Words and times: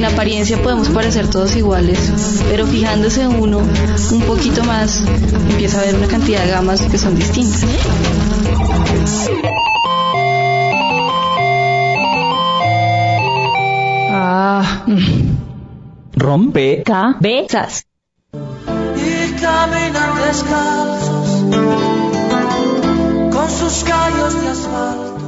En 0.00 0.06
apariencia 0.06 0.56
podemos 0.62 0.88
parecer 0.88 1.28
todos 1.28 1.54
iguales, 1.56 2.10
pero 2.48 2.66
fijándose 2.66 3.28
uno 3.28 3.58
un 3.58 4.22
poquito 4.22 4.64
más, 4.64 5.04
empieza 5.50 5.76
a 5.76 5.82
haber 5.82 5.96
una 5.96 6.06
cantidad 6.06 6.42
de 6.42 6.50
gamas 6.50 6.80
que 6.80 6.96
son 6.96 7.16
distintas. 7.16 7.66
Ah, 14.10 14.86
Rompe. 16.14 16.82
cabezas. 16.82 17.84
y 18.32 19.32
caminan 19.38 20.16
descalzos 20.26 21.44
con 23.30 23.50
sus 23.50 23.84
callos 23.84 24.40
de 24.40 24.48
asfalto. 24.48 25.19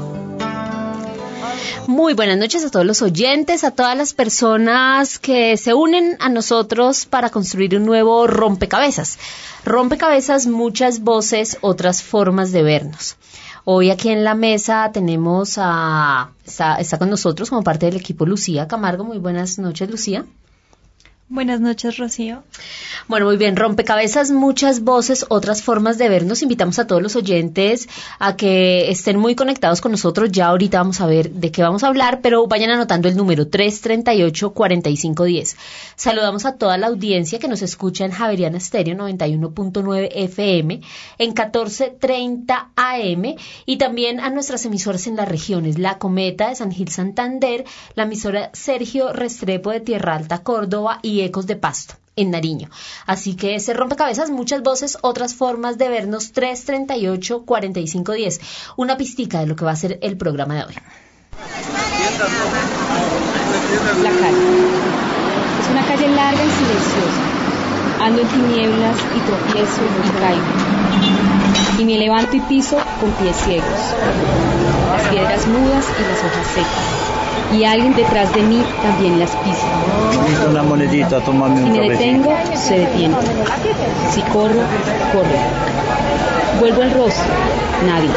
Muy 1.93 2.15
buenas 2.15 2.39
noches 2.39 2.65
a 2.65 2.71
todos 2.71 2.87
los 2.87 3.03
oyentes, 3.03 3.65
a 3.65 3.71
todas 3.71 3.95
las 3.95 4.15
personas 4.15 5.19
que 5.19 5.59
se 5.59 5.75
unen 5.75 6.17
a 6.21 6.31
nosotros 6.31 7.05
para 7.05 7.29
construir 7.29 7.77
un 7.77 7.85
nuevo 7.85 8.27
rompecabezas. 8.27 9.19
Rompecabezas, 9.67 10.47
muchas 10.47 11.01
voces, 11.01 11.59
otras 11.61 12.03
formas 12.03 12.51
de 12.51 12.63
vernos. 12.63 13.17
Hoy 13.67 13.91
aquí 13.91 14.09
en 14.09 14.25
la 14.25 14.35
mesa 14.35 14.89
tenemos 14.91 15.57
a... 15.59 16.31
Está, 16.47 16.77
está 16.77 16.97
con 16.97 17.11
nosotros 17.11 17.51
como 17.51 17.63
parte 17.63 17.85
del 17.85 17.97
equipo 17.97 18.25
Lucía 18.25 18.67
Camargo. 18.67 19.05
Muy 19.05 19.19
buenas 19.19 19.59
noches, 19.59 19.91
Lucía. 19.91 20.25
Buenas 21.33 21.61
noches, 21.63 21.97
Rocío. 21.97 22.43
Bueno, 23.09 23.25
muy 23.25 23.39
bien, 23.39 23.57
rompecabezas, 23.57 24.31
muchas 24.31 24.83
voces, 24.83 25.25
otras 25.31 25.63
formas 25.63 25.97
de 25.97 26.11
vernos. 26.11 26.43
Invitamos 26.43 26.79
a 26.79 26.87
todos 26.87 27.01
los 27.01 27.17
oyentes 27.17 27.89
a 28.19 28.37
que 28.37 28.91
estén 28.91 29.19
muy 29.19 29.35
conectados 29.35 29.81
con 29.81 29.93
nosotros. 29.93 30.31
Ya 30.31 30.49
ahorita 30.49 30.77
vamos 30.77 31.01
a 31.01 31.07
ver 31.07 31.31
de 31.31 31.51
qué 31.51 31.63
vamos 31.63 31.85
a 31.85 31.87
hablar, 31.87 32.21
pero 32.21 32.47
vayan 32.47 32.69
anotando 32.69 33.09
el 33.09 33.17
número 33.17 33.47
338-4510. 33.47 35.57
Saludamos 35.97 36.45
a 36.45 36.59
toda 36.59 36.77
la 36.77 36.89
audiencia 36.89 37.39
que 37.39 37.49
nos 37.49 37.63
escucha 37.63 38.05
en 38.05 38.11
Javeriana 38.11 38.59
Estéreo 38.59 38.95
91.9 38.95 40.11
FM, 40.13 40.83
en 41.17 41.29
1430 41.29 42.73
AM 42.77 43.37
y 43.65 43.79
también 43.79 44.21
a 44.21 44.29
nuestras 44.29 44.67
emisoras 44.67 45.07
en 45.07 45.17
las 45.17 45.31
regiones, 45.31 45.79
La 45.79 45.97
Cometa 45.97 46.51
de 46.51 46.57
San 46.57 46.73
Gil 46.73 46.91
Santander, 46.91 47.65
la 47.95 48.03
emisora 48.03 48.51
Sergio 48.53 49.15
Restrepo 49.15 49.71
de 49.71 49.81
Tierra 49.81 50.17
Alta, 50.17 50.43
Córdoba 50.43 50.99
y 51.01 51.22
Ecos 51.25 51.47
de 51.47 51.57
Pasto 51.57 51.95
en 52.17 52.31
Nariño. 52.31 52.71
Así 53.07 53.37
que 53.37 53.61
se 53.61 53.75
rompecabezas, 53.75 54.31
muchas 54.31 54.63
voces, 54.63 54.97
otras 55.03 55.35
formas 55.35 55.77
de 55.79 55.89
vernos, 55.89 56.33
338-4510. 56.35 58.41
Una 58.77 58.97
pistica 58.97 59.41
de 59.41 59.47
lo 59.47 59.57
que 59.57 59.65
va 59.65 59.73
a 59.73 59.77
ser 59.77 59.99
el 60.03 60.17
programa 60.17 60.55
de 60.55 60.65
hoy. 60.65 60.75
la 64.03 64.11
calle. 64.11 64.39
Es 65.61 65.69
una 65.71 65.85
calle 65.87 66.09
larga 66.09 66.45
y 66.45 66.51
silenciosa. 66.51 67.23
Ando 68.01 68.21
en 68.21 68.29
tinieblas 68.29 68.97
y 69.17 69.21
tropiezo 69.21 69.83
y 69.85 69.89
caigo. 70.21 70.43
Y 71.79 71.85
me 71.85 71.99
levanto 71.99 72.37
y 72.37 72.41
piso 72.41 72.77
con 73.01 73.13
pies 73.13 73.37
ciegos. 73.37 73.95
Las 74.91 75.09
piedras 75.09 75.47
mudas 75.47 75.87
y 75.99 76.03
las 76.03 76.19
hojas 76.19 76.47
secas. 76.49 77.02
Y 77.53 77.65
alguien 77.65 77.95
detrás 77.95 78.33
de 78.35 78.43
mí 78.43 78.63
también 78.83 79.19
las 79.19 79.31
pisa. 79.31 79.67
Una 80.49 80.63
monedita, 80.63 81.21
tómame 81.21 81.57
Si 81.63 81.71
me 81.71 81.79
cabecito. 81.79 81.99
detengo, 81.99 82.35
se 82.57 82.79
detiene. 82.79 83.15
Si 84.11 84.23
corro, 84.23 84.63
corre. 85.13 85.39
Vuelvo 86.61 86.83
el 86.83 86.91
rostro, 86.93 87.25
nadie. 87.87 88.09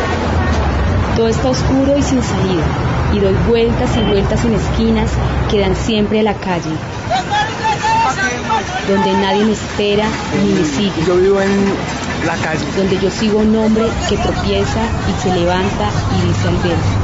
Todo 1.18 1.28
está 1.28 1.50
oscuro 1.50 1.98
y 1.98 2.02
sin 2.04 2.22
salida. 2.24 2.64
Y 3.14 3.20
doy 3.20 3.36
vueltas 3.48 3.90
y 3.98 4.02
vueltas 4.02 4.44
en 4.46 4.54
esquinas 4.54 5.10
que 5.50 5.60
dan 5.60 5.76
siempre 5.76 6.20
a 6.22 6.24
la 6.24 6.34
calle. 6.34 6.72
Donde 8.88 9.14
nadie 9.14 9.44
me 9.46 9.54
espera 9.54 10.06
ni 10.44 10.54
me 10.54 10.66
sigue. 10.66 11.04
Yo 11.08 11.16
vivo 11.18 11.42
en 11.42 11.74
la 12.26 12.36
calle. 12.36 12.66
Donde 12.78 12.98
yo 13.00 13.10
sigo 13.10 13.40
un 13.40 13.56
hombre 13.56 13.86
que 14.10 14.18
tropieza 14.18 14.80
y 15.10 15.22
se 15.22 15.34
levanta 15.36 15.90
y 16.18 16.28
dice 16.28 16.48
al 16.48 16.56
verso. 16.58 16.96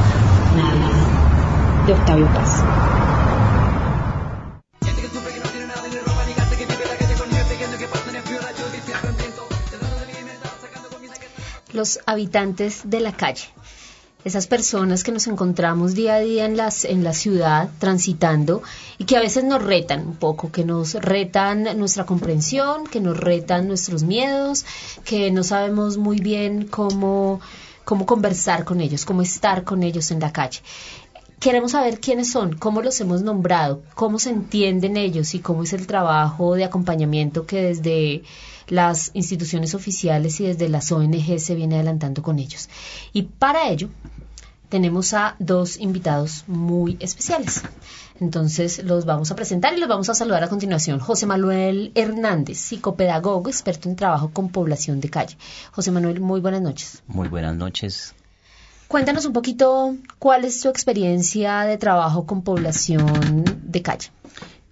Nada. 0.56 1.00
De 1.86 1.94
Octavio 1.94 2.25
Paz. 2.34 2.64
los 11.74 12.00
habitantes 12.06 12.81
de 12.86 13.00
la 13.00 13.14
calle. 13.14 13.46
Esas 14.24 14.46
personas 14.46 15.03
que 15.03 15.12
nos 15.12 15.25
encontramos 15.25 15.96
día 15.96 16.16
a 16.16 16.19
día 16.19 16.46
en, 16.46 16.56
las, 16.56 16.86
en 16.86 17.03
la 17.03 17.14
ciudad 17.14 17.69
transitando 17.80 18.62
y 19.00 19.06
que 19.06 19.18
a 19.18 19.19
veces 19.19 19.44
nos 19.44 19.63
retan 19.63 20.06
un 20.06 20.16
poco, 20.16 20.52
que 20.52 20.63
nos 20.63 20.94
retan 20.94 21.63
nuestra 21.80 22.06
comprensión, 22.06 22.86
que 22.86 23.00
nos 23.00 23.18
retan 23.18 23.68
nuestros 23.68 24.03
miedos, 24.03 24.63
que 25.06 25.31
no 25.31 25.44
sabemos 25.44 25.98
muy 25.98 26.19
bien 26.19 26.68
cómo, 26.68 27.42
cómo 27.84 28.06
conversar 28.06 28.63
con 28.63 28.80
ellos, 28.80 29.06
cómo 29.06 29.24
estar 29.24 29.63
con 29.63 29.81
ellos 29.81 30.12
en 30.12 30.19
la 30.19 30.31
calle. 30.31 30.59
Queremos 31.41 31.72
saber 31.72 32.00
quiénes 32.00 32.31
son, 32.31 32.56
cómo 32.56 32.84
los 32.84 33.02
hemos 33.02 33.24
nombrado, 33.24 33.81
cómo 33.96 34.19
se 34.19 34.29
entienden 34.29 34.96
ellos 34.96 35.34
y 35.34 35.40
cómo 35.40 35.63
es 35.63 35.74
el 35.74 35.88
trabajo 35.88 36.53
de 36.53 36.66
acompañamiento 36.66 37.47
que 37.47 37.63
desde 37.63 38.22
las 38.68 39.09
instituciones 39.16 39.74
oficiales 39.74 40.40
y 40.40 40.46
desde 40.46 40.69
las 40.69 40.91
ONG 40.91 41.40
se 41.40 41.56
viene 41.56 41.78
adelantando 41.78 42.22
con 42.22 42.38
ellos. 42.38 42.69
Y 43.12 43.24
para 43.24 43.69
ello 43.69 43.90
tenemos 44.69 45.16
a 45.16 45.35
dos 45.40 45.80
invitados 45.80 46.44
muy 46.46 46.96
especiales. 47.00 47.63
Entonces 48.19 48.84
los 48.84 49.06
vamos 49.06 49.31
a 49.31 49.35
presentar 49.35 49.74
y 49.74 49.80
los 49.80 49.90
vamos 49.90 50.09
a 50.09 50.13
saludar 50.13 50.44
a 50.44 50.47
continuación. 50.47 51.00
José 51.00 51.25
Manuel 51.25 51.91
Hernández, 51.96 52.59
psicopedagogo, 52.59 53.50
experto 53.50 53.90
en 53.90 53.96
trabajo 53.96 54.30
con 54.31 54.50
población 54.50 55.01
de 55.01 55.09
calle. 55.09 55.38
José 55.72 55.90
Manuel, 55.90 56.22
muy 56.22 56.40
buenas 56.40 56.62
noches. 56.62 57.01
Muy 57.07 57.30
buenas 57.30 57.56
noches. 57.56 58.13
Cuéntanos 58.91 59.25
un 59.25 59.31
poquito 59.31 59.96
cuál 60.19 60.44
es 60.44 60.59
tu 60.59 60.68
experiencia 60.68 61.62
de 61.62 61.78
trabajo 61.78 62.25
con 62.25 62.41
población 62.41 63.46
de 63.63 63.81
calle. 63.81 64.09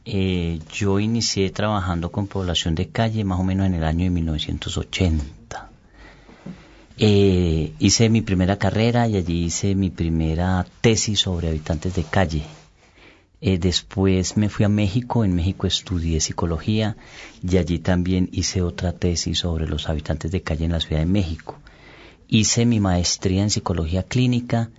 Eh, 0.04 0.60
yo 0.74 1.00
inicié 1.00 1.50
trabajando 1.52 2.12
con 2.12 2.28
población 2.28 2.76
de 2.76 2.90
calle 2.90 3.24
más 3.24 3.40
o 3.40 3.44
menos 3.44 3.66
en 3.66 3.76
el 3.76 3.86
año 3.86 4.04
de 4.04 4.10
1980. 4.10 5.70
Eh, 6.98 7.72
hice 7.80 8.10
mi 8.10 8.20
primera 8.20 8.58
carrera 8.58 9.08
y 9.08 9.16
allí 9.16 9.46
hice 9.46 9.74
mi 9.74 9.90
primera 9.90 10.68
tesis 10.82 11.22
sobre 11.22 11.48
habitantes 11.48 11.96
de 11.96 12.04
calle. 12.04 12.44
Eh, 13.40 13.58
después 13.58 14.36
me 14.36 14.50
fui 14.50 14.66
a 14.66 14.70
México, 14.70 15.24
en 15.24 15.34
México 15.34 15.66
estudié 15.66 16.20
psicología 16.20 16.98
y 17.42 17.56
allí 17.56 17.80
también 17.80 18.28
hice 18.34 18.64
otra 18.64 18.92
tesis 18.92 19.40
sobre 19.40 19.66
los 19.66 19.88
habitantes 19.88 20.30
de 20.30 20.42
calle 20.42 20.66
en 20.66 20.74
la 20.74 20.82
Ciudad 20.82 21.00
de 21.00 21.06
México. 21.06 21.56
Hice 22.32 22.68
mi 22.68 22.80
maestría 22.80 23.42
en 23.42 23.50
psicología 23.50 24.04
clínica 24.04 24.70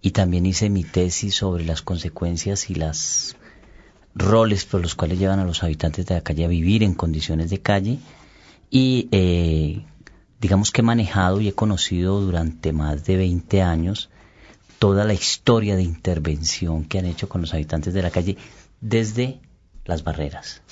y 0.00 0.12
también 0.12 0.46
hice 0.46 0.70
mi 0.70 0.84
tesis 0.84 1.34
sobre 1.34 1.64
las 1.64 1.82
consecuencias 1.82 2.70
y 2.70 2.76
los 2.76 3.36
roles 4.14 4.64
por 4.64 4.80
los 4.80 4.94
cuales 4.94 5.18
llevan 5.18 5.40
a 5.40 5.44
los 5.44 5.64
habitantes 5.64 6.06
de 6.06 6.14
la 6.14 6.20
calle 6.20 6.44
a 6.44 6.48
vivir 6.48 6.84
en 6.84 6.94
condiciones 6.94 7.50
de 7.50 7.60
calle 7.60 7.98
y 8.70 9.08
eh, 9.10 9.84
digamos 10.40 10.70
que 10.70 10.82
he 10.82 10.84
manejado 10.84 11.40
y 11.40 11.48
he 11.48 11.52
conocido 11.52 12.20
durante 12.20 12.72
más 12.72 13.04
de 13.04 13.16
20 13.16 13.60
años 13.60 14.08
toda 14.78 15.04
la 15.04 15.12
historia 15.12 15.74
de 15.74 15.82
intervención 15.82 16.84
que 16.84 17.00
han 17.00 17.06
hecho 17.06 17.28
con 17.28 17.40
los 17.40 17.52
habitantes 17.52 17.92
de 17.92 18.02
la 18.02 18.10
calle 18.10 18.36
desde 18.80 19.40
las 19.84 20.04
barreras. 20.04 20.62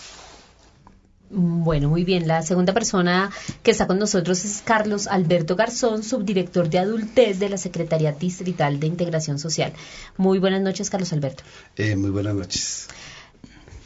Bueno, 1.31 1.91
muy 1.91 2.05
bien. 2.05 2.27
La 2.27 2.43
segunda 2.43 2.73
persona 2.73 3.31
que 3.63 3.71
está 3.71 3.87
con 3.87 3.99
nosotros 3.99 4.45
es 4.45 4.63
Carlos 4.65 5.07
Alberto 5.07 5.57
Garzón, 5.57 6.03
subdirector 6.03 6.71
de 6.71 6.79
adultez 6.79 7.39
de 7.39 7.49
la 7.51 7.59
Secretaría 7.59 8.13
Distrital 8.13 8.81
de 8.81 8.87
Integración 8.87 9.39
Social. 9.39 9.73
Muy 10.17 10.39
buenas 10.39 10.63
noches, 10.63 10.89
Carlos 10.89 11.13
Alberto. 11.13 11.45
Eh, 11.77 11.97
muy 11.97 12.11
buenas 12.11 12.35
noches. 12.35 12.89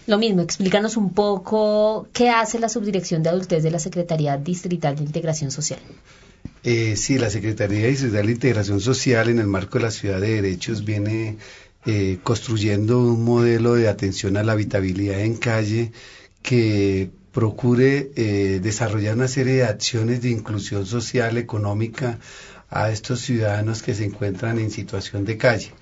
Lo 0.06 0.18
mismo, 0.18 0.42
explícanos 0.42 0.96
un 0.96 1.12
poco 1.12 2.08
qué 2.12 2.30
hace 2.30 2.58
la 2.58 2.68
subdirección 2.68 3.22
de 3.22 3.30
adultez 3.30 3.62
de 3.62 3.70
la 3.70 3.78
Secretaría 3.78 4.36
Distrital 4.36 4.96
de 4.96 5.04
Integración 5.04 5.50
Social. 5.50 5.80
Eh, 6.64 6.94
sí, 6.96 7.18
la 7.18 7.30
Secretaría 7.30 7.86
Distrital 7.86 8.26
de 8.26 8.32
Integración 8.32 8.80
Social 8.80 9.28
en 9.28 9.38
el 9.40 9.46
marco 9.46 9.78
de 9.78 9.84
la 9.84 9.90
Ciudad 9.90 10.20
de 10.20 10.42
Derechos 10.42 10.84
viene 10.84 11.38
eh, 11.86 12.18
construyendo 12.22 13.00
un 13.00 13.24
modelo 13.24 13.74
de 13.74 13.88
atención 13.88 14.36
a 14.36 14.44
la 14.44 14.52
habitabilidad 14.52 15.20
en 15.20 15.36
calle 15.36 15.92
que 16.42 17.10
procure 17.32 18.10
eh, 18.14 18.60
desarrollar 18.62 19.16
una 19.16 19.28
serie 19.28 19.54
de 19.54 19.64
acciones 19.64 20.20
de 20.22 20.30
inclusión 20.30 20.86
social, 20.86 21.38
económica 21.38 22.18
a 22.70 22.90
estos 22.90 23.20
ciudadanos 23.20 23.82
que 23.82 23.94
se 23.94 24.04
encuentran 24.04 24.58
en 24.58 24.70
situación 24.70 25.24
de 25.24 25.36
calle, 25.36 25.72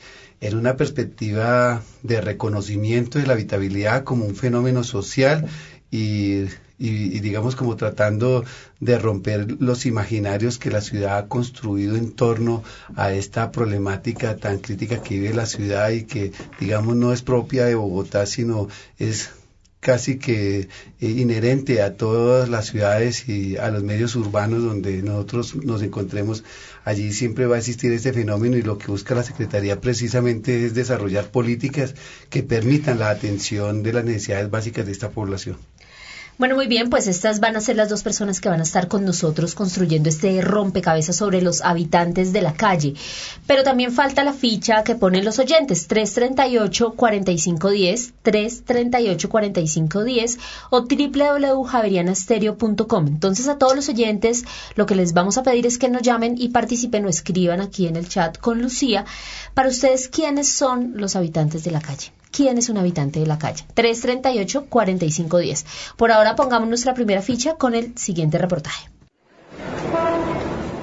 en 0.40 0.56
una 0.56 0.76
perspectiva 0.76 1.82
de 2.02 2.20
reconocimiento 2.20 3.18
de 3.18 3.26
la 3.26 3.34
habitabilidad 3.34 4.04
como 4.04 4.24
un 4.24 4.34
fenómeno 4.34 4.84
social 4.84 5.46
y, 5.90 6.46
digamos 6.78 7.56
como 7.56 7.76
tratando 7.76 8.44
de 8.78 8.98
romper 8.98 9.56
los 9.60 9.86
imaginarios 9.86 10.56
que 10.56 10.70
la 10.70 10.80
ciudad 10.80 11.18
ha 11.18 11.26
construido 11.26 11.96
en 11.96 12.12
torno 12.12 12.62
a 12.96 13.12
esta 13.12 13.50
problemática 13.52 14.36
tan 14.36 14.58
crítica 14.58 15.02
que 15.02 15.16
vive 15.16 15.34
la 15.34 15.46
ciudad 15.46 15.90
y 15.90 16.04
que 16.04 16.32
digamos 16.58 16.96
no 16.96 17.12
es 17.12 17.22
propia 17.22 17.66
de 17.66 17.74
Bogotá, 17.74 18.24
sino 18.24 18.68
es 18.98 19.30
casi 19.80 20.18
que 20.18 20.68
eh, 21.00 21.08
inherente 21.08 21.82
a 21.82 21.96
todas 21.96 22.48
las 22.48 22.66
ciudades 22.66 23.28
y 23.28 23.56
a 23.56 23.70
los 23.70 23.82
medios 23.82 24.14
urbanos 24.14 24.62
donde 24.62 25.02
nosotros 25.02 25.56
nos 25.56 25.82
encontremos. 25.82 26.44
Allí 26.84 27.12
siempre 27.12 27.46
va 27.46 27.56
a 27.56 27.58
existir 27.58 27.92
este 27.92 28.12
fenómeno 28.12 28.56
y 28.56 28.62
lo 28.62 28.78
que 28.78 28.88
busca 28.88 29.14
la 29.14 29.22
Secretaría 29.22 29.80
precisamente 29.80 30.66
es 30.66 30.74
desarrollar 30.74 31.30
políticas 31.30 31.94
que 32.28 32.42
permitan 32.42 32.98
la 32.98 33.10
atención 33.10 33.82
de 33.82 33.94
las 33.94 34.04
necesidades 34.04 34.50
básicas 34.50 34.86
de 34.86 34.92
esta 34.92 35.10
población. 35.10 35.56
Bueno, 36.40 36.54
muy 36.54 36.66
bien, 36.68 36.88
pues 36.88 37.06
estas 37.06 37.38
van 37.38 37.56
a 37.56 37.60
ser 37.60 37.76
las 37.76 37.90
dos 37.90 38.02
personas 38.02 38.40
que 38.40 38.48
van 38.48 38.60
a 38.60 38.62
estar 38.62 38.88
con 38.88 39.04
nosotros 39.04 39.54
construyendo 39.54 40.08
este 40.08 40.40
rompecabezas 40.40 41.14
sobre 41.14 41.42
los 41.42 41.60
habitantes 41.60 42.32
de 42.32 42.40
la 42.40 42.54
calle. 42.54 42.94
Pero 43.46 43.62
también 43.62 43.92
falta 43.92 44.24
la 44.24 44.32
ficha 44.32 44.82
que 44.82 44.94
ponen 44.94 45.26
los 45.26 45.38
oyentes, 45.38 45.86
338-4510, 45.90 48.14
338-4510 48.24 50.38
o 50.70 50.80
www.javerianastereo.com. 50.80 53.06
Entonces 53.06 53.46
a 53.46 53.58
todos 53.58 53.76
los 53.76 53.90
oyentes 53.90 54.44
lo 54.76 54.86
que 54.86 54.94
les 54.94 55.12
vamos 55.12 55.36
a 55.36 55.42
pedir 55.42 55.66
es 55.66 55.76
que 55.76 55.90
nos 55.90 56.00
llamen 56.00 56.36
y 56.38 56.48
participen 56.48 57.04
o 57.04 57.10
escriban 57.10 57.60
aquí 57.60 57.86
en 57.86 57.96
el 57.96 58.08
chat 58.08 58.38
con 58.38 58.62
Lucía 58.62 59.04
para 59.52 59.68
ustedes 59.68 60.08
quiénes 60.08 60.48
son 60.48 60.92
los 60.94 61.16
habitantes 61.16 61.64
de 61.64 61.72
la 61.72 61.82
calle. 61.82 62.12
¿Quién 62.30 62.58
es 62.58 62.68
un 62.68 62.78
habitante 62.78 63.20
de 63.20 63.26
la 63.26 63.38
calle? 63.38 63.64
338-4510. 63.74 65.64
Por 65.96 66.12
ahora 66.12 66.36
pongamos 66.36 66.68
nuestra 66.68 66.94
primera 66.94 67.22
ficha 67.22 67.54
con 67.54 67.74
el 67.74 67.96
siguiente 67.98 68.38
reportaje. 68.38 68.88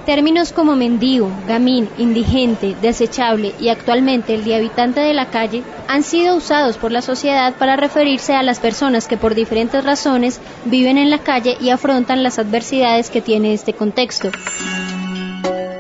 Términos 0.06 0.54
como 0.54 0.78
mendigo, 0.78 1.30
gamín, 1.50 1.90
indigente, 1.98 2.78
desechable 2.82 3.54
y 3.60 3.68
actualmente 3.68 4.36
el 4.36 4.46
de 4.46 4.56
habitante 4.56 5.02
de 5.02 5.14
la 5.14 5.30
calle 5.30 5.64
han 5.90 6.02
sido 6.02 6.38
usados 6.38 6.78
por 6.78 6.94
la 6.94 7.02
sociedad 7.02 7.56
para 7.58 7.76
referirse 7.76 8.34
a 8.34 8.42
las 8.42 8.62
personas 8.62 9.06
que 9.06 9.18
por 9.18 9.36
diferentes 9.36 9.84
razones 9.84 10.40
viven 10.64 10.98
en 10.98 11.10
la 11.10 11.20
calle 11.20 11.58
y 11.60 11.72
afrontan 11.72 12.24
las 12.24 12.40
adversidades 12.40 13.10
que 13.10 13.22
tiene 13.22 13.54
este 13.54 13.74
contexto. 13.74 14.32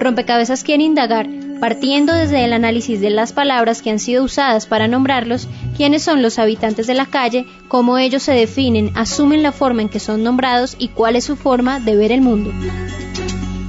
Rompecabezas 0.02 0.66
quiere 0.66 0.84
indagar 0.84 1.28
partiendo 1.59 2.13
desde 2.13 2.45
el 2.45 2.54
análisis 2.54 3.01
de 3.01 3.09
las 3.09 3.33
palabras 3.33 3.81
que 3.81 3.89
han 3.89 4.00
sido 4.00 4.24
usadas 4.24 4.65
para 4.65 4.88
nombrarlos, 4.88 5.48
quiénes 5.75 6.04
son 6.04 6.21
los 6.21 6.39
habitantes 6.39 6.88
de 6.88 6.94
la 6.94 7.06
calle, 7.06 7.45
cómo 7.68 7.98
ellos 7.98 8.24
se 8.24 8.33
definen, 8.33 8.92
asumen 8.95 9.44
la 9.44 9.51
forma 9.51 9.81
en 9.81 9.89
que 9.89 10.00
son 10.00 10.24
nombrados 10.24 10.75
y 10.80 10.89
cuál 10.89 11.15
es 11.15 11.25
su 11.25 11.36
forma 11.36 11.80
de 11.80 11.95
ver 11.95 12.12
el 12.12 12.21
mundo. 12.21 12.51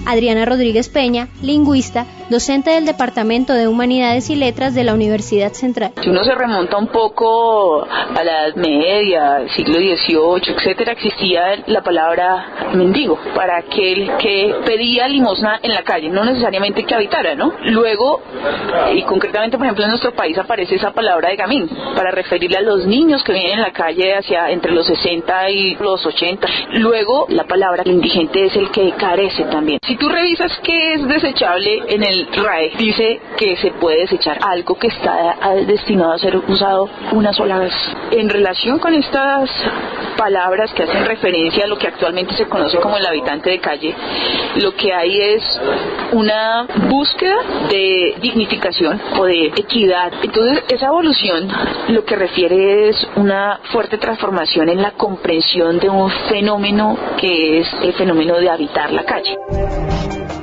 Adriana 0.08 0.46
Rodríguez 0.46 0.88
Peña, 0.88 1.28
lingüista, 1.43 2.06
docente 2.31 2.70
del 2.70 2.87
Departamento 2.87 3.52
de 3.52 3.69
Humanidades 3.69 4.31
y 4.31 4.37
Letras 4.37 4.75
de 4.75 4.82
la 4.82 4.94
Universidad 4.94 5.52
Central. 5.52 5.93
Si 6.02 6.08
uno 6.08 6.25
se 6.25 6.34
remonta 6.34 6.78
un 6.78 6.87
poco 6.87 7.82
a 7.84 8.25
la 8.25 8.46
Edad 8.46 8.56
Media, 8.56 9.46
siglo 9.55 9.75
XVIII, 9.75 10.56
etcétera, 10.56 10.93
existía 10.93 11.62
la 11.66 11.82
palabra 11.82 12.70
mendigo 12.72 13.19
para 13.34 13.58
aquel 13.58 14.10
que 14.19 14.55
pedía 14.64 15.08
limosna 15.08 15.60
en 15.62 15.75
la 15.75 15.82
calle, 15.82 16.08
no 16.08 16.25
necesariamente 16.25 16.84
que 16.84 16.94
habitara, 16.94 17.34
¿no? 17.34 17.52
Luego, 17.64 18.22
y 18.94 19.02
concretamente, 19.02 19.58
por 19.58 19.66
ejemplo, 19.66 19.84
en 19.84 19.90
nuestro 19.90 20.12
país 20.12 20.38
aparece 20.38 20.76
esa 20.76 20.93
palabra 20.93 21.28
de 21.28 21.37
gamín 21.37 21.69
para 21.94 22.12
referirle 22.12 22.56
a 22.56 22.62
los 22.62 22.87
niños 22.87 23.22
que 23.25 23.34
vienen 23.34 23.58
en 23.58 23.60
la 23.60 23.72
calle 23.72 24.16
hacia 24.16 24.50
entre 24.50 24.72
los 24.72 24.87
60 24.87 25.50
y 25.50 25.75
los 25.75 26.05
80. 26.06 26.49
Luego, 26.72 27.26
la 27.28 27.44
palabra 27.44 27.82
indigente 27.84 28.46
es 28.46 28.56
el 28.56 28.70
que 28.70 28.93
carece 28.93 29.44
también. 29.44 29.78
Tú 29.99 30.09
revisas 30.09 30.53
qué 30.62 30.95
es 30.95 31.06
desechable 31.06 31.83
en 31.89 32.03
el 32.03 32.29
RAE 32.33 32.73
dice 32.79 33.21
que 33.37 33.56
se 33.56 33.73
puede 33.73 34.00
desechar 34.00 34.39
algo 34.43 34.75
que 34.77 34.89
está 34.89 35.37
destinado 35.67 36.12
a 36.12 36.19
ser 36.19 36.37
usado 36.37 36.89
una 37.12 37.33
sola 37.33 37.59
vez. 37.59 37.73
En 38.11 38.29
relación 38.29 38.79
con 38.79 38.95
estas 38.95 39.50
palabras 40.17 40.73
que 40.73 40.83
hacen 40.83 41.05
referencia 41.06 41.65
a 41.65 41.67
lo 41.67 41.79
que 41.79 41.89
actualmente 41.89 42.35
se 42.37 42.47
conoce 42.47 42.79
como 42.79 42.97
el 42.97 43.06
habitante 43.06 43.50
de 43.50 43.61
calle, 43.61 43.95
lo 44.56 44.75
que 44.75 44.93
hay 44.93 45.21
es 45.21 45.61
una 46.12 46.67
búsqueda 46.89 47.37
de 47.71 48.17
dignificación 48.21 49.01
o 49.19 49.25
de 49.25 49.47
equidad. 49.47 50.12
Entonces, 50.23 50.65
esa 50.69 50.87
evolución 50.87 51.49
lo 51.89 52.05
que 52.05 52.17
refiere 52.17 52.89
es 52.89 53.09
una 53.17 53.61
fuerte 53.73 53.99
transformación 53.99 54.69
en 54.69 54.83
la 54.83 54.93
comprensión 54.93 55.79
de 55.79 55.89
un 55.89 56.11
fenómeno 56.29 56.97
que 57.19 57.61
es 57.61 57.69
el 57.83 57.93
fenómeno 57.94 58.39
de 58.39 58.51
habitar 58.51 58.93
la 58.93 59.05
calle. 59.05 59.39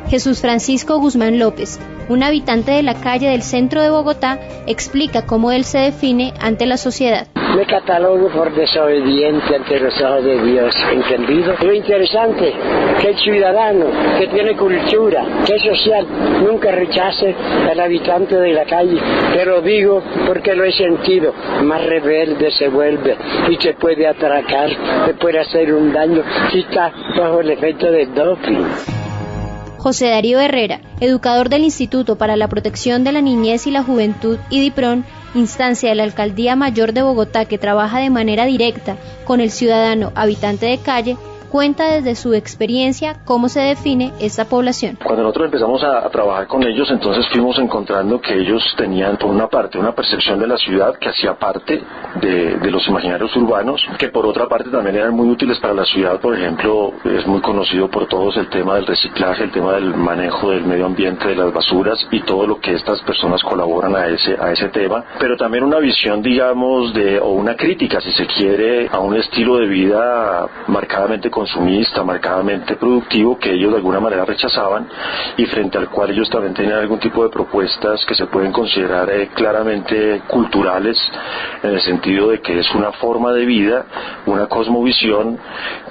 Jesús 0.09 0.39
Francisco 0.39 1.00
Guzmán 1.00 1.39
López, 1.39 1.80
un 2.09 2.24
habitante 2.24 2.71
de 2.71 2.83
la 2.83 2.94
calle 2.94 3.30
del 3.30 3.42
centro 3.42 3.81
de 3.81 3.89
Bogotá, 3.89 4.39
explica 4.68 5.25
cómo 5.25 5.51
él 5.51 5.63
se 5.63 5.80
define 5.80 6.33
ante 6.39 6.65
la 6.68 6.77
sociedad. 6.77 7.27
Me 7.56 7.65
catalogo 7.65 8.30
por 8.30 8.53
desobediente 8.53 9.56
ante 9.56 9.80
los 9.80 10.00
ojos 10.01 10.24
de 10.25 10.42
Dios, 10.44 10.75
¿entendido? 10.92 11.56
Lo 11.62 11.74
interesante, 11.74 12.53
que 13.01 13.07
el 13.09 13.18
ciudadano 13.18 13.86
que 14.19 14.27
tiene 14.27 14.56
cultura, 14.56 15.25
que 15.45 15.56
es 15.56 15.63
social, 15.63 16.06
nunca 16.44 16.71
rechace 16.71 17.33
al 17.69 17.80
habitante 17.80 18.36
de 18.36 18.53
la 18.53 18.65
calle. 18.65 19.00
Pero 19.33 19.62
digo 19.62 20.03
porque 20.27 20.53
lo 20.53 20.65
he 20.65 20.71
sentido, 20.74 21.33
más 21.63 21.83
rebelde 21.86 22.51
se 22.51 22.68
vuelve 22.68 23.15
y 23.50 23.56
se 23.56 23.74
puede 23.74 24.06
atracar, 24.06 24.69
se 25.06 25.13
puede 25.13 25.39
hacer 25.39 25.74
un 25.74 25.94
daño 25.94 26.24
si 26.51 26.59
está 26.59 26.91
bajo 27.18 27.39
el 27.39 27.51
efecto 27.51 27.89
del 27.89 28.13
doping. 28.13 29.05
José 29.86 30.08
Darío 30.08 30.40
Herrera, 30.40 30.82
educador 31.00 31.48
del 31.48 31.64
Instituto 31.64 32.16
para 32.16 32.36
la 32.36 32.48
Protección 32.48 33.04
de 33.04 33.12
la 33.12 33.22
Niñez 33.22 33.68
y 33.68 33.70
la 33.70 33.84
Juventud 33.84 34.40
IDIPRON, 34.50 35.06
instancia 35.36 35.90
de 35.90 35.94
la 35.94 36.02
Alcaldía 36.02 36.56
Mayor 36.56 36.92
de 36.92 37.04
Bogotá 37.04 37.46
que 37.46 37.60
trabaja 37.60 38.00
de 38.00 38.10
manera 38.10 38.46
directa 38.46 38.98
con 39.25 39.42
el 39.42 39.51
ciudadano 39.51 40.12
habitante 40.15 40.65
de 40.65 40.80
calle, 40.80 41.18
cuenta 41.55 41.85
desde 41.85 42.15
su 42.15 42.33
experiencia 42.33 43.15
cómo 43.24 43.47
se 43.47 43.62
define 43.62 44.12
esta 44.19 44.43
población. 44.43 44.97
Cuando 45.01 45.24
nosotros 45.24 45.45
empezamos 45.45 45.81
a, 45.85 46.09
trabajar 46.09 46.47
con 46.47 46.62
ellos, 46.63 46.91
entonces 46.91 47.25
fuimos 47.29 47.57
encontrando 47.59 48.19
que 48.19 48.33
ellos 48.33 48.62
tenían, 48.75 49.15
por 49.15 49.29
una 49.29 49.47
parte, 49.47 49.77
una 49.77 49.95
percepción 49.95 50.38
de 50.38 50.47
la 50.47 50.57
ciudad 50.57 50.95
que 51.00 51.07
hacía 51.07 51.35
parte 51.35 51.81
de, 52.19 52.69
los 52.69 52.85
imaginarios 52.89 53.33
urbanos, 53.38 53.81
que 53.97 54.09
por 54.09 54.25
otra 54.25 54.50
parte 54.50 54.69
también 54.69 54.97
eran 54.97 55.13
muy 55.13 55.29
útiles 55.29 55.57
para 55.59 55.74
la 55.74 55.85
ciudad, 55.85 56.19
por 56.19 56.35
ejemplo, 56.35 56.91
es 57.05 57.25
muy 57.25 57.39
conocido 57.39 57.89
por 57.89 58.05
todos 58.09 58.35
el 58.35 58.50
tema 58.50 58.75
del 58.75 58.85
reciclaje, 58.85 59.45
el 59.45 59.51
tema 59.51 59.75
del 59.75 59.95
manejo 59.95 60.51
del 60.51 60.65
medio 60.65 60.85
ambiente, 60.85 61.29
de 61.29 61.35
las 61.35 61.53
basuras 61.53 62.05
y 62.12 62.19
todo 62.24 62.45
lo 62.45 62.59
que 62.59 62.74
estas 62.74 63.00
personas 63.03 63.41
colaboran 63.41 63.95
a 63.95 64.07
ese, 64.07 64.35
a 64.38 64.51
ese 64.51 64.67
tema, 64.69 65.05
pero 65.19 65.38
también 65.38 65.63
una 65.63 65.79
visión, 65.79 66.21
digamos, 66.21 66.93
de, 66.93 67.17
o 67.17 67.29
una 67.29 67.55
crítica, 67.55 68.01
si 68.01 68.12
se 68.12 68.27
quiere, 68.27 68.89
a 68.91 69.00
un 69.00 69.15
estilo 69.15 69.55
de 69.55 69.67
vida 69.67 70.50
marcadamente 70.67 71.29
con 71.29 71.45
consumista, 71.46 72.04
marcadamente 72.04 72.75
productivo, 72.75 73.38
que 73.38 73.52
ellos 73.52 73.70
de 73.72 73.78
alguna 73.78 74.00
manera 74.00 74.25
rechazaban 74.25 74.88
y 75.38 75.46
frente 75.46 75.78
al 75.78 75.90
cual 75.90 76.10
ellos 76.10 76.28
también 76.30 76.56
tenían 76.56 76.80
algún 76.80 77.00
tipo 77.00 77.24
de 77.24 77.30
propuestas 77.30 78.04
que 78.06 78.16
se 78.16 78.25
pueden 78.25 78.52
considerar 78.52 79.08
eh, 79.12 79.30
claramente 79.34 80.22
culturales, 80.28 80.98
en 81.62 81.70
el 81.70 81.82
sentido 81.82 82.30
de 82.30 82.42
que 82.42 82.60
es 82.60 82.74
una 82.74 82.92
forma 82.94 83.32
de 83.32 83.46
vida, 83.46 83.86
una 84.25 84.48
cosmovisión 84.48 85.38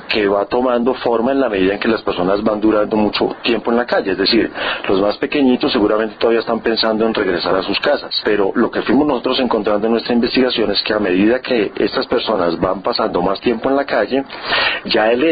que 0.08 0.26
va 0.26 0.44
tomando 0.46 0.94
forma 0.94 1.32
en 1.32 1.40
la 1.40 1.48
medida 1.48 1.74
en 1.74 1.80
que 1.80 1.88
las 1.88 2.02
personas 2.02 2.42
van 2.42 2.60
durando 2.60 2.96
mucho 2.96 3.36
tiempo 3.42 3.70
en 3.70 3.76
la 3.76 3.86
calle. 3.86 4.12
Es 4.12 4.18
decir, 4.18 4.50
los 4.88 5.00
más 5.00 5.16
pequeñitos 5.18 5.72
seguramente 5.72 6.16
todavía 6.18 6.40
están 6.40 6.60
pensando 6.60 7.06
en 7.06 7.14
regresar 7.14 7.54
a 7.54 7.62
sus 7.62 7.78
casas, 7.78 8.20
pero 8.24 8.50
lo 8.54 8.70
que 8.70 8.82
fuimos 8.82 9.06
nosotros 9.06 9.38
encontrando 9.38 9.86
en 9.86 9.92
nuestra 9.92 10.14
investigación 10.14 10.70
es 10.72 10.82
que 10.82 10.92
a 10.92 10.98
medida 10.98 11.40
que 11.40 11.72
estas 11.76 12.06
personas 12.06 12.58
van 12.58 12.82
pasando 12.82 13.22
más 13.22 13.40
tiempo 13.40 13.70
en 13.70 13.76
la 13.76 13.84
calle, 13.84 14.24
ya 14.84 15.10
el 15.10 15.22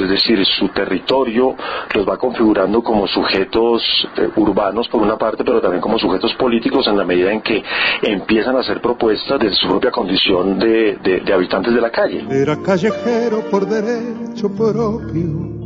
es 0.00 0.08
decir, 0.08 0.44
su 0.44 0.68
territorio 0.68 1.54
los 1.94 2.08
va 2.08 2.16
configurando 2.16 2.82
como 2.82 3.06
sujetos 3.06 3.82
eh, 4.16 4.28
urbanos 4.36 4.88
por 4.88 5.02
una 5.02 5.16
parte, 5.16 5.44
pero 5.44 5.60
también 5.60 5.80
como 5.80 5.98
sujetos 5.98 6.34
políticos 6.34 6.86
en 6.86 6.96
la 6.96 7.04
medida 7.04 7.32
en 7.32 7.40
que 7.40 7.62
empiezan 8.02 8.56
a 8.56 8.60
hacer 8.60 8.80
propuestas 8.80 9.40
de 9.40 9.52
su 9.52 9.68
propia 9.68 9.90
condición 9.90 10.58
de, 10.58 10.96
de 11.24 11.32
habitantes 11.32 11.74
de 11.74 11.80
la 11.80 11.90
calle. 11.90 12.24
Era 12.30 12.56
callejero 12.62 13.42
por 13.50 13.66
derecho 13.66 14.48
propio, 14.54 15.58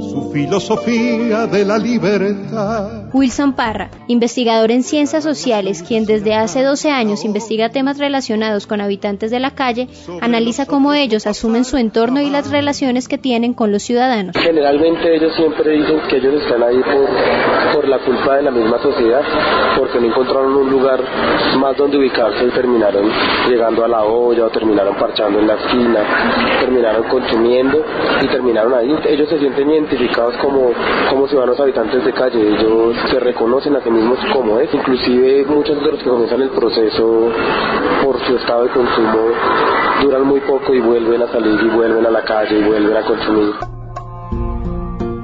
su 0.00 0.30
filosofía 0.32 1.46
de 1.46 1.64
la 1.64 1.78
libertad 1.78 3.01
Wilson 3.12 3.52
Parra, 3.52 3.90
investigador 4.06 4.70
en 4.70 4.82
ciencias 4.82 5.22
sociales, 5.22 5.84
quien 5.86 6.06
desde 6.06 6.34
hace 6.34 6.62
12 6.62 6.90
años 6.90 7.24
investiga 7.24 7.68
temas 7.68 7.98
relacionados 7.98 8.66
con 8.66 8.80
habitantes 8.80 9.30
de 9.30 9.38
la 9.38 9.50
calle, 9.50 9.88
analiza 10.22 10.64
cómo 10.64 10.94
ellos 10.94 11.26
asumen 11.26 11.64
su 11.64 11.76
entorno 11.76 12.22
y 12.22 12.30
las 12.30 12.50
relaciones 12.50 13.08
que 13.08 13.18
tienen 13.18 13.52
con 13.52 13.70
los 13.70 13.82
ciudadanos. 13.82 14.34
Generalmente 14.36 15.14
ellos 15.14 15.34
siempre 15.36 15.72
dicen 15.72 16.00
que 16.08 16.16
ellos 16.16 16.42
están 16.42 16.62
ahí 16.62 16.80
por, 16.80 17.74
por 17.74 17.88
la 17.88 17.98
culpa 17.98 18.36
de 18.36 18.42
la 18.44 18.50
misma 18.50 18.80
sociedad, 18.82 19.22
porque 19.76 20.00
no 20.00 20.06
encontraron 20.06 20.56
un 20.56 20.70
lugar 20.70 21.00
más 21.58 21.76
donde 21.76 21.98
ubicarse 21.98 22.46
y 22.46 22.50
terminaron 22.50 23.10
llegando 23.48 23.84
a 23.84 23.88
la 23.88 24.04
olla 24.04 24.46
o 24.46 24.50
terminaron 24.50 24.96
parchando 24.96 25.38
en 25.38 25.46
la 25.48 25.54
esquina, 25.54 26.00
terminaron 26.60 27.02
consumiendo 27.08 27.84
y 28.22 28.26
terminaron 28.28 28.74
ahí. 28.74 28.94
Ellos 29.06 29.28
se 29.28 29.38
sienten 29.38 29.70
identificados 29.70 30.34
como, 30.38 30.72
como 31.10 31.28
ciudadanos 31.28 31.60
habitantes 31.60 32.04
de 32.04 32.12
calle. 32.12 32.40
Ellos 32.40 33.01
se 33.10 33.18
reconocen 33.20 33.76
a 33.76 33.80
sí 33.80 33.90
mismos 33.90 34.18
como 34.32 34.58
es. 34.58 34.72
Inclusive 34.72 35.44
muchos 35.46 35.82
de 35.82 35.92
los 35.92 36.02
que 36.02 36.08
comienzan 36.08 36.42
el 36.42 36.50
proceso 36.50 37.30
por 38.04 38.18
su 38.26 38.36
estado 38.36 38.64
de 38.64 38.70
consumo 38.70 39.18
duran 40.02 40.26
muy 40.26 40.40
poco 40.40 40.74
y 40.74 40.80
vuelven 40.80 41.22
a 41.22 41.28
salir 41.28 41.60
y 41.60 41.68
vuelven 41.68 42.06
a 42.06 42.10
la 42.10 42.22
calle 42.24 42.58
y 42.58 42.62
vuelven 42.62 42.96
a 42.96 43.02
consumir. 43.02 43.54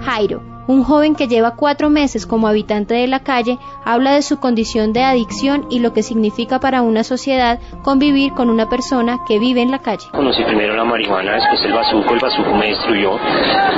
Jairo, 0.04 0.40
un 0.68 0.84
joven 0.84 1.16
que 1.16 1.26
lleva 1.26 1.56
cuatro 1.56 1.90
meses 1.90 2.26
como 2.26 2.46
habitante 2.46 2.94
de 2.94 3.06
la 3.08 3.20
calle, 3.20 3.58
habla 3.84 4.12
de 4.12 4.22
su 4.22 4.38
condición 4.38 4.92
de 4.92 5.02
adicción 5.02 5.66
y 5.70 5.80
lo 5.80 5.92
que 5.94 6.02
significa 6.02 6.60
para 6.60 6.82
una 6.82 7.04
sociedad 7.04 7.58
convivir 7.82 8.34
con 8.34 8.50
una 8.50 8.68
persona 8.68 9.18
que 9.26 9.38
vive 9.38 9.62
en 9.62 9.70
la 9.70 9.78
calle. 9.78 10.06
Conocí 10.12 10.44
primero 10.44 10.76
la 10.76 10.84
marihuana, 10.84 11.34
después 11.34 11.62
el 11.64 11.72
bazuco, 11.72 12.12
el 12.14 12.20
bazuco 12.20 12.54
me 12.54 12.68
destruyó. 12.68 13.12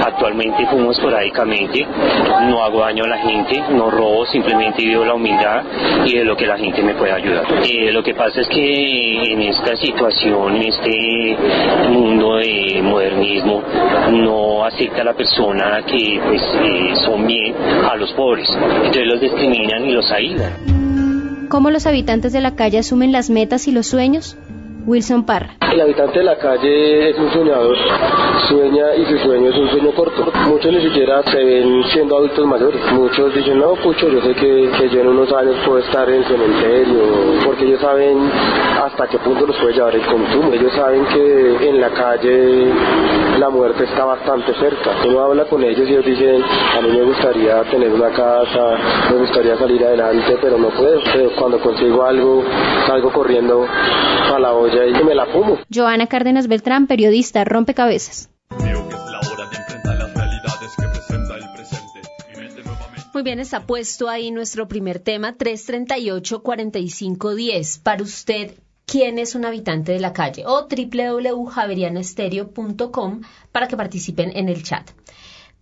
Actualmente 0.04 0.66
fumo 0.66 0.90
esporádicamente, 0.90 1.86
no 2.48 2.64
hago 2.64 2.80
daño 2.80 3.04
a 3.04 3.08
la 3.08 3.18
gente, 3.18 3.62
no 3.70 3.90
robo, 3.90 4.26
simplemente 4.26 4.82
vivo 4.82 5.04
la 5.04 5.14
humildad 5.14 5.62
y 6.04 6.16
de 6.16 6.24
lo 6.24 6.36
que 6.36 6.46
la 6.46 6.58
gente 6.58 6.82
me 6.82 6.94
puede 6.94 7.12
ayudar. 7.12 7.44
Eh, 7.64 7.92
lo 7.92 8.02
que 8.02 8.14
pasa 8.14 8.40
es 8.40 8.48
que 8.48 9.32
en 9.32 9.42
esta 9.42 9.76
situación, 9.76 10.56
en 10.56 10.62
este 10.64 11.36
mundo 11.88 12.36
de 12.38 12.80
modernismo, 12.82 13.62
no 14.10 14.64
acepta 14.64 15.02
a 15.02 15.04
la 15.04 15.14
persona 15.14 15.82
que 15.86 16.20
pues 16.26 16.42
eh, 16.64 16.79
son 17.04 17.26
bien 17.26 17.54
a 17.56 17.96
los 17.96 18.12
pobres. 18.12 18.48
Entonces 18.48 19.06
los 19.06 19.20
discriminan 19.20 19.86
y 19.86 19.92
los 19.92 20.10
aíslan. 20.10 21.46
¿Cómo 21.48 21.70
los 21.70 21.86
habitantes 21.86 22.32
de 22.32 22.40
la 22.40 22.54
calle 22.54 22.78
asumen 22.78 23.12
las 23.12 23.28
metas 23.28 23.66
y 23.66 23.72
los 23.72 23.86
sueños? 23.86 24.36
Wilson 24.86 25.24
Parra. 25.24 25.50
El 25.72 25.80
habitante 25.80 26.18
de 26.18 26.24
la 26.24 26.36
calle 26.36 27.10
es 27.10 27.18
un 27.18 27.30
soñador, 27.30 27.76
sueña 28.48 28.94
y 28.96 29.04
su 29.04 29.18
sueño 29.18 29.50
es 29.50 29.56
un 29.56 29.70
sueño 29.70 29.92
corto. 29.92 30.26
Muchos 30.48 30.72
ni 30.72 30.80
siquiera 30.82 31.22
se 31.22 31.44
ven 31.44 31.84
siendo 31.92 32.16
adultos 32.16 32.44
mayores. 32.44 32.80
Muchos 32.92 33.32
dicen, 33.34 33.58
no, 33.58 33.74
pucho, 33.76 34.08
yo 34.08 34.20
sé 34.20 34.34
que, 34.34 34.88
yo 34.90 35.00
en 35.00 35.08
unos 35.08 35.32
años 35.32 35.56
puedo 35.64 35.78
estar 35.78 36.08
en 36.08 36.16
el 36.16 36.24
cementerio, 36.24 37.02
porque 37.44 37.66
ellos 37.66 37.80
saben 37.80 38.18
hasta 38.82 39.06
qué 39.06 39.18
punto 39.18 39.46
los 39.46 39.56
puede 39.58 39.74
llevar 39.74 39.94
el 39.94 40.04
consumo. 40.06 40.52
Ellos 40.52 40.72
saben 40.72 41.04
que 41.06 41.68
en 41.68 41.80
la 41.80 41.90
calle 41.90 42.66
la 43.38 43.48
muerte 43.48 43.84
está 43.84 44.04
bastante 44.04 44.52
cerca. 44.54 44.90
Uno 45.06 45.20
habla 45.20 45.44
con 45.44 45.62
ellos 45.62 45.88
y 45.88 45.92
ellos 45.92 46.04
dicen, 46.04 46.42
a 46.42 46.80
mí 46.80 46.90
me 46.90 47.02
gustaría 47.02 47.62
tener 47.64 47.92
una 47.92 48.10
casa, 48.10 48.76
me 49.10 49.18
gustaría 49.18 49.56
salir 49.56 49.84
adelante, 49.84 50.36
pero 50.40 50.58
no 50.58 50.68
puedo. 50.70 51.00
Pero 51.12 51.30
cuando 51.36 51.60
consigo 51.60 52.04
algo, 52.04 52.42
salgo 52.86 53.10
corriendo 53.12 53.66
a 54.34 54.38
la 54.38 54.52
olla 54.52 54.69
y 54.72 55.04
me 55.04 55.14
la 55.14 55.26
fumo. 55.26 55.58
Joana 55.72 56.06
Cárdenas 56.06 56.48
Beltrán, 56.48 56.86
periodista, 56.86 57.44
rompecabezas. 57.44 58.30
Muy 63.12 63.24
bien, 63.24 63.40
está 63.40 63.66
puesto 63.66 64.08
ahí 64.08 64.30
nuestro 64.30 64.68
primer 64.68 65.00
tema, 65.00 65.36
338-4510. 65.36 67.82
Para 67.82 68.02
usted, 68.02 68.52
¿quién 68.86 69.18
es 69.18 69.34
un 69.34 69.44
habitante 69.44 69.92
de 69.92 70.00
la 70.00 70.14
calle? 70.14 70.44
O 70.46 70.66
www.javerianestereo.com 70.68 73.20
para 73.52 73.68
que 73.68 73.76
participen 73.76 74.34
en 74.34 74.48
el 74.48 74.62
chat. 74.62 74.90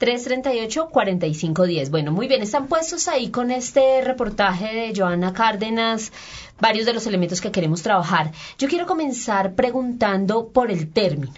338-4510. 0.00 1.90
Bueno, 1.90 2.12
muy 2.12 2.28
bien, 2.28 2.42
están 2.42 2.68
puestos 2.68 3.08
ahí 3.08 3.30
con 3.30 3.50
este 3.50 4.00
reportaje 4.02 4.74
de 4.74 4.92
Joana 4.94 5.32
Cárdenas 5.32 6.12
varios 6.60 6.86
de 6.86 6.92
los 6.92 7.06
elementos 7.06 7.40
que 7.40 7.50
queremos 7.50 7.82
trabajar. 7.82 8.32
Yo 8.58 8.68
quiero 8.68 8.86
comenzar 8.86 9.54
preguntando 9.54 10.48
por 10.48 10.70
el 10.70 10.90
término. 10.90 11.34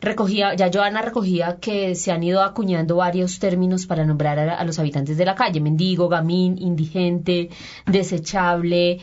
Recogía, 0.00 0.54
ya 0.54 0.70
Joana 0.72 1.02
recogía 1.02 1.58
que 1.60 1.94
se 1.94 2.10
han 2.10 2.22
ido 2.22 2.42
acuñando 2.42 2.96
varios 2.96 3.38
términos 3.38 3.84
para 3.84 4.04
nombrar 4.04 4.38
a, 4.38 4.54
a 4.54 4.64
los 4.64 4.78
habitantes 4.78 5.18
de 5.18 5.26
la 5.26 5.34
calle, 5.34 5.60
mendigo, 5.60 6.08
gamín, 6.08 6.56
indigente, 6.58 7.50
desechable. 7.84 9.00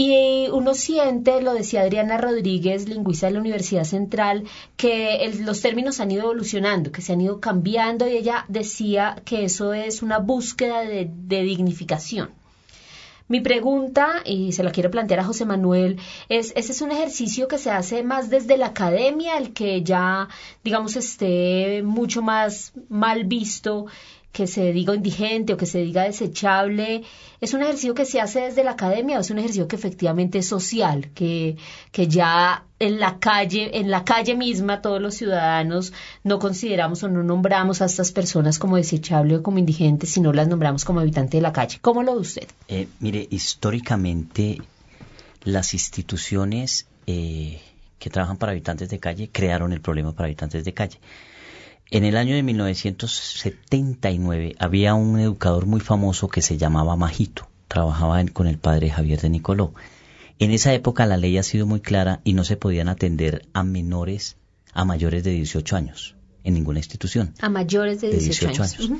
Y 0.00 0.46
uno 0.52 0.74
siente, 0.74 1.42
lo 1.42 1.52
decía 1.52 1.80
Adriana 1.80 2.18
Rodríguez, 2.18 2.88
lingüista 2.88 3.26
de 3.26 3.32
la 3.32 3.40
Universidad 3.40 3.82
Central, 3.82 4.44
que 4.76 5.28
los 5.40 5.60
términos 5.60 5.98
han 5.98 6.12
ido 6.12 6.22
evolucionando, 6.22 6.92
que 6.92 7.02
se 7.02 7.14
han 7.14 7.20
ido 7.20 7.40
cambiando 7.40 8.06
y 8.06 8.12
ella 8.12 8.44
decía 8.46 9.20
que 9.24 9.44
eso 9.44 9.74
es 9.74 10.00
una 10.00 10.18
búsqueda 10.20 10.82
de, 10.82 11.10
de 11.12 11.42
dignificación. 11.42 12.30
Mi 13.26 13.40
pregunta, 13.40 14.22
y 14.24 14.52
se 14.52 14.62
la 14.62 14.70
quiero 14.70 14.92
plantear 14.92 15.18
a 15.18 15.24
José 15.24 15.44
Manuel, 15.44 15.98
es, 16.28 16.52
¿ese 16.54 16.70
es 16.70 16.80
un 16.80 16.92
ejercicio 16.92 17.48
que 17.48 17.58
se 17.58 17.72
hace 17.72 18.04
más 18.04 18.30
desde 18.30 18.56
la 18.56 18.66
academia, 18.66 19.36
el 19.36 19.52
que 19.52 19.82
ya, 19.82 20.28
digamos, 20.62 20.94
esté 20.94 21.82
mucho 21.82 22.22
más 22.22 22.72
mal 22.88 23.24
visto, 23.24 23.86
que 24.32 24.46
se 24.46 24.72
diga 24.72 24.94
indigente 24.94 25.52
o 25.52 25.56
que 25.56 25.66
se 25.66 25.78
diga 25.78 26.04
desechable? 26.04 27.02
¿Es 27.40 27.54
un 27.54 27.62
ejercicio 27.62 27.94
que 27.94 28.04
se 28.04 28.20
hace 28.20 28.40
desde 28.40 28.64
la 28.64 28.72
academia 28.72 29.18
o 29.18 29.20
es 29.20 29.30
un 29.30 29.38
ejercicio 29.38 29.68
que 29.68 29.76
efectivamente 29.76 30.38
es 30.38 30.46
social, 30.46 31.10
que, 31.14 31.56
que 31.92 32.08
ya 32.08 32.64
en 32.78 33.00
la 33.00 33.18
calle, 33.18 33.78
en 33.78 33.90
la 33.90 34.04
calle 34.04 34.36
misma, 34.36 34.80
todos 34.80 35.00
los 35.00 35.14
ciudadanos 35.14 35.92
no 36.24 36.38
consideramos 36.38 37.02
o 37.02 37.08
no 37.08 37.22
nombramos 37.22 37.82
a 37.82 37.86
estas 37.86 38.12
personas 38.12 38.58
como 38.58 38.76
desechable 38.76 39.36
o 39.36 39.42
como 39.42 39.58
indigentes, 39.58 40.10
sino 40.10 40.32
las 40.32 40.48
nombramos 40.48 40.84
como 40.84 41.00
habitantes 41.00 41.32
de 41.38 41.42
la 41.42 41.52
calle? 41.52 41.78
¿Cómo 41.80 42.02
lo 42.02 42.14
ve 42.14 42.20
usted? 42.20 42.48
Eh, 42.68 42.88
mire, 43.00 43.26
históricamente 43.30 44.58
las 45.44 45.74
instituciones 45.74 46.86
eh, 47.06 47.60
que 47.98 48.10
trabajan 48.10 48.36
para 48.36 48.52
habitantes 48.52 48.88
de 48.88 48.98
calle 48.98 49.30
crearon 49.30 49.72
el 49.72 49.80
problema 49.80 50.12
para 50.12 50.26
habitantes 50.26 50.64
de 50.64 50.74
calle. 50.74 50.98
En 51.90 52.04
el 52.04 52.18
año 52.18 52.34
de 52.34 52.42
1979 52.42 54.56
había 54.58 54.94
un 54.94 55.18
educador 55.18 55.64
muy 55.64 55.80
famoso 55.80 56.28
que 56.28 56.42
se 56.42 56.58
llamaba 56.58 56.96
Majito, 56.96 57.48
trabajaba 57.66 58.22
con 58.26 58.46
el 58.46 58.58
padre 58.58 58.90
Javier 58.90 59.22
de 59.22 59.30
Nicoló. 59.30 59.72
En 60.38 60.50
esa 60.50 60.74
época 60.74 61.06
la 61.06 61.16
ley 61.16 61.38
ha 61.38 61.42
sido 61.42 61.66
muy 61.66 61.80
clara 61.80 62.20
y 62.24 62.34
no 62.34 62.44
se 62.44 62.58
podían 62.58 62.88
atender 62.88 63.48
a 63.54 63.64
menores 63.64 64.36
a 64.74 64.84
mayores 64.84 65.24
de 65.24 65.30
18 65.30 65.76
años 65.76 66.14
en 66.44 66.52
ninguna 66.54 66.80
institución. 66.80 67.32
A 67.40 67.48
mayores 67.48 68.02
de 68.02 68.08
De 68.08 68.18
18, 68.18 68.48
18 68.48 68.62
años. 68.62 68.90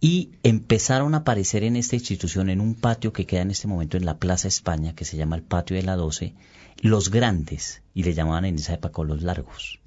Y 0.00 0.30
empezaron 0.42 1.14
a 1.14 1.18
aparecer 1.18 1.62
en 1.62 1.76
esta 1.76 1.96
institución, 1.96 2.48
en 2.48 2.62
un 2.62 2.74
patio 2.74 3.12
que 3.12 3.26
queda 3.26 3.42
en 3.42 3.50
este 3.50 3.68
momento 3.68 3.98
en 3.98 4.06
la 4.06 4.18
Plaza 4.18 4.48
España, 4.48 4.94
que 4.94 5.04
se 5.04 5.18
llama 5.18 5.36
el 5.36 5.42
Patio 5.42 5.76
de 5.76 5.82
la 5.82 5.96
12, 5.96 6.32
los 6.80 7.10
grandes, 7.10 7.82
y 7.92 8.04
le 8.04 8.14
llamaban 8.14 8.46
en 8.46 8.54
esa 8.54 8.72
época 8.72 9.02
los 9.02 9.20
largos, 9.22 9.79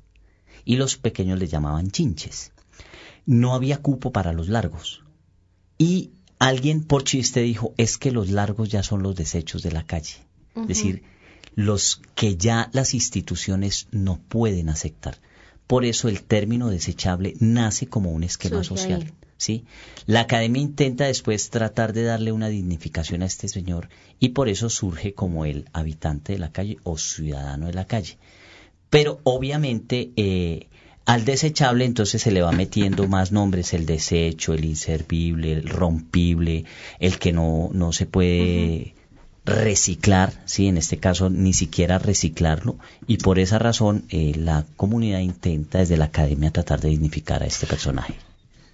y 0.66 0.76
los 0.78 0.98
pequeños 0.98 1.40
le 1.40 1.48
llamaban 1.48 1.92
chinches. 1.92 2.52
No 3.26 3.54
había 3.54 3.78
cupo 3.78 4.12
para 4.12 4.34
los 4.34 4.50
largos. 4.50 5.04
Y 5.78 6.12
alguien 6.40 6.84
por 6.84 7.04
chiste 7.04 7.42
dijo, 7.42 7.74
es 7.78 7.98
que 7.98 8.12
los 8.12 8.30
largos 8.30 8.70
ya 8.70 8.84
son 8.84 9.04
los 9.04 9.16
desechos 9.16 9.64
de 9.64 9.72
la 9.72 9.86
calle. 9.86 10.16
Es 10.56 10.68
decir, 10.68 11.04
los 11.56 12.02
que 12.16 12.36
ya 12.38 12.70
las 12.74 12.94
instituciones 12.94 13.88
no 13.92 14.20
pueden 14.20 14.70
aceptar. 14.70 15.20
Por 15.68 15.86
eso 15.86 16.10
el 16.10 16.24
término 16.24 16.70
desechable 16.70 17.36
nace 17.40 17.88
como 17.88 18.12
un 18.12 18.24
esquema 18.24 18.64
Surge 18.64 18.82
social. 18.82 19.02
ahí. 19.04 19.14
¿sí? 19.38 19.66
La 20.06 20.22
academia 20.22 20.62
intenta 20.62 21.06
después 21.06 21.50
tratar 21.50 21.94
de 21.94 22.04
darle 22.04 22.32
una 22.32 22.50
dignificación 22.50 23.22
a 23.22 23.26
este 23.26 23.48
señor 23.48 23.90
y 24.20 24.30
por 24.30 24.50
eso 24.50 24.70
surge 24.70 25.14
como 25.14 25.46
el 25.46 25.70
habitante 25.74 26.34
de 26.34 26.40
la 26.40 26.52
calle 26.52 26.78
o 26.84 26.98
ciudadano 26.98 27.68
de 27.68 27.74
la 27.74 27.86
calle. 27.86 28.18
Pero 28.94 29.20
obviamente 29.24 30.12
eh, 30.18 30.68
al 31.06 31.26
desechable 31.26 31.84
entonces 31.84 32.22
se 32.22 32.32
le 32.32 32.44
va 32.44 32.52
metiendo 32.52 33.08
más 33.08 33.32
nombres, 33.32 33.74
el 33.74 33.88
desecho, 33.88 34.54
el 34.54 34.66
inservible, 34.66 35.52
el 35.52 35.68
rompible, 35.68 36.66
el 37.00 37.18
que 37.18 37.34
no, 37.34 37.72
no 37.74 37.92
se 37.92 38.06
puede 38.06 38.94
reciclar, 39.46 40.32
sí, 40.46 40.68
en 40.68 40.78
este 40.78 40.98
caso 40.98 41.32
ni 41.32 41.54
siquiera 41.54 41.98
reciclarlo, 41.98 42.76
y 43.08 43.18
por 43.18 43.40
esa 43.40 43.58
razón 43.58 44.04
eh, 44.10 44.34
la 44.38 44.64
comunidad 44.78 45.22
intenta 45.22 45.80
desde 45.80 45.98
la 45.98 46.06
academia 46.06 46.52
tratar 46.52 46.80
de 46.80 46.90
dignificar 46.90 47.42
a 47.42 47.48
este 47.48 47.66
personaje. 47.66 48.14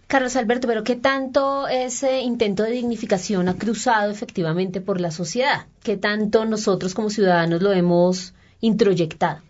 Carlos 0.08 0.36
Alberto, 0.36 0.68
pero 0.68 0.84
¿qué 0.84 0.98
tanto 0.98 1.70
ese 1.70 2.20
intento 2.20 2.64
de 2.64 2.72
dignificación 2.72 3.48
ha 3.48 3.56
cruzado 3.56 4.12
efectivamente 4.12 4.82
por 4.82 5.00
la 5.00 5.12
sociedad? 5.12 5.68
¿Qué 5.82 5.96
tanto 5.96 6.44
nosotros 6.44 6.94
como 6.94 7.10
ciudadanos 7.10 7.62
lo 7.62 7.72
hemos 7.72 8.34
introyectado? 8.60 9.48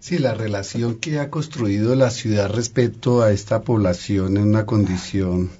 Sí, 0.00 0.18
la 0.18 0.32
relación 0.32 0.96
que 0.96 1.18
ha 1.18 1.28
construido 1.28 1.94
la 1.96 2.10
ciudad 2.10 2.50
respecto 2.50 3.22
a 3.22 3.32
esta 3.32 3.62
población 3.62 4.36
en 4.36 4.44
una 4.44 4.64
condición 4.64 5.50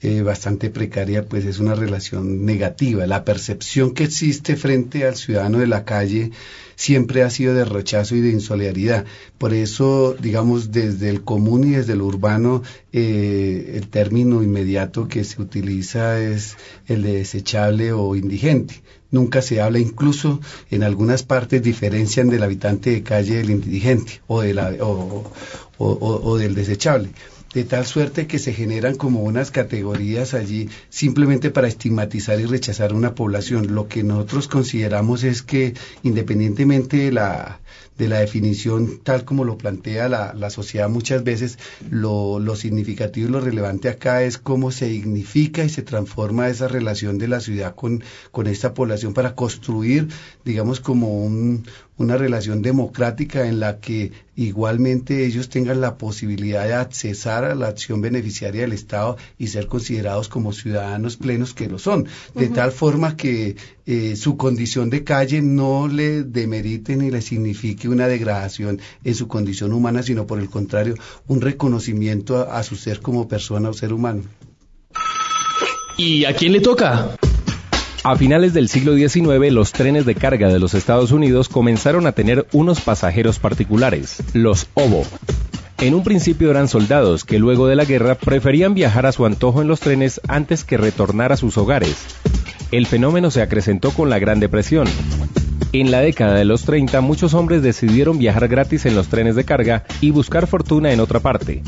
eh, 0.00 0.22
bastante 0.22 0.70
precaria, 0.70 1.26
pues 1.26 1.44
es 1.44 1.58
una 1.58 1.74
relación 1.74 2.46
negativa. 2.46 3.06
La 3.06 3.24
percepción 3.24 3.92
que 3.92 4.04
existe 4.04 4.56
frente 4.56 5.06
al 5.06 5.16
ciudadano 5.16 5.58
de 5.58 5.66
la 5.66 5.84
calle 5.84 6.30
siempre 6.74 7.22
ha 7.22 7.30
sido 7.30 7.54
de 7.54 7.66
rechazo 7.66 8.16
y 8.16 8.20
de 8.22 8.30
insolidaridad. 8.30 9.04
Por 9.36 9.52
eso, 9.52 10.16
digamos, 10.20 10.70
desde 10.72 11.10
el 11.10 11.22
común 11.22 11.64
y 11.64 11.72
desde 11.72 11.96
lo 11.96 12.06
urbano, 12.06 12.62
eh, 12.92 13.72
el 13.74 13.88
término 13.88 14.42
inmediato 14.42 15.06
que 15.06 15.22
se 15.24 15.40
utiliza 15.42 16.18
es 16.20 16.56
el 16.86 17.02
de 17.02 17.12
desechable 17.18 17.92
o 17.92 18.16
indigente. 18.16 18.82
Nunca 19.10 19.42
se 19.42 19.60
habla, 19.60 19.78
incluso 19.78 20.40
en 20.70 20.82
algunas 20.82 21.22
partes 21.22 21.62
diferencian 21.62 22.28
del 22.28 22.42
habitante 22.42 22.90
de 22.90 23.02
calle 23.02 23.36
del 23.36 23.50
indigente 23.50 24.20
o, 24.26 24.42
de 24.42 24.54
la, 24.54 24.72
o, 24.80 26.38
del 26.38 26.54
desechable 26.54 27.10
de 27.56 27.64
tal 27.64 27.86
suerte 27.86 28.26
que 28.26 28.38
se 28.38 28.52
generan 28.52 28.96
como 28.96 29.22
unas 29.22 29.50
categorías 29.50 30.34
allí 30.34 30.68
simplemente 30.90 31.50
para 31.50 31.68
estigmatizar 31.68 32.38
y 32.38 32.44
rechazar 32.44 32.92
una 32.92 33.14
población. 33.14 33.74
Lo 33.74 33.88
que 33.88 34.02
nosotros 34.02 34.46
consideramos 34.46 35.24
es 35.24 35.40
que 35.40 35.72
independientemente 36.02 36.98
de 36.98 37.12
la, 37.12 37.60
de 37.96 38.08
la 38.08 38.18
definición 38.18 39.00
tal 39.02 39.24
como 39.24 39.44
lo 39.44 39.56
plantea 39.56 40.10
la, 40.10 40.34
la 40.34 40.50
sociedad 40.50 40.90
muchas 40.90 41.24
veces, 41.24 41.58
lo, 41.90 42.40
lo, 42.40 42.56
significativo 42.56 43.28
y 43.28 43.32
lo 43.32 43.40
relevante 43.40 43.88
acá 43.88 44.22
es 44.22 44.36
cómo 44.36 44.70
se 44.70 44.88
dignifica 44.88 45.64
y 45.64 45.70
se 45.70 45.80
transforma 45.80 46.50
esa 46.50 46.68
relación 46.68 47.16
de 47.16 47.28
la 47.28 47.40
ciudad 47.40 47.74
con, 47.74 48.04
con 48.32 48.48
esta 48.48 48.74
población 48.74 49.14
para 49.14 49.34
construir, 49.34 50.08
digamos, 50.44 50.80
como 50.80 51.24
un, 51.24 51.64
una 51.98 52.16
relación 52.16 52.62
democrática 52.62 53.46
en 53.48 53.60
la 53.60 53.78
que 53.80 54.12
igualmente 54.36 55.24
ellos 55.24 55.48
tengan 55.48 55.80
la 55.80 55.96
posibilidad 55.96 56.66
de 56.66 56.74
accesar 56.74 57.44
a 57.44 57.54
la 57.54 57.68
acción 57.68 58.00
beneficiaria 58.00 58.62
del 58.62 58.72
Estado 58.72 59.16
y 59.38 59.46
ser 59.48 59.66
considerados 59.66 60.28
como 60.28 60.52
ciudadanos 60.52 61.16
plenos 61.16 61.54
que 61.54 61.68
lo 61.68 61.78
son, 61.78 62.04
de 62.34 62.46
uh 62.46 62.48
-huh. 62.50 62.54
tal 62.54 62.72
forma 62.72 63.16
que 63.16 63.56
eh, 63.86 64.16
su 64.16 64.36
condición 64.36 64.90
de 64.90 65.04
calle 65.04 65.40
no 65.40 65.88
le 65.88 66.22
demerite 66.24 66.96
ni 66.96 67.10
le 67.10 67.22
signifique 67.22 67.88
una 67.88 68.08
degradación 68.08 68.80
en 69.04 69.14
su 69.14 69.26
condición 69.26 69.72
humana, 69.72 70.02
sino 70.02 70.26
por 70.26 70.38
el 70.38 70.50
contrario, 70.50 70.94
un 71.26 71.40
reconocimiento 71.40 72.36
a, 72.38 72.58
a 72.58 72.62
su 72.62 72.76
ser 72.76 73.00
como 73.00 73.26
persona 73.26 73.70
o 73.70 73.72
ser 73.72 73.92
humano. 73.92 74.22
¿Y 75.96 76.26
a 76.26 76.34
quién 76.34 76.52
le 76.52 76.60
toca? 76.60 77.16
A 78.08 78.14
finales 78.14 78.54
del 78.54 78.68
siglo 78.68 78.94
XIX, 78.94 79.50
los 79.50 79.72
trenes 79.72 80.06
de 80.06 80.14
carga 80.14 80.46
de 80.46 80.60
los 80.60 80.74
Estados 80.74 81.10
Unidos 81.10 81.48
comenzaron 81.48 82.06
a 82.06 82.12
tener 82.12 82.46
unos 82.52 82.80
pasajeros 82.80 83.40
particulares, 83.40 84.22
los 84.32 84.68
OVO. 84.74 85.02
En 85.78 85.92
un 85.92 86.04
principio 86.04 86.52
eran 86.52 86.68
soldados 86.68 87.24
que 87.24 87.40
luego 87.40 87.66
de 87.66 87.74
la 87.74 87.84
guerra 87.84 88.14
preferían 88.14 88.74
viajar 88.74 89.06
a 89.06 89.10
su 89.10 89.26
antojo 89.26 89.60
en 89.60 89.66
los 89.66 89.80
trenes 89.80 90.20
antes 90.28 90.62
que 90.62 90.76
retornar 90.76 91.32
a 91.32 91.36
sus 91.36 91.58
hogares. 91.58 91.96
El 92.70 92.86
fenómeno 92.86 93.32
se 93.32 93.42
acrecentó 93.42 93.90
con 93.90 94.08
la 94.08 94.20
Gran 94.20 94.38
Depresión. 94.38 94.86
En 95.72 95.90
la 95.90 96.00
década 96.00 96.34
de 96.34 96.44
los 96.44 96.62
30 96.62 97.00
muchos 97.00 97.34
hombres 97.34 97.60
decidieron 97.60 98.20
viajar 98.20 98.46
gratis 98.46 98.86
en 98.86 98.94
los 98.94 99.08
trenes 99.08 99.34
de 99.34 99.42
carga 99.42 99.82
y 100.00 100.12
buscar 100.12 100.46
fortuna 100.46 100.92
en 100.92 101.00
otra 101.00 101.18
parte. 101.18 101.64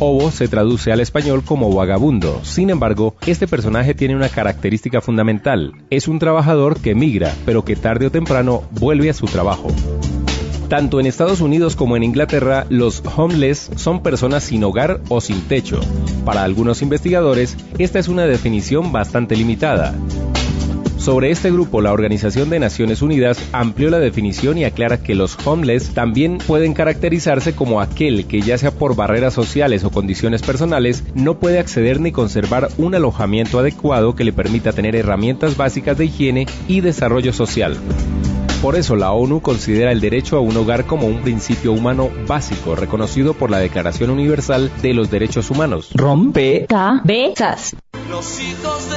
Ovo 0.00 0.32
se 0.32 0.48
traduce 0.48 0.92
al 0.92 1.00
español 1.00 1.44
como 1.44 1.72
vagabundo. 1.72 2.40
Sin 2.42 2.70
embargo, 2.70 3.14
este 3.26 3.46
personaje 3.46 3.94
tiene 3.94 4.16
una 4.16 4.28
característica 4.28 5.00
fundamental. 5.00 5.74
Es 5.88 6.08
un 6.08 6.18
trabajador 6.18 6.80
que 6.80 6.96
migra, 6.96 7.32
pero 7.46 7.64
que 7.64 7.76
tarde 7.76 8.06
o 8.06 8.10
temprano 8.10 8.64
vuelve 8.72 9.10
a 9.10 9.14
su 9.14 9.26
trabajo. 9.26 9.68
Tanto 10.68 10.98
en 10.98 11.06
Estados 11.06 11.40
Unidos 11.40 11.76
como 11.76 11.96
en 11.96 12.02
Inglaterra, 12.02 12.66
los 12.70 13.02
homeless 13.16 13.70
son 13.76 14.02
personas 14.02 14.42
sin 14.42 14.64
hogar 14.64 15.00
o 15.08 15.20
sin 15.20 15.42
techo. 15.42 15.80
Para 16.24 16.42
algunos 16.42 16.82
investigadores, 16.82 17.56
esta 17.78 18.00
es 18.00 18.08
una 18.08 18.26
definición 18.26 18.90
bastante 18.90 19.36
limitada. 19.36 19.94
Sobre 20.96 21.30
este 21.30 21.50
grupo, 21.50 21.80
la 21.80 21.92
Organización 21.92 22.50
de 22.50 22.58
Naciones 22.58 23.02
Unidas 23.02 23.38
amplió 23.52 23.90
la 23.90 23.98
definición 23.98 24.56
y 24.56 24.64
aclara 24.64 25.02
que 25.02 25.14
los 25.14 25.36
homeless 25.46 25.90
también 25.90 26.38
pueden 26.38 26.72
caracterizarse 26.72 27.54
como 27.54 27.80
aquel 27.80 28.26
que 28.26 28.40
ya 28.40 28.56
sea 28.56 28.70
por 28.70 28.96
barreras 28.96 29.34
sociales 29.34 29.84
o 29.84 29.90
condiciones 29.90 30.42
personales 30.42 31.04
no 31.14 31.38
puede 31.38 31.58
acceder 31.58 32.00
ni 32.00 32.12
conservar 32.12 32.68
un 32.78 32.94
alojamiento 32.94 33.58
adecuado 33.58 34.14
que 34.14 34.24
le 34.24 34.32
permita 34.32 34.72
tener 34.72 34.96
herramientas 34.96 35.56
básicas 35.56 35.98
de 35.98 36.06
higiene 36.06 36.46
y 36.68 36.80
desarrollo 36.80 37.32
social. 37.32 37.76
Por 38.62 38.76
eso 38.76 38.96
la 38.96 39.12
ONU 39.12 39.42
considera 39.42 39.92
el 39.92 40.00
derecho 40.00 40.38
a 40.38 40.40
un 40.40 40.56
hogar 40.56 40.86
como 40.86 41.06
un 41.06 41.20
principio 41.20 41.72
humano 41.72 42.08
básico 42.26 42.74
reconocido 42.74 43.34
por 43.34 43.50
la 43.50 43.58
Declaración 43.58 44.08
Universal 44.08 44.70
de 44.80 44.94
los 44.94 45.10
Derechos 45.10 45.50
Humanos. 45.50 45.90
Rompe 45.92 46.64
cabezas. 46.66 47.76
Los 48.08 48.40
hijos 48.40 48.88
de 48.88 48.93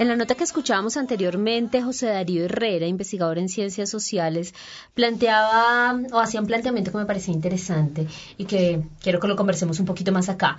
En 0.00 0.08
la 0.08 0.16
nota 0.16 0.34
que 0.34 0.44
escuchábamos 0.44 0.96
anteriormente, 0.96 1.82
José 1.82 2.06
Darío 2.06 2.46
Herrera, 2.46 2.86
investigador 2.86 3.36
en 3.36 3.50
ciencias 3.50 3.90
sociales, 3.90 4.54
planteaba 4.94 5.94
o 6.10 6.18
hacía 6.18 6.40
un 6.40 6.46
planteamiento 6.46 6.90
que 6.90 6.96
me 6.96 7.04
parecía 7.04 7.34
interesante 7.34 8.06
y 8.38 8.46
que 8.46 8.82
quiero 9.02 9.20
que 9.20 9.28
lo 9.28 9.36
conversemos 9.36 9.78
un 9.78 9.84
poquito 9.84 10.10
más 10.10 10.30
acá. 10.30 10.56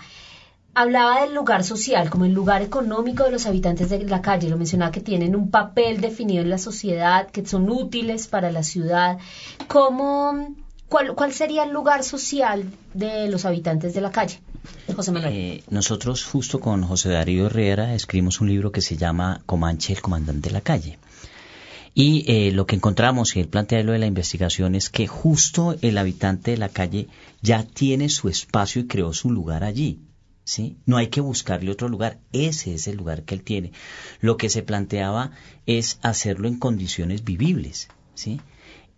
Hablaba 0.75 1.21
del 1.21 1.33
lugar 1.33 1.63
social 1.63 2.11
como 2.11 2.25
el 2.25 2.33
lugar 2.33 2.61
económico 2.61 3.23
de 3.23 3.31
los 3.31 3.47
habitantes 3.47 3.89
de 3.89 4.03
la 4.03 4.21
calle. 4.21 4.47
Lo 4.47 4.57
mencionaba 4.57 4.91
que 4.91 5.01
tienen 5.01 5.35
un 5.35 5.49
papel 5.49 6.01
definido 6.01 6.43
en 6.43 6.51
la 6.51 6.59
sociedad, 6.59 7.31
que 7.31 7.43
son 7.43 7.67
útiles 7.67 8.27
para 8.27 8.51
la 8.51 8.61
ciudad. 8.61 9.17
¿Cómo, 9.67 10.53
cuál, 10.87 11.15
¿Cuál 11.15 11.33
sería 11.33 11.63
el 11.63 11.71
lugar 11.71 12.03
social 12.03 12.71
de 12.93 13.27
los 13.27 13.45
habitantes 13.45 13.95
de 13.95 14.01
la 14.01 14.11
calle? 14.11 14.39
José. 14.95 15.11
Eh, 15.25 15.63
nosotros 15.69 16.25
justo 16.25 16.59
con 16.59 16.83
José 16.83 17.09
Darío 17.09 17.47
Herrera 17.47 17.95
escribimos 17.95 18.41
un 18.41 18.49
libro 18.49 18.71
que 18.71 18.81
se 18.81 18.97
llama 18.97 19.41
Comanche, 19.45 19.93
el 19.93 20.01
comandante 20.01 20.49
de 20.49 20.53
la 20.53 20.61
calle. 20.61 20.99
Y 21.93 22.23
eh, 22.27 22.51
lo 22.51 22.65
que 22.65 22.75
encontramos, 22.75 23.35
y 23.35 23.41
él 23.41 23.49
plantea 23.49 23.83
lo 23.83 23.91
de 23.91 23.99
la 23.99 24.05
investigación, 24.05 24.75
es 24.75 24.89
que 24.89 25.07
justo 25.07 25.75
el 25.81 25.97
habitante 25.97 26.51
de 26.51 26.57
la 26.57 26.69
calle 26.69 27.07
ya 27.41 27.63
tiene 27.63 28.07
su 28.09 28.29
espacio 28.29 28.81
y 28.81 28.87
creó 28.87 29.13
su 29.13 29.29
lugar 29.29 29.63
allí. 29.63 29.99
¿Sí? 30.43 30.77
No 30.85 30.97
hay 30.97 31.07
que 31.07 31.21
buscarle 31.21 31.71
otro 31.71 31.87
lugar, 31.87 32.19
ese 32.31 32.73
es 32.73 32.87
el 32.87 32.97
lugar 32.97 33.23
que 33.23 33.35
él 33.35 33.43
tiene. 33.43 33.71
Lo 34.21 34.37
que 34.37 34.49
se 34.49 34.63
planteaba 34.63 35.31
es 35.65 35.99
hacerlo 36.01 36.47
en 36.47 36.57
condiciones 36.57 37.23
vivibles, 37.23 37.89
¿sí? 38.15 38.41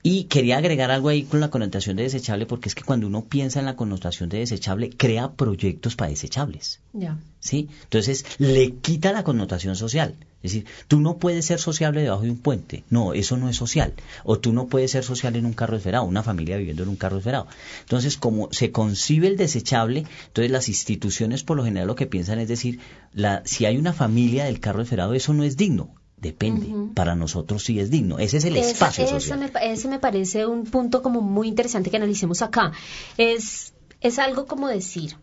Y 0.06 0.26
quería 0.26 0.58
agregar 0.58 0.92
algo 0.92 1.08
ahí 1.08 1.24
con 1.24 1.40
la 1.40 1.50
connotación 1.50 1.96
de 1.96 2.04
desechable, 2.04 2.46
porque 2.46 2.68
es 2.68 2.76
que 2.76 2.84
cuando 2.84 3.08
uno 3.08 3.24
piensa 3.24 3.60
en 3.60 3.66
la 3.66 3.78
connotación 3.78 4.28
de 4.28 4.40
desechable, 4.40 4.90
crea 4.90 5.32
proyectos 5.32 5.96
para 5.96 6.10
desechables. 6.10 6.82
Ya. 6.92 7.18
¿Sí? 7.40 7.70
Entonces, 7.84 8.26
le 8.38 8.74
quita 8.76 9.14
la 9.14 9.24
connotación 9.24 9.78
social. 9.78 10.16
Es 10.44 10.52
decir, 10.52 10.66
tú 10.90 11.00
no 11.00 11.20
puedes 11.20 11.46
ser 11.46 11.62
sociable 11.62 12.02
debajo 12.02 12.24
de 12.24 12.32
un 12.32 12.38
puente. 12.38 12.84
No, 12.90 13.14
eso 13.14 13.38
no 13.38 13.48
es 13.48 13.56
social. 13.56 13.94
O 14.26 14.40
tú 14.40 14.52
no 14.52 14.68
puedes 14.68 14.92
ser 14.92 15.06
social 15.06 15.38
en 15.38 15.46
un 15.46 15.54
carro 15.54 15.78
esferado, 15.78 16.04
una 16.04 16.22
familia 16.22 16.58
viviendo 16.58 16.84
en 16.84 16.90
un 16.90 16.98
carro 16.98 17.20
esferado. 17.20 17.48
Entonces, 17.80 18.18
como 18.18 18.50
se 18.52 18.72
concibe 18.72 19.28
el 19.28 19.38
desechable, 19.38 20.04
entonces 20.28 20.52
las 20.52 20.68
instituciones 20.68 21.44
por 21.44 21.56
lo 21.56 21.64
general 21.64 21.88
lo 21.88 21.96
que 21.96 22.08
piensan 22.08 22.40
es 22.40 22.50
decir, 22.50 22.80
la, 23.14 23.42
si 23.46 23.66
hay 23.66 23.78
una 23.78 23.94
familia 23.94 24.44
del 24.44 24.60
carro 24.60 24.82
esferado, 24.82 25.14
eso 25.14 25.34
no 25.34 25.46
es 25.46 25.56
digno. 25.56 25.96
Depende. 26.24 26.68
Uh 26.68 26.76
-huh. 26.76 26.94
Para 26.94 27.16
nosotros 27.16 27.64
sí 27.66 27.80
es 27.82 27.90
digno. 27.90 28.18
Ese 28.18 28.38
es 28.38 28.46
el 28.46 28.56
ese, 28.56 28.72
espacio 28.72 29.04
ese 29.04 29.20
social. 29.20 29.40
Me, 29.40 29.74
ese 29.74 29.88
me 29.90 30.00
parece 30.00 30.46
un 30.46 30.64
punto 30.64 31.02
como 31.04 31.20
muy 31.20 31.50
interesante 31.50 31.90
que 31.92 31.98
analicemos 31.98 32.42
acá. 32.42 32.72
Es, 33.18 33.74
es 34.00 34.20
algo 34.20 34.46
como 34.46 34.70
decir, 34.70 35.18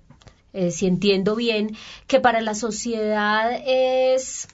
eh, 0.53 0.71
si 0.71 0.87
entiendo 0.87 1.37
bien, 1.37 1.75
que 2.07 2.21
para 2.21 2.41
la 2.43 2.55
sociedad 2.55 3.51
es 3.67 4.49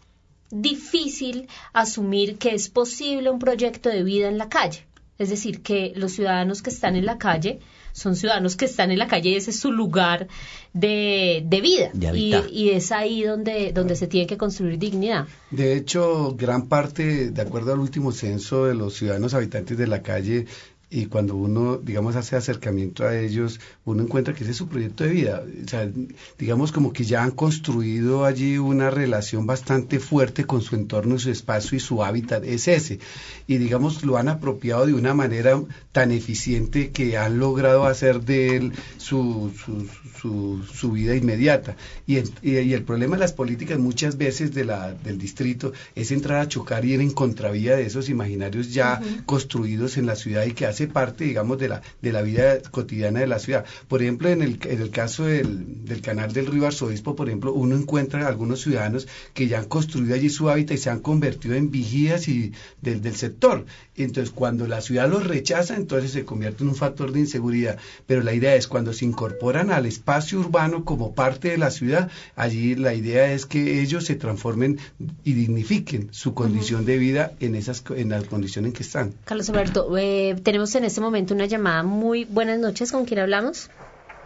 difícil 0.50 1.48
asumir 1.72 2.38
que 2.38 2.54
es 2.54 2.68
posible 2.68 3.28
un 3.30 3.40
proyecto 3.40 3.88
de 3.88 4.04
vida 4.04 4.28
en 4.28 4.38
la 4.38 4.48
calle. 4.48 4.86
Es 5.18 5.30
decir, 5.30 5.62
que 5.62 5.92
los 5.96 6.12
ciudadanos 6.12 6.62
que 6.62 6.70
están 6.70 6.94
en 6.94 7.06
la 7.06 7.18
calle 7.18 7.58
son 7.96 8.14
ciudadanos 8.14 8.56
que 8.56 8.66
están 8.66 8.90
en 8.90 8.98
la 8.98 9.08
calle 9.08 9.30
y 9.30 9.36
ese 9.36 9.50
es 9.50 9.58
su 9.58 9.72
lugar 9.72 10.28
de, 10.74 11.42
de 11.46 11.60
vida. 11.62 11.90
De 11.94 12.16
y, 12.16 12.34
y, 12.52 12.70
es 12.70 12.92
ahí 12.92 13.22
donde, 13.22 13.72
donde 13.72 13.96
se 13.96 14.06
tiene 14.06 14.26
que 14.26 14.36
construir 14.36 14.78
dignidad. 14.78 15.26
De 15.50 15.74
hecho, 15.74 16.36
gran 16.36 16.68
parte, 16.68 17.30
de 17.30 17.42
acuerdo 17.42 17.72
al 17.72 17.80
último 17.80 18.12
censo 18.12 18.66
de 18.66 18.74
los 18.74 18.94
ciudadanos 18.94 19.32
habitantes 19.32 19.78
de 19.78 19.86
la 19.86 20.02
calle, 20.02 20.46
y 20.88 21.06
cuando 21.06 21.34
uno, 21.34 21.78
digamos, 21.78 22.14
hace 22.14 22.36
acercamiento 22.36 23.04
a 23.04 23.18
ellos, 23.18 23.58
uno 23.84 24.04
encuentra 24.04 24.34
que 24.34 24.44
ese 24.44 24.52
es 24.52 24.56
su 24.56 24.68
proyecto 24.68 25.02
de 25.02 25.10
vida. 25.10 25.42
O 25.64 25.68
sea, 25.68 25.90
digamos 26.38 26.70
como 26.70 26.92
que 26.92 27.04
ya 27.04 27.24
han 27.24 27.32
construido 27.32 28.24
allí 28.24 28.56
una 28.58 28.90
relación 28.90 29.46
bastante 29.46 29.98
fuerte 29.98 30.44
con 30.44 30.62
su 30.62 30.76
entorno, 30.76 31.18
su 31.18 31.30
espacio 31.30 31.76
y 31.76 31.80
su 31.80 32.04
hábitat, 32.04 32.44
es 32.44 32.68
ese. 32.68 33.00
Y 33.48 33.58
digamos, 33.58 34.04
lo 34.04 34.16
han 34.16 34.28
apropiado 34.28 34.86
de 34.86 34.94
una 34.94 35.12
manera 35.12 35.60
tan 35.90 36.12
eficiente 36.12 36.90
que 36.90 37.16
han 37.18 37.40
logrado 37.40 37.84
hacer 37.86 38.20
de 38.20 38.56
él 38.56 38.72
su, 38.96 39.52
su, 39.64 39.88
su, 40.20 40.62
su 40.72 40.92
vida 40.92 41.16
inmediata. 41.16 41.76
Y 42.06 42.16
el, 42.16 42.30
y, 42.42 42.58
y 42.58 42.74
el, 42.74 42.84
problema 42.84 43.16
de 43.16 43.20
las 43.20 43.32
políticas 43.32 43.80
muchas 43.80 44.18
veces 44.18 44.54
de 44.54 44.64
la, 44.64 44.92
del 44.92 45.18
distrito 45.18 45.72
es 45.96 46.12
entrar 46.12 46.40
a 46.40 46.48
chocar 46.48 46.84
y 46.84 46.92
ir 46.92 47.00
en 47.00 47.10
contravía 47.10 47.74
de 47.74 47.86
esos 47.86 48.08
imaginarios 48.08 48.72
ya 48.72 49.00
uh 49.02 49.04
-huh. 49.04 49.24
construidos 49.24 49.96
en 49.96 50.06
la 50.06 50.14
ciudad 50.14 50.44
y 50.44 50.52
que 50.52 50.75
hace 50.76 50.88
parte, 50.88 51.24
digamos, 51.24 51.58
de 51.58 51.68
la, 51.68 51.80
de 52.02 52.12
la 52.12 52.20
vida 52.20 52.60
cotidiana 52.70 53.20
de 53.20 53.26
la 53.26 53.38
ciudad. 53.38 53.64
Por 53.88 54.02
ejemplo, 54.02 54.28
en 54.28 54.42
el, 54.42 54.58
en 54.64 54.82
el 54.82 54.90
caso 54.90 55.24
del, 55.24 55.86
del 55.86 56.02
canal 56.02 56.32
del 56.34 56.46
río 56.46 56.66
Arzobispo, 56.66 57.16
por 57.16 57.28
ejemplo, 57.28 57.54
uno 57.54 57.76
encuentra 57.76 58.26
algunos 58.26 58.60
ciudadanos 58.60 59.08
que 59.32 59.48
ya 59.48 59.58
han 59.58 59.64
construido 59.64 60.14
allí 60.14 60.28
su 60.28 60.50
hábitat 60.50 60.76
y 60.76 60.78
se 60.78 60.90
han 60.90 61.00
convertido 61.00 61.54
en 61.54 61.70
vigías 61.70 62.28
y 62.28 62.52
del, 62.82 63.00
del 63.00 63.16
sector. 63.16 63.64
Entonces, 63.96 64.32
cuando 64.34 64.66
la 64.66 64.82
ciudad 64.82 65.08
los 65.08 65.26
rechaza, 65.26 65.76
entonces 65.76 66.10
se 66.10 66.26
convierte 66.26 66.62
en 66.62 66.68
un 66.68 66.76
factor 66.76 67.10
de 67.12 67.20
inseguridad. 67.20 67.78
Pero 68.06 68.22
la 68.22 68.34
idea 68.34 68.54
es 68.54 68.66
cuando 68.66 68.92
se 68.92 69.06
incorporan 69.06 69.70
al 69.70 69.86
espacio 69.86 70.40
urbano 70.40 70.84
como 70.84 71.14
parte 71.14 71.48
de 71.48 71.56
la 71.56 71.70
ciudad, 71.70 72.10
allí 72.34 72.74
la 72.74 72.92
idea 72.92 73.32
es 73.32 73.46
que 73.46 73.80
ellos 73.80 74.04
se 74.04 74.14
transformen 74.14 74.78
y 75.24 75.32
dignifiquen 75.32 76.08
su 76.10 76.34
condición 76.34 76.84
de 76.84 76.98
vida 76.98 77.32
en 77.40 77.54
esas 77.54 77.82
en 77.96 78.10
las 78.10 78.24
condiciones 78.24 78.68
en 78.68 78.72
que 78.74 78.82
están. 78.82 79.14
Carlos 79.24 79.48
Alberto, 79.48 79.96
eh, 79.96 80.36
tenemos 80.42 80.65
en 80.74 80.84
este 80.84 81.00
momento 81.00 81.34
una 81.34 81.46
llamada 81.46 81.82
muy 81.82 82.24
buenas 82.24 82.58
noches. 82.58 82.92
¿Con 82.92 83.04
quién 83.04 83.20
hablamos? 83.20 83.70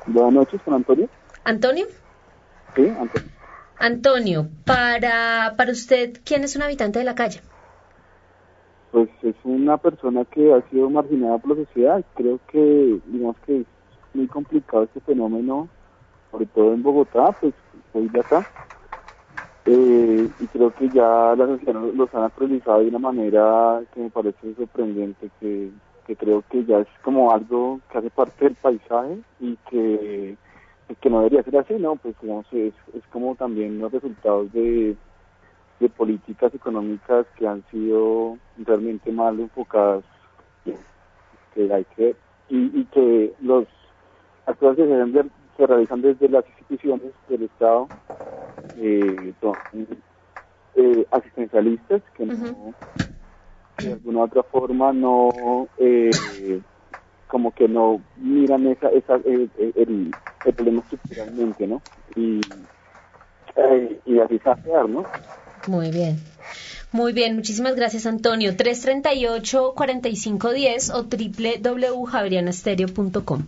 Buenas 0.07 0.33
noches, 0.33 0.63
con 0.63 0.75
Antonio. 0.75 1.09
¿Antonio? 1.45 1.87
Sí, 2.75 2.83
Antonio. 2.99 3.29
Antonio, 3.79 4.49
para, 4.65 5.55
para 5.57 5.73
usted, 5.73 6.21
¿quién 6.25 6.45
es 6.45 6.57
un 6.57 6.63
habitante 6.63 6.99
de 6.99 7.05
la 7.05 7.15
calle? 7.15 7.41
Pues 8.91 9.09
es 9.23 9.37
una 9.45 9.79
persona 9.79 10.25
que 10.25 10.53
ha 10.53 10.63
sido 10.69 10.91
marginada 10.91 11.39
por 11.39 11.57
la 11.57 11.65
sociedad. 11.65 12.05
Creo 12.15 12.41
que, 12.51 13.01
digamos 13.05 13.37
que 13.47 13.61
es 13.61 13.67
muy 14.13 14.27
complicado 14.29 14.85
este 14.85 15.01
fenómeno, 15.01 15.71
sobre 16.31 16.47
todo 16.47 16.75
en 16.75 16.83
Bogotá, 16.83 17.33
pues 17.33 17.55
soy 17.93 18.09
de 18.09 18.21
acá. 18.21 18.47
Eh, 19.65 20.31
y 20.39 20.49
creo 20.49 20.73
que 20.73 20.91
ya 20.91 21.35
la 21.37 21.47
sociedad 21.47 21.75
lo- 21.75 21.93
los 21.93 22.13
han 22.15 22.25
actualizado 22.25 22.81
de 22.81 22.89
una 22.89 22.99
manera 22.99 23.83
que 23.93 24.01
me 24.01 24.11
parece 24.11 24.55
sorprendente, 24.55 25.31
que, 25.39 25.73
que 26.11 26.17
creo 26.17 26.43
que 26.51 26.65
ya 26.65 26.81
es 26.81 26.89
como 27.03 27.31
algo 27.31 27.79
que 27.89 27.99
hace 27.99 28.11
parte 28.11 28.45
del 28.45 28.57
paisaje 28.57 29.21
y 29.39 29.57
que, 29.71 30.37
que 31.01 31.09
no 31.09 31.19
debería 31.19 31.45
ser 31.45 31.57
así, 31.59 31.75
¿no? 31.75 31.95
Pues 31.95 32.17
digamos, 32.21 32.47
es, 32.51 32.75
es 32.95 33.07
como 33.13 33.37
también 33.37 33.79
los 33.79 33.93
resultados 33.93 34.53
de, 34.53 34.97
de 35.79 35.89
políticas 35.91 36.53
económicas 36.53 37.27
que 37.37 37.47
han 37.47 37.63
sido 37.71 38.39
realmente 38.59 39.13
mal 39.13 39.39
enfocadas, 39.39 40.03
que, 40.65 41.73
hay 41.73 41.85
que 41.95 42.17
y, 42.49 42.81
y 42.81 42.85
que 42.87 43.33
los 43.41 43.69
actos 44.47 44.75
que 44.75 44.87
se, 44.87 45.25
se 45.57 45.67
realizan 45.67 46.03
desde 46.03 46.29
las 46.29 46.45
instituciones 46.49 47.13
del 47.29 47.45
Estado 47.45 47.87
eh, 48.79 49.33
son 49.41 49.55
eh, 50.75 51.07
asistencialistas 51.13 52.03
que 52.17 52.27
no 52.27 52.75
de 53.83 53.93
alguna 53.95 54.21
u 54.21 54.23
otra 54.25 54.43
forma 54.45 54.93
no 54.93 55.69
eh, 55.79 56.63
como 57.29 57.53
que 57.53 57.69
no 57.69 58.03
miran 58.17 58.67
esa, 58.69 58.89
esa 58.91 59.17
el, 59.17 59.51
el- 59.59 59.73
el- 59.77 60.17
el 60.45 60.55
problema 60.55 60.83
estructuralmente, 60.83 61.67
¿no? 61.67 61.83
Y, 62.17 62.67
eh, 63.57 64.01
y 64.07 64.19
así 64.21 64.39
saquear, 64.41 64.89
¿no? 64.89 65.09
Muy 65.67 65.93
bien. 65.93 66.21
Muy 66.93 67.13
bien, 67.13 67.37
muchísimas 67.37 67.77
gracias 67.77 68.05
Antonio. 68.07 68.57
338-4510 68.57 70.93
o 70.93 71.05
www.javerianastereo.com. 71.05 73.47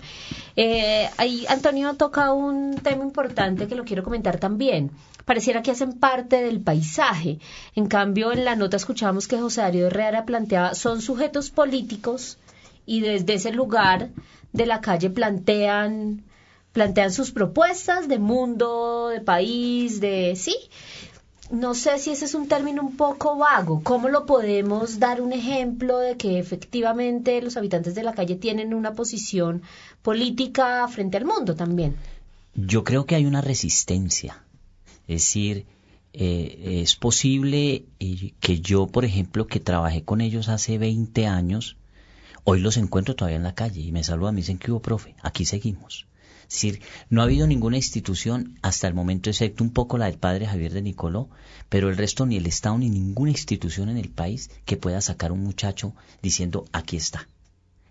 Eh, 0.54 1.10
ahí 1.16 1.44
Antonio 1.48 1.94
toca 1.94 2.32
un 2.32 2.76
tema 2.76 3.02
importante 3.02 3.66
que 3.66 3.74
lo 3.74 3.84
quiero 3.84 4.04
comentar 4.04 4.38
también. 4.38 4.92
Pareciera 5.24 5.62
que 5.62 5.72
hacen 5.72 5.98
parte 5.98 6.40
del 6.40 6.60
paisaje. 6.60 7.40
En 7.74 7.88
cambio, 7.88 8.30
en 8.32 8.44
la 8.44 8.54
nota 8.54 8.76
escuchamos 8.76 9.26
que 9.26 9.40
José 9.40 9.62
Darío 9.62 9.88
Herrera 9.88 10.24
planteaba, 10.24 10.74
son 10.74 11.02
sujetos 11.02 11.50
políticos 11.50 12.38
y 12.86 13.00
desde 13.00 13.34
ese 13.34 13.50
lugar 13.50 14.10
de 14.52 14.66
la 14.66 14.80
calle 14.80 15.10
plantean 15.10 16.22
plantean 16.72 17.12
sus 17.12 17.32
propuestas 17.32 18.08
de 18.08 18.18
mundo, 18.18 19.08
de 19.08 19.20
país, 19.20 20.00
de 20.00 20.34
sí, 20.36 20.56
no 21.52 21.74
sé 21.74 21.98
si 21.98 22.10
ese 22.10 22.24
es 22.24 22.34
un 22.34 22.48
término 22.48 22.82
un 22.82 22.96
poco 22.96 23.36
vago. 23.36 23.82
¿Cómo 23.84 24.08
lo 24.08 24.24
podemos 24.24 24.98
dar 24.98 25.20
un 25.20 25.34
ejemplo 25.34 25.98
de 25.98 26.16
que 26.16 26.38
efectivamente 26.38 27.42
los 27.42 27.58
habitantes 27.58 27.94
de 27.94 28.02
la 28.02 28.14
calle 28.14 28.36
tienen 28.36 28.72
una 28.72 28.94
posición 28.94 29.60
política 30.00 30.88
frente 30.88 31.18
al 31.18 31.26
mundo 31.26 31.54
también? 31.54 31.94
Yo 32.54 32.84
creo 32.84 33.04
que 33.04 33.16
hay 33.16 33.26
una 33.26 33.42
resistencia. 33.42 34.42
Es 35.06 35.24
decir, 35.24 35.66
eh, 36.14 36.80
es 36.82 36.96
posible 36.96 37.84
eh, 38.00 38.32
que 38.40 38.60
yo, 38.60 38.86
por 38.86 39.04
ejemplo, 39.04 39.46
que 39.46 39.60
trabajé 39.60 40.04
con 40.04 40.22
ellos 40.22 40.48
hace 40.48 40.78
20 40.78 41.26
años, 41.26 41.76
hoy 42.44 42.60
los 42.60 42.78
encuentro 42.78 43.14
todavía 43.14 43.36
en 43.36 43.42
la 43.42 43.54
calle 43.54 43.82
y 43.82 43.92
me 43.92 44.02
saludan, 44.02 44.36
me 44.36 44.40
dicen 44.40 44.58
que 44.58 44.72
hubo, 44.72 44.80
profe, 44.80 45.16
aquí 45.22 45.44
seguimos. 45.44 46.06
Es 46.52 46.56
decir, 46.56 46.82
no 47.08 47.22
ha 47.22 47.24
habido 47.24 47.46
ninguna 47.46 47.78
institución 47.78 48.58
hasta 48.60 48.86
el 48.86 48.92
momento, 48.92 49.30
excepto 49.30 49.64
un 49.64 49.70
poco 49.70 49.96
la 49.96 50.04
del 50.04 50.18
padre 50.18 50.46
Javier 50.46 50.74
de 50.74 50.82
Nicoló, 50.82 51.30
pero 51.70 51.88
el 51.88 51.96
resto 51.96 52.26
ni 52.26 52.36
el 52.36 52.44
Estado 52.44 52.76
ni 52.76 52.90
ninguna 52.90 53.30
institución 53.30 53.88
en 53.88 53.96
el 53.96 54.10
país 54.10 54.50
que 54.66 54.76
pueda 54.76 55.00
sacar 55.00 55.32
un 55.32 55.42
muchacho 55.42 55.94
diciendo 56.20 56.66
aquí 56.70 56.98
está. 56.98 57.26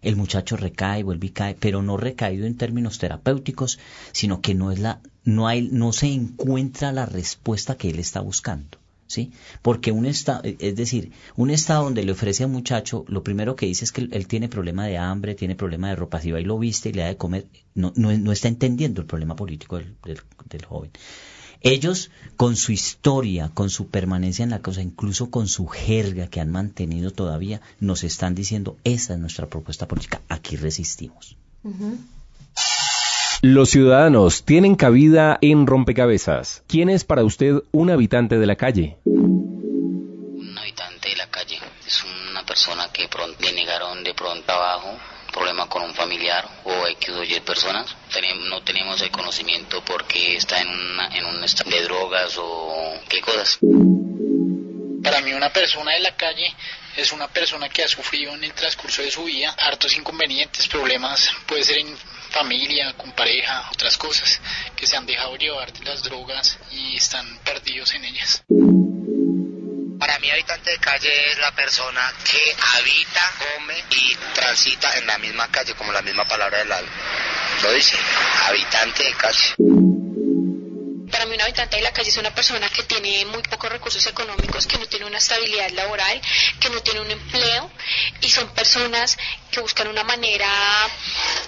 El 0.04 0.16
muchacho 0.16 0.58
recae, 0.58 1.02
vuelve 1.02 1.26
y 1.26 1.30
cae, 1.32 1.56
pero 1.56 1.82
no 1.82 1.98
recaído 1.98 2.46
en 2.46 2.56
términos 2.56 3.00
terapéuticos, 3.00 3.80
sino 4.12 4.42
que 4.42 4.54
no 4.54 4.72
es 4.72 4.78
la, 4.78 5.02
no 5.24 5.48
hay, 5.48 5.64
no 5.64 5.92
se 5.92 6.14
encuentra 6.14 6.92
la 6.92 7.08
respuesta 7.08 7.78
que 7.78 7.90
él 7.90 7.98
está 7.98 8.20
buscando. 8.20 8.78
¿Sí? 9.12 9.34
Porque 9.62 9.92
un 9.92 10.06
estado, 10.06 10.42
es 10.44 10.74
decir, 10.78 11.12
un 11.36 11.50
estado 11.50 11.84
donde 11.84 12.06
le 12.06 12.14
ofrece 12.14 12.44
a 12.44 12.46
un 12.46 12.54
muchacho, 12.54 13.04
lo 13.10 13.24
primero 13.24 13.58
que 13.58 13.66
dice 13.66 13.84
es 13.84 13.92
que 13.92 14.08
él 14.10 14.26
tiene 14.26 14.48
problema 14.48 14.86
de 14.86 14.98
hambre, 14.98 15.36
tiene 15.36 15.54
problema 15.54 15.90
de 15.90 15.98
ropa, 15.98 16.22
si 16.22 16.32
va 16.32 16.40
y 16.40 16.46
lo 16.46 16.58
viste 16.58 16.88
y 16.88 16.94
le 16.94 17.02
da 17.02 17.10
de 17.10 17.18
comer, 17.18 17.46
no, 17.76 17.92
no, 17.98 18.32
está 18.32 18.48
entendiendo 18.48 19.02
el 19.02 19.08
problema 19.08 19.36
político 19.36 19.76
del, 19.80 19.98
del, 20.06 20.22
del 20.50 20.64
joven. 20.64 20.92
Ellos, 21.60 22.10
con 22.38 22.56
su 22.56 22.72
historia, 22.72 23.52
con 23.54 23.70
su 23.70 23.90
permanencia 23.90 24.44
en 24.44 24.52
la 24.52 24.62
cosa, 24.62 24.82
incluso 24.82 25.30
con 25.30 25.50
su 25.50 25.68
jerga 25.68 26.28
que 26.28 26.40
han 26.40 26.50
mantenido 26.50 27.12
todavía, 27.12 27.60
nos 27.82 28.06
están 28.06 28.34
diciendo, 28.34 28.78
esa 28.86 29.16
es 29.16 29.20
nuestra 29.20 29.48
propuesta 29.48 29.90
política, 29.90 30.22
aquí 30.30 30.56
resistimos. 30.56 31.36
Los 33.44 33.72
ciudadanos 33.72 34.46
tienen 34.46 34.76
cabida 34.76 35.40
en 35.42 35.66
rompecabezas. 35.66 36.62
¿Quién 36.68 36.92
es 36.92 37.04
para 37.04 37.24
usted 37.24 37.56
un 37.72 37.90
habitante 37.90 38.38
de 38.38 38.46
la 38.46 38.56
calle? 38.56 38.98
Un 39.04 40.56
habitante 40.60 41.10
de 41.10 41.16
la 41.16 41.26
calle 41.26 41.58
es 41.88 42.04
una 42.30 42.46
persona 42.46 42.92
que 42.94 43.08
pronto, 43.08 43.36
le 43.42 43.52
negaron 43.54 44.04
de 44.04 44.14
pronto 44.14 44.44
trabajo, 44.46 44.96
problema 45.34 45.68
con 45.68 45.82
un 45.82 45.96
familiar 45.96 46.48
o 46.66 46.86
X 46.86 47.10
o 47.16 47.24
Y 47.24 47.40
personas. 47.40 47.96
No 48.48 48.62
tenemos 48.62 49.02
el 49.02 49.10
conocimiento 49.10 49.84
porque 49.86 50.36
está 50.36 50.62
en, 50.62 50.68
una, 50.68 51.08
en 51.08 51.26
un 51.26 51.44
estado 51.44 51.72
de 51.72 51.82
drogas 51.82 52.38
o 52.38 52.94
qué 53.10 53.22
cosas. 53.22 53.58
Para 55.02 55.20
mí 55.22 55.34
una 55.34 55.52
persona 55.52 55.94
de 55.94 56.02
la 56.02 56.16
calle 56.16 56.54
es 56.96 57.12
una 57.12 57.28
persona 57.28 57.70
que 57.70 57.84
ha 57.84 57.88
sufrido 57.88 58.36
en 58.36 58.44
el 58.44 58.54
transcurso 58.54 59.02
de 59.02 59.10
su 59.10 59.24
vida 59.24 59.56
hartos 59.58 59.98
inconvenientes, 59.98 60.68
problemas, 60.68 61.28
puede 61.48 61.64
ser 61.64 61.80
en 61.80 61.98
familia, 62.32 62.94
con 62.94 63.12
pareja, 63.12 63.70
otras 63.72 63.98
cosas, 63.98 64.40
que 64.76 64.88
se 64.88 64.96
han 64.96 65.06
dejado 65.06 65.36
llevar 65.36 65.72
de 65.72 65.86
las 65.86 66.02
drogas 66.04 66.58
y 66.72 66.96
están 66.96 67.38
perdidos 67.40 67.94
en 67.94 68.06
ellas. 68.06 68.44
Para 70.00 70.18
mí 70.18 70.32
habitante 70.32 70.72
de 70.72 70.78
calle 70.80 71.32
es 71.32 71.38
la 71.38 71.52
persona 71.52 72.12
que 72.24 72.56
habita, 72.78 73.32
come 73.38 73.76
y 73.92 74.16
transita 74.34 74.98
en 74.98 75.06
la 75.06 75.18
misma 75.20 75.48
calle, 75.50 75.76
como 75.76 75.92
la 75.92 76.02
misma 76.02 76.26
palabra 76.26 76.58
del 76.58 76.70
lado. 76.70 76.88
Lo 77.62 77.72
dice, 77.74 77.98
habitante 78.48 79.04
de 79.04 79.14
calle. 79.14 79.91
Mí 81.32 81.36
un 81.38 81.42
habitante 81.44 81.78
de 81.78 81.82
la 81.82 81.94
calle 81.94 82.10
es 82.10 82.18
una 82.18 82.36
persona 82.36 82.68
que 82.68 82.84
tiene 82.84 83.24
muy 83.24 83.42
pocos 83.44 83.72
recursos 83.72 84.06
económicos, 84.06 84.68
que 84.68 84.78
no 84.78 84.86
tiene 84.86 85.06
una 85.06 85.18
estabilidad 85.18 85.70
laboral, 85.70 86.22
que 86.60 86.70
no 86.70 86.82
tiene 86.84 87.00
un 87.00 87.10
empleo 87.10 87.72
y 88.20 88.30
son 88.30 88.50
personas 88.50 89.18
que 89.50 89.62
buscan 89.62 89.88
una 89.88 90.04
manera 90.04 90.50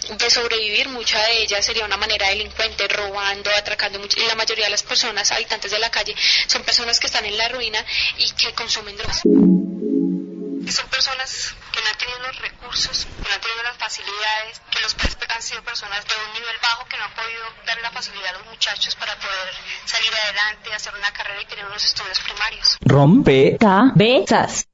de 0.10 0.30
sobrevivir. 0.30 0.88
Mucha 0.88 1.22
de 1.24 1.44
ellas 1.44 1.66
sería 1.66 1.84
una 1.84 1.98
manera 1.98 2.30
delincuente, 2.30 2.88
robando, 2.88 3.50
atracando. 3.52 4.00
Y 4.16 4.26
la 4.26 4.36
mayoría 4.36 4.66
de 4.66 4.72
las 4.72 4.84
personas 4.84 5.30
habitantes 5.34 5.70
de 5.70 5.80
la 5.80 5.92
calle 5.92 6.16
son 6.48 6.64
personas 6.64 6.98
que 7.02 7.08
están 7.08 7.26
en 7.26 7.38
la 7.38 7.50
ruina 7.50 7.86
y 8.20 8.32
que 8.32 8.54
consumen 8.54 8.96
drogas. 8.96 9.24
Son 9.24 10.88
personas 10.90 11.56
que 11.74 11.82
no 11.82 11.90
han 11.90 11.98
tenido 11.98 12.20
los 12.20 12.38
recursos, 12.40 13.06
que 13.06 13.30
no 13.30 13.34
han 13.34 13.42
tenido 13.42 13.64
las 13.64 13.78
facilidades, 13.78 14.62
que 14.70 14.82
los 14.82 14.94
padres 14.94 15.18
han 15.34 15.42
sido 15.42 15.64
personas 15.64 16.06
de 16.06 16.14
un 16.14 16.34
nivel 16.34 16.56
bajo 16.62 16.86
que 16.86 16.98
no 16.98 17.04
han 17.04 17.16
podido 17.16 17.44
dar 17.66 17.82
la 17.82 17.92
facilidad 17.92 18.30
a 18.30 18.38
los 18.38 18.46
muchachos 18.46 18.96
para 18.96 19.16
poder 19.16 19.50
salir 19.86 20.12
adelante, 20.14 20.74
hacer 20.74 20.94
una 20.94 21.12
carrera 21.12 21.42
y 21.42 21.46
tener 21.46 21.66
unos 21.66 21.84
estudios 21.84 22.20
primarios. 22.22 22.78
Rompecabezas. 22.82 24.68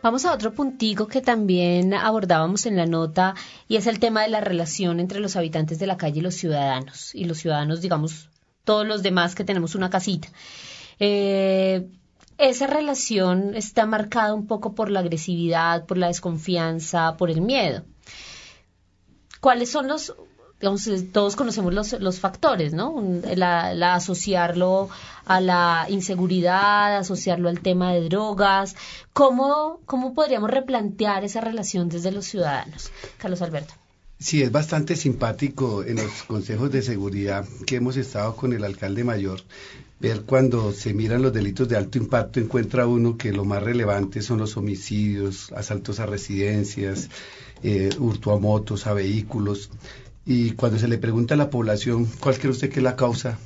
Vamos 0.00 0.24
a 0.24 0.32
otro 0.32 0.54
puntico 0.54 1.08
que 1.08 1.20
también 1.20 1.92
abordábamos 1.92 2.66
en 2.66 2.76
la 2.76 2.86
nota 2.86 3.34
y 3.66 3.76
es 3.76 3.88
el 3.88 3.98
tema 3.98 4.22
de 4.22 4.28
la 4.28 4.40
relación 4.40 5.00
entre 5.00 5.18
los 5.18 5.34
habitantes 5.34 5.80
de 5.80 5.88
la 5.88 5.96
calle 5.96 6.20
y 6.20 6.22
los 6.22 6.36
ciudadanos. 6.36 7.14
Y 7.16 7.24
los 7.24 7.38
ciudadanos, 7.38 7.80
digamos, 7.80 8.28
todos 8.62 8.86
los 8.86 9.02
demás 9.02 9.34
que 9.34 9.42
tenemos 9.42 9.74
una 9.74 9.90
casita. 9.90 10.28
Eh, 11.00 11.88
esa 12.38 12.66
relación 12.68 13.54
está 13.56 13.84
marcada 13.86 14.32
un 14.32 14.46
poco 14.46 14.74
por 14.74 14.90
la 14.90 15.00
agresividad, 15.00 15.86
por 15.86 15.98
la 15.98 16.06
desconfianza, 16.06 17.16
por 17.16 17.30
el 17.30 17.40
miedo. 17.40 17.82
¿Cuáles 19.40 19.70
son 19.70 19.88
los, 19.88 20.14
digamos, 20.60 20.88
todos 21.12 21.34
conocemos 21.34 21.74
los, 22.00 22.20
factores, 22.20 22.72
¿no? 22.74 23.02
La, 23.34 23.74
la 23.74 23.94
asociarlo 23.94 24.88
a 25.24 25.40
la 25.40 25.86
inseguridad, 25.88 26.96
asociarlo 26.96 27.48
al 27.48 27.60
tema 27.60 27.92
de 27.92 28.08
drogas. 28.08 28.76
¿Cómo, 29.12 29.80
¿Cómo 29.84 30.14
podríamos 30.14 30.50
replantear 30.50 31.24
esa 31.24 31.40
relación 31.40 31.88
desde 31.88 32.12
los 32.12 32.24
ciudadanos? 32.26 32.90
Carlos 33.18 33.42
Alberto. 33.42 33.74
Sí, 34.20 34.42
es 34.42 34.50
bastante 34.50 34.96
simpático 34.96 35.84
en 35.84 35.96
los 35.96 36.24
consejos 36.24 36.72
de 36.72 36.82
seguridad 36.82 37.46
que 37.66 37.76
hemos 37.76 37.96
estado 37.96 38.34
con 38.34 38.52
el 38.52 38.64
alcalde 38.64 39.04
mayor. 39.04 39.42
Ver 40.00 40.22
cuando 40.22 40.72
se 40.72 40.92
miran 40.92 41.22
los 41.22 41.32
delitos 41.32 41.68
de 41.68 41.76
alto 41.76 41.98
impacto, 41.98 42.40
encuentra 42.40 42.88
uno 42.88 43.16
que 43.16 43.32
lo 43.32 43.44
más 43.44 43.62
relevante 43.62 44.20
son 44.20 44.38
los 44.38 44.56
homicidios, 44.56 45.52
asaltos 45.52 46.00
a 46.00 46.06
residencias, 46.06 47.08
eh, 47.62 47.90
hurto 48.00 48.32
a 48.32 48.40
motos, 48.40 48.88
a 48.88 48.92
vehículos. 48.92 49.70
Y 50.26 50.50
cuando 50.52 50.80
se 50.80 50.88
le 50.88 50.98
pregunta 50.98 51.34
a 51.34 51.38
la 51.38 51.48
población 51.48 52.08
cuál 52.18 52.38
cree 52.38 52.50
usted 52.50 52.70
que 52.70 52.80
es 52.80 52.84
la 52.84 52.96
causa, 52.96 53.38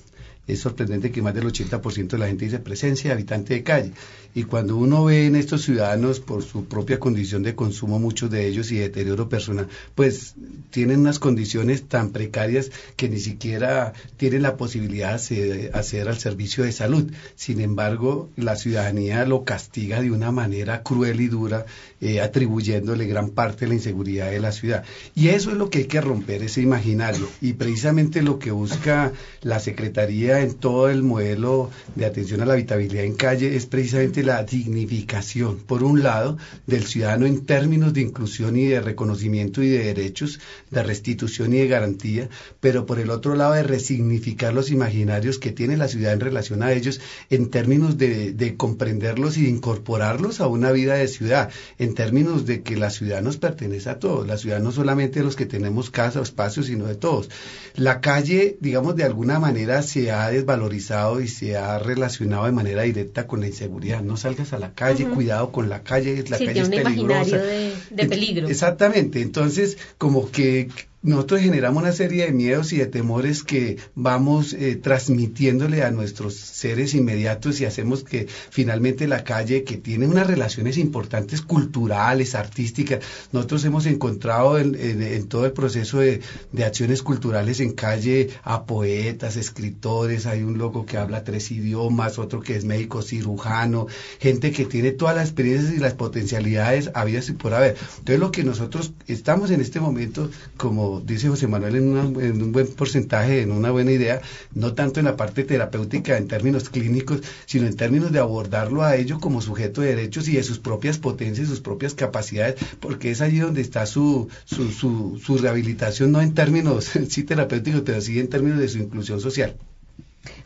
es 0.52 0.60
sorprendente 0.60 1.10
que 1.10 1.22
más 1.22 1.34
del 1.34 1.44
80% 1.44 2.08
de 2.08 2.18
la 2.18 2.28
gente 2.28 2.44
dice 2.44 2.58
presencia 2.58 3.08
de 3.10 3.14
habitante 3.14 3.54
de 3.54 3.62
calle. 3.62 3.92
Y 4.34 4.44
cuando 4.44 4.76
uno 4.76 5.04
ve 5.04 5.26
en 5.26 5.36
estos 5.36 5.62
ciudadanos, 5.62 6.20
por 6.20 6.42
su 6.42 6.64
propia 6.64 6.98
condición 6.98 7.42
de 7.42 7.54
consumo, 7.54 7.98
muchos 7.98 8.30
de 8.30 8.46
ellos 8.46 8.72
y 8.72 8.76
deterioro 8.78 9.28
personal, 9.28 9.68
pues 9.94 10.34
tienen 10.70 11.00
unas 11.00 11.18
condiciones 11.18 11.82
tan 11.82 12.10
precarias 12.12 12.70
que 12.96 13.10
ni 13.10 13.18
siquiera 13.18 13.92
tienen 14.16 14.42
la 14.42 14.56
posibilidad 14.56 15.10
de 15.10 15.16
acceder- 15.16 15.70
acceder 15.74 16.08
al 16.08 16.18
servicio 16.18 16.64
de 16.64 16.72
salud. 16.72 17.12
Sin 17.34 17.60
embargo, 17.60 18.30
la 18.36 18.56
ciudadanía 18.56 19.26
lo 19.26 19.44
castiga 19.44 20.00
de 20.00 20.10
una 20.10 20.32
manera 20.32 20.82
cruel 20.82 21.20
y 21.20 21.28
dura, 21.28 21.66
eh, 22.02 22.20
atribuyéndole 22.20 23.06
gran 23.06 23.30
parte 23.30 23.60
de 23.60 23.68
la 23.68 23.74
inseguridad 23.74 24.28
de 24.28 24.40
la 24.40 24.50
ciudad. 24.50 24.82
Y 25.14 25.28
eso 25.28 25.52
es 25.52 25.56
lo 25.56 25.70
que 25.70 25.78
hay 25.78 25.84
que 25.84 26.00
romper, 26.00 26.42
ese 26.42 26.60
imaginario. 26.60 27.28
Y 27.40 27.52
precisamente 27.52 28.22
lo 28.22 28.40
que 28.40 28.50
busca 28.50 29.12
la 29.42 29.60
Secretaría 29.60 30.40
en 30.40 30.54
todo 30.54 30.88
el 30.88 31.04
modelo 31.04 31.70
de 31.94 32.04
atención 32.04 32.40
a 32.40 32.46
la 32.46 32.54
habitabilidad 32.54 33.04
en 33.04 33.14
calle 33.14 33.54
es 33.54 33.66
precisamente 33.66 34.24
la 34.24 34.42
dignificación, 34.42 35.58
por 35.58 35.84
un 35.84 36.02
lado, 36.02 36.38
del 36.66 36.86
ciudadano 36.86 37.24
en 37.24 37.46
términos 37.46 37.94
de 37.94 38.00
inclusión 38.00 38.56
y 38.56 38.66
de 38.66 38.80
reconocimiento 38.80 39.62
y 39.62 39.68
de 39.68 39.84
derechos, 39.84 40.40
de 40.72 40.82
restitución 40.82 41.54
y 41.54 41.58
de 41.58 41.68
garantía, 41.68 42.28
pero 42.58 42.84
por 42.84 42.98
el 42.98 43.10
otro 43.10 43.36
lado 43.36 43.52
de 43.52 43.62
resignificar 43.62 44.52
los 44.52 44.72
imaginarios 44.72 45.38
que 45.38 45.52
tiene 45.52 45.76
la 45.76 45.86
ciudad 45.86 46.12
en 46.12 46.20
relación 46.20 46.64
a 46.64 46.72
ellos 46.72 47.00
en 47.30 47.48
términos 47.48 47.96
de, 47.96 48.32
de 48.32 48.56
comprenderlos 48.56 49.36
y 49.36 49.44
de 49.44 49.50
incorporarlos 49.50 50.40
a 50.40 50.48
una 50.48 50.72
vida 50.72 50.94
de 50.94 51.06
ciudad, 51.06 51.50
términos 51.94 52.46
de 52.46 52.62
que 52.62 52.76
la 52.76 52.90
ciudad 52.90 53.22
nos 53.22 53.36
pertenece 53.36 53.90
a 53.90 53.98
todos, 53.98 54.26
la 54.26 54.36
ciudad 54.38 54.60
no 54.60 54.72
solamente 54.72 55.20
de 55.20 55.24
los 55.24 55.36
que 55.36 55.46
tenemos 55.46 55.90
casa 55.90 56.20
o 56.20 56.22
espacio, 56.22 56.62
sino 56.62 56.86
de 56.86 56.94
todos. 56.96 57.28
La 57.74 58.00
calle, 58.00 58.56
digamos, 58.60 58.96
de 58.96 59.04
alguna 59.04 59.38
manera 59.38 59.82
se 59.82 60.10
ha 60.10 60.28
desvalorizado 60.30 61.20
y 61.20 61.28
se 61.28 61.56
ha 61.56 61.78
relacionado 61.78 62.46
de 62.46 62.52
manera 62.52 62.82
directa 62.82 63.26
con 63.26 63.40
la 63.40 63.46
inseguridad. 63.46 64.02
No 64.02 64.16
salgas 64.16 64.52
a 64.52 64.58
la 64.58 64.72
calle, 64.74 65.06
cuidado 65.06 65.52
con 65.52 65.68
la 65.68 65.82
calle, 65.82 66.24
la 66.28 66.38
sí, 66.38 66.46
calle 66.46 66.60
es 66.60 66.68
un 66.68 66.74
peligrosa. 66.74 67.36
imaginario 67.36 67.42
de, 67.42 67.74
de 67.90 68.06
peligro. 68.08 68.48
Exactamente, 68.48 69.20
entonces 69.22 69.78
como 69.98 70.30
que 70.30 70.68
nosotros 71.02 71.40
generamos 71.40 71.82
una 71.82 71.92
serie 71.92 72.26
de 72.26 72.32
miedos 72.32 72.72
y 72.72 72.76
de 72.76 72.86
temores 72.86 73.42
que 73.42 73.76
vamos 73.96 74.52
eh, 74.52 74.76
transmitiéndole 74.76 75.82
a 75.82 75.90
nuestros 75.90 76.34
seres 76.36 76.94
inmediatos 76.94 77.60
y 77.60 77.64
hacemos 77.64 78.04
que 78.04 78.28
finalmente 78.50 79.08
la 79.08 79.24
calle, 79.24 79.64
que 79.64 79.76
tiene 79.76 80.06
unas 80.06 80.28
relaciones 80.28 80.78
importantes 80.78 81.42
culturales, 81.42 82.36
artísticas, 82.36 83.00
nosotros 83.32 83.64
hemos 83.64 83.86
encontrado 83.86 84.58
en, 84.58 85.26
todo 85.26 85.44
el 85.44 85.52
proceso 85.52 85.98
de, 85.98 86.20
de 86.52 86.64
acciones 86.64 87.02
culturales 87.02 87.58
en 87.58 87.72
calle 87.72 88.30
a 88.44 88.64
poetas, 88.64 89.36
escritores, 89.36 90.26
hay 90.26 90.42
un 90.42 90.56
loco 90.56 90.86
que 90.86 90.98
habla 90.98 91.24
tres 91.24 91.50
idiomas, 91.50 92.20
otro 92.20 92.40
que 92.40 92.54
es 92.54 92.64
médico 92.64 93.02
cirujano, 93.02 93.88
gente 94.20 94.52
que 94.52 94.66
tiene 94.66 94.92
todas 94.92 95.16
las 95.16 95.28
experiencias 95.28 95.74
y 95.74 95.78
las 95.78 95.94
potencialidades 95.94 96.90
habidas 96.94 97.28
y 97.28 97.32
por 97.32 97.54
haber. 97.54 97.76
Entonces 97.98 98.20
lo 98.20 98.30
que 98.30 98.44
nosotros 98.44 98.92
estamos 99.08 99.50
en 99.50 99.60
este 99.60 99.80
momento, 99.80 100.30
como 100.56 100.91
dice 101.00 101.28
José 101.28 101.46
Manuel, 101.46 101.76
en, 101.76 101.88
una- 101.88 102.04
un 102.06 102.52
buen 102.52 102.66
porcentaje, 102.68 103.42
en 103.42 103.52
una 103.52 103.70
buena 103.70 103.92
idea, 103.92 104.20
no 104.54 104.74
tanto 104.74 105.00
en 105.00 105.06
la 105.06 105.16
parte 105.16 105.44
terapéutica 105.44 106.16
en 106.16 106.28
términos 106.28 106.68
clínicos, 106.68 107.20
sino 107.46 107.66
en 107.66 107.76
términos 107.76 108.12
de 108.12 108.18
abordarlo 108.18 108.82
a 108.82 108.96
ello 108.96 109.18
como 109.20 109.40
sujeto 109.40 109.80
de 109.80 109.88
derechos 109.94 110.28
y 110.28 110.36
de 110.36 110.42
sus 110.42 110.58
propias 110.58 110.98
potencias, 110.98 111.48
sus 111.48 111.60
propias 111.60 111.94
capacidades, 111.94 112.56
porque 112.80 113.10
es 113.10 113.20
allí 113.20 113.38
donde 113.38 113.60
está 113.60 113.86
su, 113.86 114.28
su, 114.44 114.70
su, 114.72 115.20
su 115.24 115.38
rehabilitación, 115.38 116.12
no 116.12 116.20
en 116.20 116.34
términos 116.34 116.90
sí 117.08 117.22
terapéuticos, 117.24 117.82
pero 117.84 118.00
sí 118.00 118.18
en 118.18 118.28
términos 118.28 118.58
de 118.58 118.68
su 118.68 118.78
inclusión 118.78 119.20
social. 119.20 119.54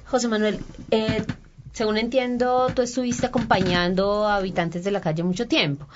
José 0.06 0.28
Manuel, 0.28 0.60
eh, 0.90 1.22
según 1.72 1.98
entiendo, 1.98 2.70
tú 2.74 2.82
estuviste 2.82 3.26
acompañando 3.26 4.26
a 4.26 4.36
habitantes 4.36 4.84
de 4.84 4.90
la 4.90 5.00
calle 5.00 5.22
mucho 5.22 5.46
tiempo. 5.46 5.86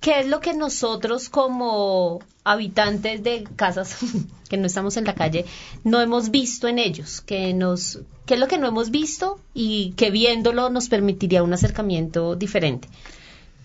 ¿Qué 0.00 0.20
es 0.20 0.26
lo 0.26 0.40
que 0.40 0.54
nosotros 0.54 1.28
como 1.28 2.20
habitantes 2.42 3.22
de 3.22 3.44
casas 3.56 3.98
que 4.48 4.56
no 4.56 4.66
estamos 4.66 4.96
en 4.96 5.04
la 5.04 5.14
calle 5.14 5.44
no 5.84 6.00
hemos 6.00 6.30
visto 6.30 6.68
en 6.68 6.78
ellos? 6.78 7.20
¿Qué, 7.20 7.52
nos, 7.52 8.00
¿Qué 8.24 8.34
es 8.34 8.40
lo 8.40 8.48
que 8.48 8.56
no 8.56 8.66
hemos 8.66 8.90
visto 8.90 9.38
y 9.52 9.92
que 9.96 10.10
viéndolo 10.10 10.70
nos 10.70 10.88
permitiría 10.88 11.42
un 11.42 11.52
acercamiento 11.52 12.34
diferente? 12.34 12.88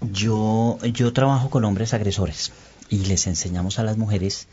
Yo, 0.02 0.78
yo 0.84 1.14
trabajo 1.14 1.50
con 1.50 1.64
hombres 1.64 1.94
agresores 1.94 2.52
y 2.90 3.06
les 3.06 3.28
enseñamos 3.28 3.80
a 3.80 3.84
las 3.84 3.98
mujeres 3.98 4.50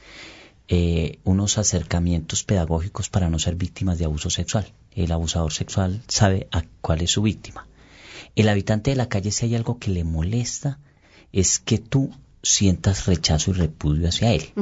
eh, 0.69 1.19
unos 1.25 1.59
acercamientos 1.59 2.45
pedagógicos 2.45 3.11
para 3.11 3.29
no 3.29 3.41
ser 3.41 3.57
víctimas 3.57 3.99
de 3.99 4.05
abuso 4.05 4.31
sexual. 4.31 4.73
El 4.93 5.11
abusador 5.11 5.53
sexual 5.53 6.01
sabe 6.07 6.47
a 6.53 6.63
cuál 6.81 7.03
es 7.03 7.11
su 7.11 7.23
víctima. 7.23 7.67
El 8.37 8.49
habitante 8.49 8.91
de 8.91 8.97
la 8.97 9.09
calle, 9.09 9.33
si 9.33 9.47
hay 9.47 9.57
algo 9.57 9.79
que 9.79 9.91
le 9.91 10.05
molesta, 10.05 10.79
es 11.33 11.59
que 11.59 11.79
tú 11.79 12.11
sientas 12.43 13.07
rechazo 13.07 13.53
y 13.53 13.55
repudio 13.55 14.09
hacia 14.09 14.33
él. 14.33 14.53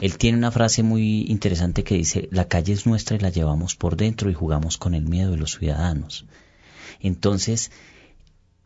Él 0.00 0.18
tiene 0.18 0.38
una 0.38 0.50
frase 0.50 0.82
muy 0.82 1.26
interesante 1.28 1.84
que 1.84 1.94
dice, 1.94 2.28
la 2.32 2.48
calle 2.48 2.72
es 2.72 2.86
nuestra 2.86 3.16
y 3.16 3.20
la 3.20 3.30
llevamos 3.30 3.76
por 3.76 3.96
dentro 3.96 4.30
y 4.30 4.34
jugamos 4.34 4.78
con 4.78 4.94
el 4.94 5.04
miedo 5.04 5.32
de 5.32 5.36
los 5.36 5.52
ciudadanos. 5.58 6.24
Entonces, 7.00 7.70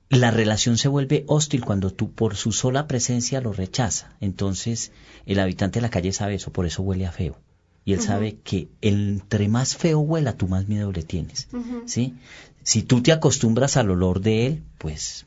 la 0.09 0.31
relación 0.31 0.79
se 0.79 0.89
vuelve 0.89 1.25
hostil 1.27 1.65
cuando 1.65 1.93
tú 1.93 2.13
por 2.13 2.37
su 2.37 2.53
sola 2.53 2.87
presencia 2.87 3.41
lo 3.41 3.53
rechaza. 3.53 4.17
Entonces, 4.21 4.93
el 5.27 5.41
habitante 5.41 5.79
de 5.79 5.83
la 5.83 5.91
calle 5.91 6.13
sabe 6.13 6.35
eso, 6.35 6.53
por 6.53 6.67
eso 6.67 6.83
huele 6.83 7.07
a 7.07 7.13
feo. 7.13 7.39
Y 7.85 7.95
él 7.95 8.01
sabe 8.01 8.37
que 8.45 8.69
entre 8.83 9.49
más 9.49 9.77
feo 9.77 10.01
huela, 10.01 10.37
tú 10.37 10.47
más 10.47 10.69
miedo 10.69 10.93
le 10.93 11.03
tienes. 11.03 11.49
¿sí? 11.87 12.15
Si 12.63 12.83
tú 12.83 13.03
te 13.03 13.11
acostumbras 13.11 13.77
al 13.77 13.91
olor 13.91 14.21
de 14.21 14.47
él, 14.47 14.63
pues 14.79 15.25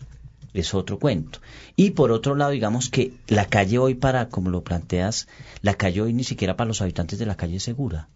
es 0.53 0.73
otro 0.73 0.99
cuento. 0.99 1.39
Y 1.75 1.91
por 1.91 2.11
otro 2.11 2.35
lado, 2.35 2.51
digamos 2.51 2.89
que 2.89 3.13
la 3.27 3.45
calle 3.45 3.77
hoy 3.79 3.95
para, 3.95 4.29
como 4.29 4.49
lo 4.49 4.63
planteas, 4.63 5.27
la 5.61 5.73
calle 5.75 6.01
hoy 6.01 6.13
ni 6.13 6.23
siquiera 6.23 6.55
para 6.57 6.67
los 6.67 6.81
habitantes 6.81 7.19
de 7.19 7.25
la 7.25 7.35
calle 7.35 7.57
es 7.57 7.63
segura. 7.63 8.09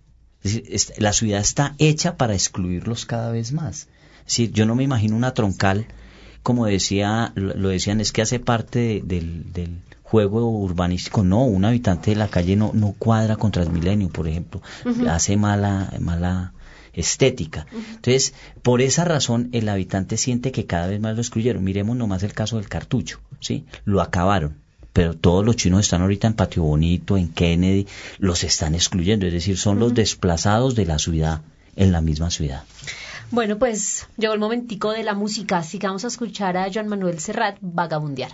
Es 0.43 0.53
decir, 0.53 0.63
es- 0.73 0.93
la 0.99 1.13
ciudad 1.13 1.39
está 1.41 1.75
hecha 1.79 2.15
para 2.17 2.33
excluirlos 2.33 3.05
cada 3.05 3.31
vez 3.31 3.51
más. 3.51 3.87
Es 4.19 4.25
decir, 4.25 4.51
yo 4.51 4.65
no 4.65 4.75
me 4.75 4.83
imagino 4.83 5.15
una 5.15 5.33
troncal, 5.33 5.87
como 6.43 6.65
decía, 6.65 7.31
lo 7.35 7.53
lo 7.55 7.69
decían, 7.69 7.99
es 8.01 8.11
que 8.11 8.21
hace 8.21 8.39
parte 8.39 8.79
de- 8.79 9.01
del, 9.03 9.51
del 9.53 9.81
juego 10.03 10.49
urbanístico. 10.49 11.23
No, 11.23 11.43
un 11.43 11.65
habitante 11.65 12.11
de 12.11 12.17
la 12.17 12.27
calle 12.29 12.55
no, 12.55 12.71
no 12.73 12.93
cuadra 12.97 13.35
con 13.35 13.51
Transmilenio, 13.51 14.09
por 14.09 14.27
ejemplo. 14.27 14.61
Hace 15.09 15.35
mala, 15.37 15.91
mala 15.99 16.53
estética. 16.97 17.67
Entonces, 17.71 18.33
por 18.63 18.81
esa 18.81 19.05
razón, 19.05 19.49
el 19.53 19.69
habitante 19.69 20.17
siente 20.17 20.51
que 20.51 20.65
cada 20.65 20.87
vez 20.87 20.99
más 20.99 21.15
lo 21.15 21.21
excluyeron. 21.21 21.63
Miremos 21.63 21.95
nomás 21.95 22.23
el 22.23 22.33
caso 22.33 22.57
del 22.57 22.67
cartucho, 22.67 23.19
¿sí? 23.39 23.65
Lo 23.85 24.01
acabaron. 24.01 24.57
Pero 24.91 25.13
todos 25.13 25.45
los 25.45 25.55
chinos 25.55 25.81
están 25.81 26.01
ahorita 26.01 26.27
en 26.27 26.33
Patio 26.33 26.63
Bonito, 26.63 27.17
en 27.17 27.29
Kennedy, 27.29 27.87
los 28.17 28.43
están 28.43 28.73
excluyendo. 28.73 29.27
Es 29.27 29.33
decir, 29.33 29.57
son 29.57 29.79
los 29.79 29.93
desplazados 29.93 30.75
de 30.75 30.85
la 30.85 30.97
ciudad 30.97 31.41
en 31.75 31.91
la 31.91 32.01
misma 32.01 32.31
ciudad. 32.31 32.63
Bueno, 33.29 33.59
pues 33.59 34.07
llegó 34.17 34.33
el 34.33 34.39
momentico 34.39 34.91
de 34.91 35.03
la 35.03 35.13
música, 35.13 35.57
así 35.59 35.77
que 35.79 35.87
vamos 35.87 36.03
a 36.03 36.07
escuchar 36.07 36.57
a 36.57 36.67
Joan 36.73 36.87
Manuel 36.87 37.19
Serrat 37.19 37.57
vagabundear. 37.61 38.31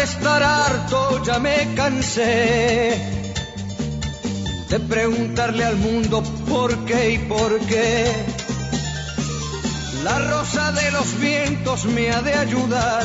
De 0.00 0.04
estar 0.04 0.42
harto, 0.42 1.22
ya 1.24 1.38
me 1.38 1.74
cansé 1.74 2.98
de 4.70 4.80
preguntarle 4.80 5.62
al 5.62 5.76
mundo 5.76 6.22
por 6.48 6.70
qué 6.86 7.10
y 7.16 7.18
por 7.18 7.58
qué. 7.60 8.10
La 10.02 10.18
rosa 10.30 10.72
de 10.72 10.90
los 10.92 11.20
vientos 11.20 11.84
me 11.84 12.10
ha 12.10 12.22
de 12.22 12.32
ayudar 12.32 13.04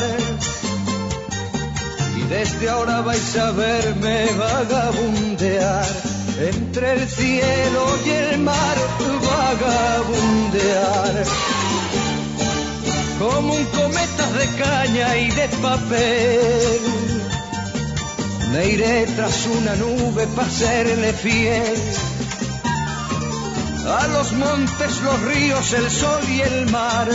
y 2.18 2.22
Desde 2.30 2.70
ahora 2.70 3.02
vais 3.02 3.38
a 3.38 3.52
verme 3.52 4.28
vagabundear 4.38 5.86
entre 6.54 6.94
el 6.94 7.10
cielo 7.10 7.84
y 8.06 8.10
el 8.10 8.40
mar, 8.40 8.78
vagabundear 9.32 11.26
como 13.26 13.56
un 13.56 13.66
cometa 13.66 14.26
de 14.40 14.48
caña 14.64 15.18
y 15.18 15.32
de 15.32 15.48
papel. 15.62 16.82
Me 18.52 18.68
iré 18.70 19.08
tras 19.16 19.48
una 19.48 19.76
nube 19.76 20.28
para 20.36 20.50
serle 20.50 21.12
fiel 21.14 21.80
a 24.00 24.08
los 24.08 24.32
montes, 24.34 25.02
los 25.02 25.22
ríos, 25.24 25.74
el 25.74 25.90
sol 25.90 26.22
y 26.30 26.42
el 26.42 26.72
mar 26.72 27.08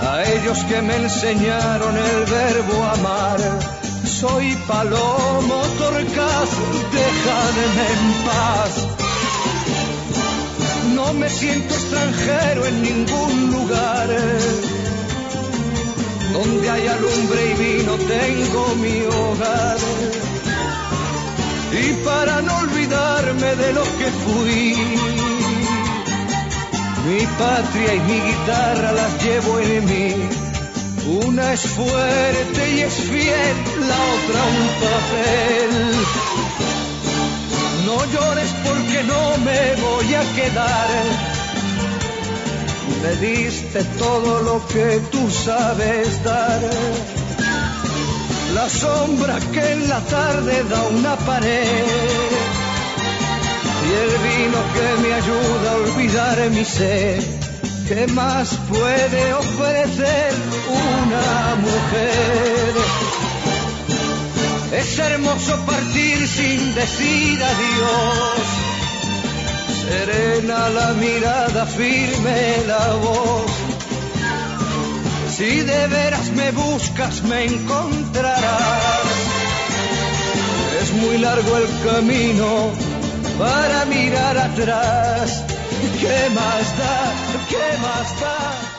a 0.00 0.22
ellos 0.24 0.58
que 0.68 0.82
me 0.82 0.96
enseñaron 0.96 1.96
el 1.96 2.24
verbo 2.24 2.84
amar. 2.96 3.40
Soy 4.04 4.54
palomo 4.68 5.58
torcaz, 5.78 6.50
déjame 6.92 7.64
en 7.92 8.04
paz. 8.26 8.93
No 11.06 11.12
me 11.12 11.28
siento 11.28 11.74
extranjero 11.74 12.64
en 12.64 12.82
ningún 12.82 13.50
lugar. 13.50 14.08
Donde 16.32 16.70
hay 16.70 16.86
alumbre 16.86 17.40
y 17.50 17.54
vino 17.62 17.92
tengo 17.96 18.74
mi 18.76 19.02
hogar. 19.02 19.76
Y 21.72 21.92
para 22.06 22.40
no 22.40 22.56
olvidarme 22.56 23.54
de 23.54 23.72
lo 23.74 23.82
que 23.98 24.08
fui, 24.24 24.76
mi 27.06 27.26
patria 27.38 27.94
y 27.94 28.00
mi 28.00 28.20
guitarra 28.20 28.92
las 28.92 29.24
llevo 29.24 29.58
en 29.58 29.84
mí. 29.84 30.14
Una 31.26 31.52
es 31.52 31.60
fuerte 31.60 32.74
y 32.76 32.80
es 32.80 32.94
fiel, 32.94 33.56
la 33.88 33.98
otra 34.14 34.40
un 34.56 34.68
papel. 34.84 36.23
No 37.94 38.04
llores 38.06 38.50
porque 38.64 39.04
no 39.04 39.38
me 39.46 39.60
voy 39.86 40.14
a 40.14 40.22
quedar. 40.34 40.90
Me 43.02 43.12
diste 43.24 43.84
todo 44.04 44.40
lo 44.42 44.66
que 44.66 45.00
tú 45.12 45.30
sabes 45.30 46.24
dar. 46.24 46.60
La 48.52 48.68
sombra 48.68 49.38
que 49.52 49.72
en 49.74 49.88
la 49.88 50.00
tarde 50.00 50.64
da 50.64 50.82
una 50.98 51.14
pared 51.30 52.32
y 53.86 53.90
el 54.04 54.12
vino 54.28 54.58
que 54.74 54.86
me 55.02 55.14
ayuda 55.14 55.70
a 55.70 55.76
olvidar 55.84 56.50
mi 56.50 56.64
sed. 56.64 57.22
¿Qué 57.86 58.08
más 58.08 58.48
puede 58.72 59.34
ofrecer 59.34 60.32
una 60.68 61.54
mujer? 61.66 63.03
Es 64.76 64.98
hermoso 64.98 65.56
partir 65.66 66.26
sin 66.26 66.74
decir 66.74 67.42
adiós. 67.42 68.46
Serena 69.88 70.68
la 70.68 70.92
mirada, 70.94 71.64
firme 71.64 72.56
la 72.66 72.86
voz. 72.94 73.52
Si 75.36 75.60
de 75.60 75.86
veras 75.86 76.28
me 76.32 76.50
buscas, 76.50 77.22
me 77.22 77.44
encontrarás. 77.44 79.06
Es 80.82 80.92
muy 80.92 81.18
largo 81.18 81.56
el 81.56 81.68
camino 81.88 82.70
para 83.38 83.84
mirar 83.84 84.36
atrás. 84.38 85.44
¿Qué 86.00 86.30
más 86.30 86.78
da? 86.78 87.12
¿Qué 87.48 87.78
más 87.78 88.20
da? 88.20 88.73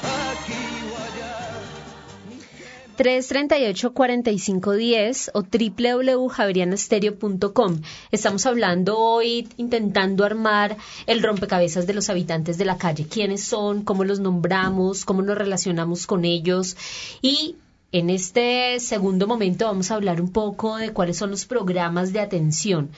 338-4510 2.96 5.32
o 5.34 5.44
www.javerianastereo.com. 5.44 7.82
Estamos 8.12 8.46
hablando 8.46 8.98
hoy, 8.98 9.50
intentando 9.58 10.24
armar 10.24 10.78
el 11.06 11.22
rompecabezas 11.24 11.86
de 11.88 11.94
los 11.94 12.10
habitantes 12.10 12.58
de 12.58 12.66
la 12.66 12.78
calle. 12.78 13.08
¿Quiénes 13.08 13.42
son? 13.44 13.84
¿Cómo 13.84 14.04
los 14.04 14.20
nombramos? 14.20 15.06
¿Cómo 15.06 15.22
nos 15.22 15.38
relacionamos 15.38 16.08
con 16.08 16.26
ellos? 16.26 16.76
Y 17.22 17.56
en 17.98 18.10
este 18.10 18.82
segundo 18.82 19.26
momento 19.26 19.68
vamos 19.68 19.90
a 19.90 19.96
hablar 19.96 20.20
un 20.20 20.30
poco 20.30 20.76
de 20.76 20.92
cuáles 20.92 21.16
son 21.16 21.32
los 21.32 21.46
programas 21.46 22.12
de 22.12 22.20
atención, 22.20 22.90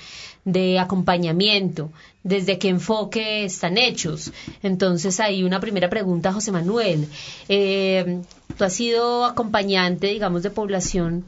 de 0.44 0.80
acompañamiento, 0.80 1.92
desde 2.24 2.58
qué 2.58 2.70
enfoque 2.70 3.46
están 3.46 3.78
hechos. 3.78 4.32
Entonces, 4.64 5.20
hay 5.20 5.44
una 5.44 5.60
primera 5.60 5.88
pregunta, 5.88 6.34
José 6.34 6.52
Manuel. 6.52 7.08
Eh, 7.48 8.22
tú 8.58 8.64
has 8.64 8.74
sido 8.74 9.24
acompañante, 9.26 10.08
digamos, 10.08 10.42
de 10.42 10.50
población 10.50 11.26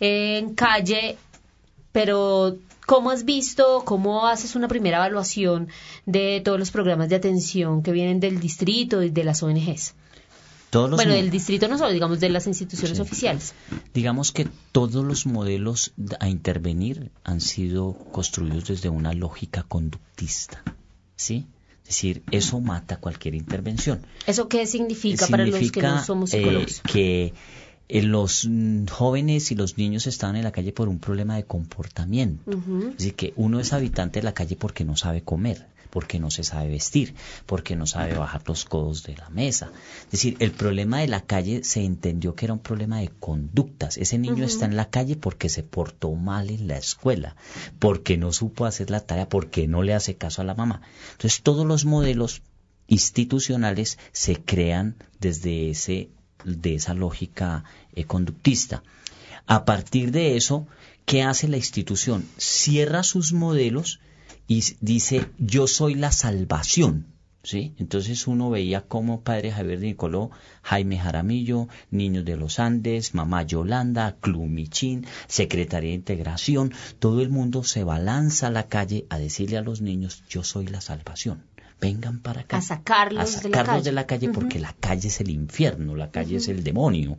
en 0.00 0.54
calle, 0.54 1.16
pero 1.92 2.56
¿cómo 2.86 3.12
has 3.12 3.24
visto, 3.24 3.84
cómo 3.84 4.26
haces 4.26 4.56
una 4.56 4.66
primera 4.66 4.96
evaluación 4.96 5.68
de 6.06 6.42
todos 6.44 6.58
los 6.58 6.72
programas 6.72 7.08
de 7.08 7.14
atención 7.14 7.84
que 7.84 7.92
vienen 7.92 8.18
del 8.18 8.40
distrito 8.40 9.00
y 9.04 9.10
de 9.10 9.22
las 9.22 9.44
ONGs? 9.44 9.94
Bueno, 10.72 11.12
del 11.12 11.30
distrito 11.30 11.68
no 11.68 11.78
solo, 11.78 11.92
digamos, 11.92 12.20
de 12.20 12.30
las 12.30 12.46
instituciones 12.46 12.98
oficiales. 12.98 13.54
Digamos 13.92 14.32
que 14.32 14.48
todos 14.72 15.04
los 15.04 15.26
modelos 15.26 15.92
a 16.20 16.28
intervenir 16.28 17.10
han 17.24 17.40
sido 17.40 17.94
construidos 18.10 18.68
desde 18.68 18.88
una 18.88 19.12
lógica 19.12 19.64
conductista, 19.64 20.62
¿sí? 21.16 21.46
Es 21.82 21.88
decir, 21.88 22.22
eso 22.30 22.60
mata 22.60 22.96
cualquier 22.98 23.34
intervención. 23.34 24.06
¿Eso 24.26 24.48
qué 24.48 24.66
significa, 24.66 25.26
para 25.26 25.44
los 25.44 25.70
que 25.70 25.82
no 25.82 26.02
somos 26.02 26.32
eh, 26.32 26.38
psicólogos? 26.38 26.80
que 26.90 27.34
eh, 27.88 28.02
los 28.02 28.46
mm, 28.48 28.86
jóvenes 28.86 29.50
y 29.50 29.56
los 29.56 29.76
niños 29.76 30.06
estaban 30.06 30.36
en 30.36 30.44
la 30.44 30.52
calle 30.52 30.72
por 30.72 30.88
un 30.88 30.98
problema 31.00 31.36
de 31.36 31.44
comportamiento. 31.44 32.50
Es 32.50 32.96
decir, 32.98 33.14
que 33.14 33.34
uno 33.36 33.60
es 33.60 33.74
habitante 33.74 34.20
de 34.20 34.24
la 34.24 34.32
calle 34.32 34.56
porque 34.56 34.84
no 34.84 34.96
sabe 34.96 35.22
comer 35.22 35.66
porque 35.92 36.18
no 36.18 36.30
se 36.30 36.42
sabe 36.42 36.70
vestir, 36.70 37.14
porque 37.44 37.76
no 37.76 37.86
sabe 37.86 38.14
bajar 38.14 38.42
los 38.46 38.64
codos 38.64 39.02
de 39.02 39.14
la 39.14 39.28
mesa. 39.28 39.70
Es 40.06 40.12
decir, 40.12 40.36
el 40.38 40.50
problema 40.50 41.00
de 41.00 41.06
la 41.06 41.20
calle 41.20 41.64
se 41.64 41.84
entendió 41.84 42.34
que 42.34 42.46
era 42.46 42.54
un 42.54 42.60
problema 42.60 43.00
de 43.00 43.10
conductas. 43.20 43.98
Ese 43.98 44.16
niño 44.16 44.42
está 44.42 44.64
en 44.64 44.74
la 44.74 44.88
calle 44.88 45.16
porque 45.16 45.50
se 45.50 45.62
portó 45.62 46.14
mal 46.14 46.48
en 46.48 46.66
la 46.66 46.78
escuela, 46.78 47.36
porque 47.78 48.16
no 48.16 48.32
supo 48.32 48.64
hacer 48.64 48.88
la 48.88 49.00
tarea, 49.00 49.28
porque 49.28 49.68
no 49.68 49.82
le 49.82 49.92
hace 49.92 50.16
caso 50.16 50.40
a 50.40 50.46
la 50.46 50.54
mamá. 50.54 50.80
Entonces, 51.10 51.42
todos 51.42 51.66
los 51.66 51.84
modelos 51.84 52.40
institucionales 52.86 53.98
se 54.12 54.36
crean 54.36 54.96
desde 55.20 55.68
ese 55.68 56.08
de 56.46 56.74
esa 56.76 56.94
lógica 56.94 57.64
eh, 57.94 58.04
conductista. 58.04 58.82
A 59.46 59.66
partir 59.66 60.10
de 60.10 60.38
eso, 60.38 60.66
¿qué 61.04 61.22
hace 61.22 61.48
la 61.48 61.58
institución? 61.58 62.26
Cierra 62.38 63.02
sus 63.02 63.34
modelos 63.34 64.00
y 64.52 64.62
dice, 64.80 65.30
yo 65.38 65.66
soy 65.66 65.94
la 65.94 66.12
salvación. 66.12 67.06
¿Sí? 67.42 67.74
Entonces 67.78 68.28
uno 68.28 68.50
veía 68.50 68.82
como 68.82 69.22
padre 69.22 69.50
Javier 69.50 69.80
de 69.80 69.86
Nicoló, 69.86 70.30
Jaime 70.62 70.96
Jaramillo, 70.96 71.66
Niños 71.90 72.24
de 72.24 72.36
los 72.36 72.60
Andes, 72.60 73.14
Mamá 73.14 73.42
Yolanda, 73.42 74.16
Club 74.20 74.46
Michín, 74.46 75.06
Secretaría 75.26 75.90
de 75.90 75.96
Integración, 75.96 76.72
todo 77.00 77.20
el 77.20 77.30
mundo 77.30 77.64
se 77.64 77.82
balanza 77.82 78.46
a 78.46 78.50
la 78.50 78.68
calle 78.68 79.06
a 79.08 79.18
decirle 79.18 79.56
a 79.56 79.62
los 79.62 79.80
niños, 79.80 80.22
yo 80.28 80.44
soy 80.44 80.66
la 80.68 80.80
salvación. 80.80 81.42
Vengan 81.80 82.20
para 82.20 82.42
acá. 82.42 82.58
A 82.58 82.62
sacarlos, 82.62 83.42
de 83.42 83.48
la 83.48 83.64
calle. 83.64 83.82
de 83.82 83.92
la 83.92 84.06
calle 84.06 84.28
porque 84.28 84.60
la 84.60 84.74
calle 84.78 85.08
es 85.08 85.20
el 85.20 85.30
infierno, 85.30 85.96
la 85.96 86.12
calle 86.12 86.36
es 86.36 86.46
el 86.46 86.62
demonio. 86.62 87.18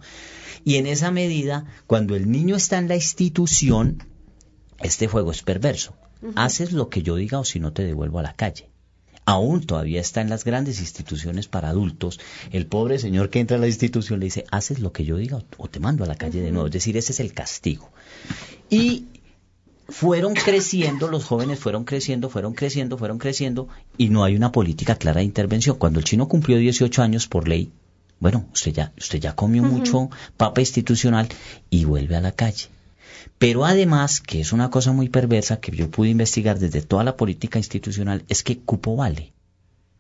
Y 0.63 0.75
en 0.75 0.87
esa 0.87 1.11
medida, 1.11 1.65
cuando 1.85 2.15
el 2.15 2.31
niño 2.31 2.55
está 2.55 2.77
en 2.77 2.87
la 2.87 2.95
institución, 2.95 4.07
este 4.79 5.07
juego 5.07 5.31
es 5.31 5.41
perverso 5.41 5.97
haces 6.36 6.71
lo 6.71 6.89
que 6.89 7.03
yo 7.03 7.15
diga 7.15 7.39
o 7.39 7.45
si 7.45 7.59
no 7.59 7.73
te 7.73 7.83
devuelvo 7.83 8.19
a 8.19 8.23
la 8.23 8.33
calle. 8.33 8.69
Aún 9.25 9.65
todavía 9.65 10.01
está 10.01 10.19
en 10.21 10.29
las 10.29 10.43
grandes 10.43 10.79
instituciones 10.81 11.47
para 11.47 11.69
adultos. 11.69 12.19
El 12.51 12.65
pobre 12.65 12.99
señor 12.99 13.29
que 13.29 13.39
entra 13.39 13.57
a 13.57 13.59
la 13.59 13.67
institución 13.67 14.19
le 14.19 14.25
dice, 14.25 14.45
haces 14.51 14.79
lo 14.79 14.91
que 14.91 15.05
yo 15.05 15.15
diga 15.17 15.41
o 15.57 15.67
te 15.69 15.79
mando 15.79 16.03
a 16.03 16.07
la 16.07 16.15
calle 16.15 16.41
de 16.41 16.51
nuevo. 16.51 16.67
Es 16.67 16.73
decir, 16.73 16.97
ese 16.97 17.13
es 17.13 17.19
el 17.21 17.33
castigo. 17.33 17.89
Y 18.69 19.05
fueron 19.88 20.33
creciendo, 20.33 21.07
los 21.07 21.23
jóvenes 21.23 21.59
fueron 21.59 21.86
creciendo, 21.86 22.29
fueron 22.29 22.53
creciendo, 22.53 22.97
fueron 22.97 23.17
creciendo, 23.17 23.67
y 23.97 24.09
no 24.09 24.23
hay 24.23 24.36
una 24.36 24.51
política 24.51 24.95
clara 24.95 25.19
de 25.19 25.25
intervención. 25.25 25.78
Cuando 25.78 25.99
el 25.99 26.05
chino 26.05 26.28
cumplió 26.28 26.57
18 26.57 27.01
años 27.01 27.28
por 27.28 27.47
ley, 27.47 27.71
bueno, 28.19 28.45
usted 28.53 28.74
ya, 28.74 28.93
usted 28.97 29.19
ya 29.19 29.36
comió 29.36 29.63
mucho 29.63 30.09
papa 30.38 30.61
institucional 30.61 31.28
y 31.69 31.86
vuelve 31.86 32.15
a 32.15 32.21
la 32.21 32.32
calle. 32.32 32.67
Pero 33.38 33.66
además, 33.66 34.22
que 34.22 34.41
es 34.41 34.53
una 34.53 34.70
cosa 34.70 34.91
muy 34.91 35.09
perversa 35.09 35.59
que 35.59 35.76
yo 35.76 35.89
pude 35.89 36.09
investigar 36.09 36.59
desde 36.59 36.82
toda 36.82 37.03
la 37.03 37.18
política 37.18 37.59
institucional, 37.59 38.24
es 38.30 38.43
que 38.43 38.59
cupo 38.59 38.95
vale. 38.95 39.34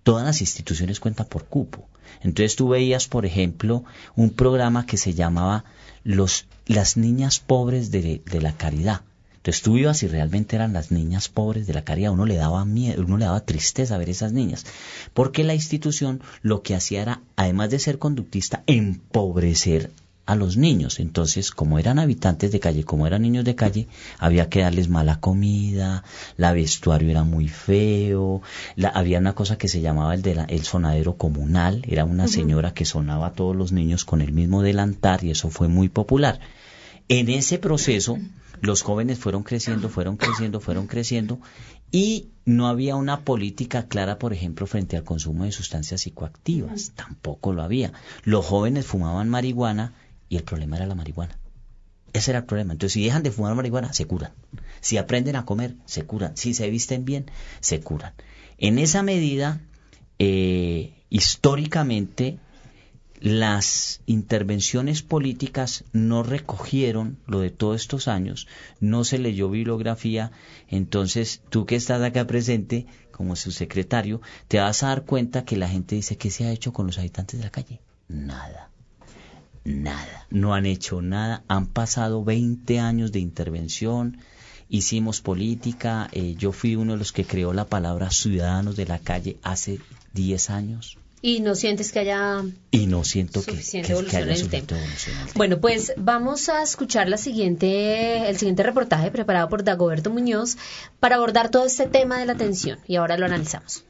Todas 0.03 0.25
las 0.25 0.41
instituciones 0.41 0.99
cuentan 0.99 1.27
por 1.27 1.45
cupo. 1.45 1.87
Entonces 2.21 2.55
tú 2.55 2.69
veías, 2.69 3.07
por 3.07 3.25
ejemplo, 3.25 3.83
un 4.15 4.29
programa 4.29 4.85
que 4.85 4.97
se 4.97 5.13
llamaba 5.13 5.65
los, 6.03 6.45
Las 6.65 6.97
niñas 6.97 7.39
pobres 7.39 7.91
de, 7.91 8.21
de 8.25 8.41
la 8.41 8.53
caridad. 8.53 9.01
Entonces 9.37 9.61
tú 9.61 9.77
ibas 9.77 10.03
y 10.03 10.07
realmente 10.07 10.55
eran 10.55 10.71
las 10.71 10.89
niñas 10.91 11.27
pobres 11.27 11.67
de 11.67 11.73
la 11.73 11.83
caridad. 11.83 12.13
Uno 12.13 12.25
le 12.25 12.35
daba 12.35 12.63
miedo, 12.63 13.03
uno 13.03 13.17
le 13.17 13.25
daba 13.25 13.41
tristeza 13.41 13.97
ver 13.97 14.09
esas 14.09 14.31
niñas. 14.31 14.65
Porque 15.13 15.43
la 15.43 15.53
institución 15.53 16.21
lo 16.41 16.61
que 16.61 16.75
hacía 16.75 17.01
era, 17.01 17.21
además 17.35 17.69
de 17.69 17.79
ser 17.79 17.99
conductista, 17.99 18.63
empobrecer 18.67 19.91
a 20.25 20.35
los 20.35 20.55
niños. 20.57 20.99
Entonces, 20.99 21.51
como 21.51 21.79
eran 21.79 21.99
habitantes 21.99 22.51
de 22.51 22.59
calle, 22.59 22.83
como 22.85 23.05
eran 23.07 23.21
niños 23.23 23.43
de 23.45 23.55
calle, 23.55 23.87
había 24.19 24.49
que 24.49 24.61
darles 24.61 24.87
mala 24.89 25.19
comida, 25.19 26.03
la 26.37 26.53
vestuario 26.53 27.09
era 27.09 27.23
muy 27.23 27.47
feo, 27.49 28.41
la, 28.75 28.89
había 28.89 29.19
una 29.19 29.33
cosa 29.35 29.57
que 29.57 29.67
se 29.67 29.81
llamaba 29.81 30.13
el, 30.15 30.21
de 30.21 30.35
la- 30.35 30.45
el 30.45 30.63
sonadero 30.63 31.17
comunal, 31.17 31.83
era 31.87 32.05
una 32.05 32.27
señora 32.27 32.73
que 32.73 32.85
sonaba 32.85 33.27
a 33.27 33.33
todos 33.33 33.55
los 33.55 33.71
niños 33.73 34.05
con 34.05 34.21
el 34.21 34.31
mismo 34.31 34.61
delantar 34.61 35.23
y 35.23 35.31
eso 35.31 35.49
fue 35.49 35.67
muy 35.67 35.89
popular. 35.89 36.39
En 37.09 37.29
ese 37.29 37.57
proceso, 37.59 38.17
los 38.61 38.81
jóvenes 38.81 39.19
fueron 39.19 39.43
creciendo, 39.43 39.89
fueron 39.89 40.15
creciendo, 40.15 40.61
fueron 40.61 40.87
creciendo 40.87 41.39
y 41.91 42.29
no 42.45 42.67
había 42.67 42.95
una 42.95 43.21
política 43.21 43.87
clara, 43.87 44.17
por 44.19 44.33
ejemplo, 44.33 44.65
frente 44.67 44.95
al 44.97 45.03
consumo 45.03 45.43
de 45.43 45.51
sustancias 45.51 46.01
psicoactivas. 46.01 46.93
Tampoco 46.95 47.51
lo 47.53 47.61
había. 47.61 47.91
Los 48.23 48.45
jóvenes 48.45 48.85
fumaban 48.85 49.29
marihuana 49.29 49.93
y 50.29 50.37
el 50.37 50.43
problema 50.43 50.77
era 50.77 50.85
la 50.85 50.95
marihuana. 50.95 51.37
Ese 52.13 52.31
era 52.31 52.39
el 52.39 52.45
problema. 52.45 52.73
Entonces, 52.73 52.93
si 52.93 53.03
dejan 53.03 53.23
de 53.23 53.31
fumar 53.31 53.55
marihuana, 53.55 53.91
se 53.93 54.05
curan. 54.05 54.33
Si 54.81 54.97
aprenden 54.97 55.35
a 55.35 55.45
comer, 55.45 55.75
se 55.85 56.03
curan. 56.05 56.37
Si 56.37 56.53
se 56.53 56.69
visten 56.69 57.05
bien, 57.05 57.31
se 57.59 57.79
curan. 57.81 58.13
En 58.57 58.77
esa 58.77 59.01
medida, 59.01 59.61
eh, 60.19 60.93
históricamente, 61.09 62.37
las 63.23 64.01
intervenciones 64.05 65.01
políticas 65.01 65.85
no 65.93 66.23
recogieron 66.23 67.17
lo 67.25 67.39
de 67.39 67.51
todos 67.51 67.79
estos 67.79 68.09
años, 68.09 68.49
no 68.81 69.05
se 69.05 69.17
leyó 69.17 69.49
bibliografía, 69.49 70.33
entonces 70.67 71.41
tú 71.49 71.65
que 71.65 71.77
estás 71.77 72.01
acá 72.01 72.27
presente 72.27 72.85
como 73.11 73.37
su 73.37 73.51
secretario, 73.51 74.19
te 74.49 74.59
vas 74.59 74.83
a 74.83 74.87
dar 74.87 75.05
cuenta 75.05 75.45
que 75.45 75.55
la 75.55 75.69
gente 75.69 75.95
dice, 75.95 76.17
¿qué 76.17 76.31
se 76.31 76.45
ha 76.45 76.51
hecho 76.51 76.73
con 76.73 76.85
los 76.85 76.97
habitantes 76.97 77.39
de 77.39 77.45
la 77.45 77.51
calle? 77.51 77.79
Nada, 78.09 78.69
nada, 79.65 80.25
no 80.29 80.53
han 80.53 80.65
hecho 80.65 81.01
nada, 81.01 81.43
han 81.47 81.67
pasado 81.67 82.23
20 82.23 82.79
años 82.79 83.11
de 83.11 83.19
intervención, 83.19 84.17
hicimos 84.69 85.21
política, 85.21 86.09
eh, 86.11 86.35
yo 86.37 86.51
fui 86.51 86.75
uno 86.75 86.93
de 86.93 86.99
los 86.99 87.11
que 87.11 87.25
creó 87.25 87.53
la 87.53 87.65
palabra 87.65 88.09
ciudadanos 88.11 88.75
de 88.75 88.85
la 88.85 88.99
calle 88.99 89.37
hace 89.43 89.79
10 90.13 90.49
años. 90.49 90.97
Y 91.25 91.39
no 91.39 91.55
sientes 91.55 91.93
que 91.93 91.99
haya 91.99 92.41
Y 92.71 92.85
no 92.87 93.05
siento 93.05 93.41
que, 93.45 93.51
Suficiente 93.51 93.87
que- 93.87 93.93
que 93.93 93.93
evolución 93.93 94.21
haya 94.23 94.25
en 94.25 94.31
el 94.31 94.37
suficiente 94.39 94.67
tema. 94.67 94.81
evolución 94.81 95.15
en 95.15 95.21
el 95.21 95.27
tema. 95.27 95.37
Bueno, 95.37 95.57
pues 95.61 95.93
vamos 95.95 96.49
a 96.49 96.61
escuchar 96.61 97.07
la 97.07 97.15
siguiente, 97.15 98.27
el 98.29 98.37
siguiente 98.37 98.63
reportaje 98.63 99.09
preparado 99.09 99.47
por 99.47 99.63
Dagoberto 99.63 100.09
Muñoz 100.09 100.57
para 100.99 101.15
abordar 101.15 101.49
todo 101.49 101.65
este 101.65 101.87
tema 101.87 102.19
de 102.19 102.25
la 102.25 102.33
atención 102.33 102.79
y 102.89 102.97
ahora 102.97 103.17
lo 103.17 103.25
analizamos. 103.25 103.85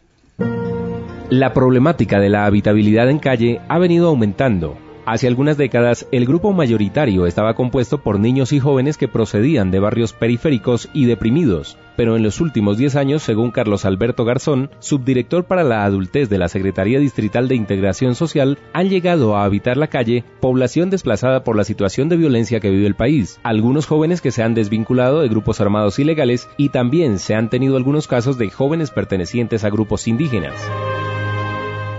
La 1.29 1.53
problemática 1.55 2.19
de 2.19 2.29
la 2.29 2.45
habitabilidad 2.45 3.09
en 3.09 3.17
calle 3.17 3.61
ha 3.67 3.79
venido 3.79 4.09
aumentando. 4.09 4.77
Hace 5.05 5.27
algunas 5.27 5.57
décadas, 5.57 6.07
el 6.13 6.25
grupo 6.25 6.53
mayoritario 6.53 7.27
estaba 7.27 7.55
compuesto 7.55 7.97
por 7.97 8.21
niños 8.21 8.53
y 8.53 8.61
jóvenes 8.61 8.97
que 8.97 9.09
procedían 9.09 9.69
de 9.69 9.79
barrios 9.79 10.13
periféricos 10.13 10.87
y 10.93 11.05
deprimidos, 11.05 11.77
pero 11.97 12.15
en 12.15 12.23
los 12.23 12.39
últimos 12.39 12.77
10 12.77 12.95
años, 12.95 13.21
según 13.21 13.51
Carlos 13.51 13.83
Alberto 13.83 14.23
Garzón, 14.23 14.69
subdirector 14.79 15.43
para 15.43 15.65
la 15.65 15.83
adultez 15.83 16.29
de 16.29 16.37
la 16.37 16.47
Secretaría 16.47 16.99
Distrital 16.99 17.49
de 17.49 17.55
Integración 17.55 18.15
Social, 18.15 18.57
han 18.71 18.87
llegado 18.87 19.35
a 19.35 19.43
habitar 19.43 19.75
la 19.75 19.87
calle 19.87 20.23
población 20.39 20.89
desplazada 20.89 21.43
por 21.43 21.57
la 21.57 21.65
situación 21.65 22.07
de 22.07 22.15
violencia 22.15 22.61
que 22.61 22.69
vive 22.69 22.87
el 22.87 22.95
país, 22.95 23.41
algunos 23.43 23.87
jóvenes 23.87 24.21
que 24.21 24.31
se 24.31 24.41
han 24.41 24.53
desvinculado 24.53 25.19
de 25.19 25.27
grupos 25.27 25.59
armados 25.59 25.99
ilegales 25.99 26.47
y 26.55 26.69
también 26.69 27.19
se 27.19 27.35
han 27.35 27.49
tenido 27.49 27.75
algunos 27.75 28.07
casos 28.07 28.37
de 28.37 28.49
jóvenes 28.49 28.89
pertenecientes 28.89 29.65
a 29.65 29.69
grupos 29.69 30.07
indígenas. 30.07 30.53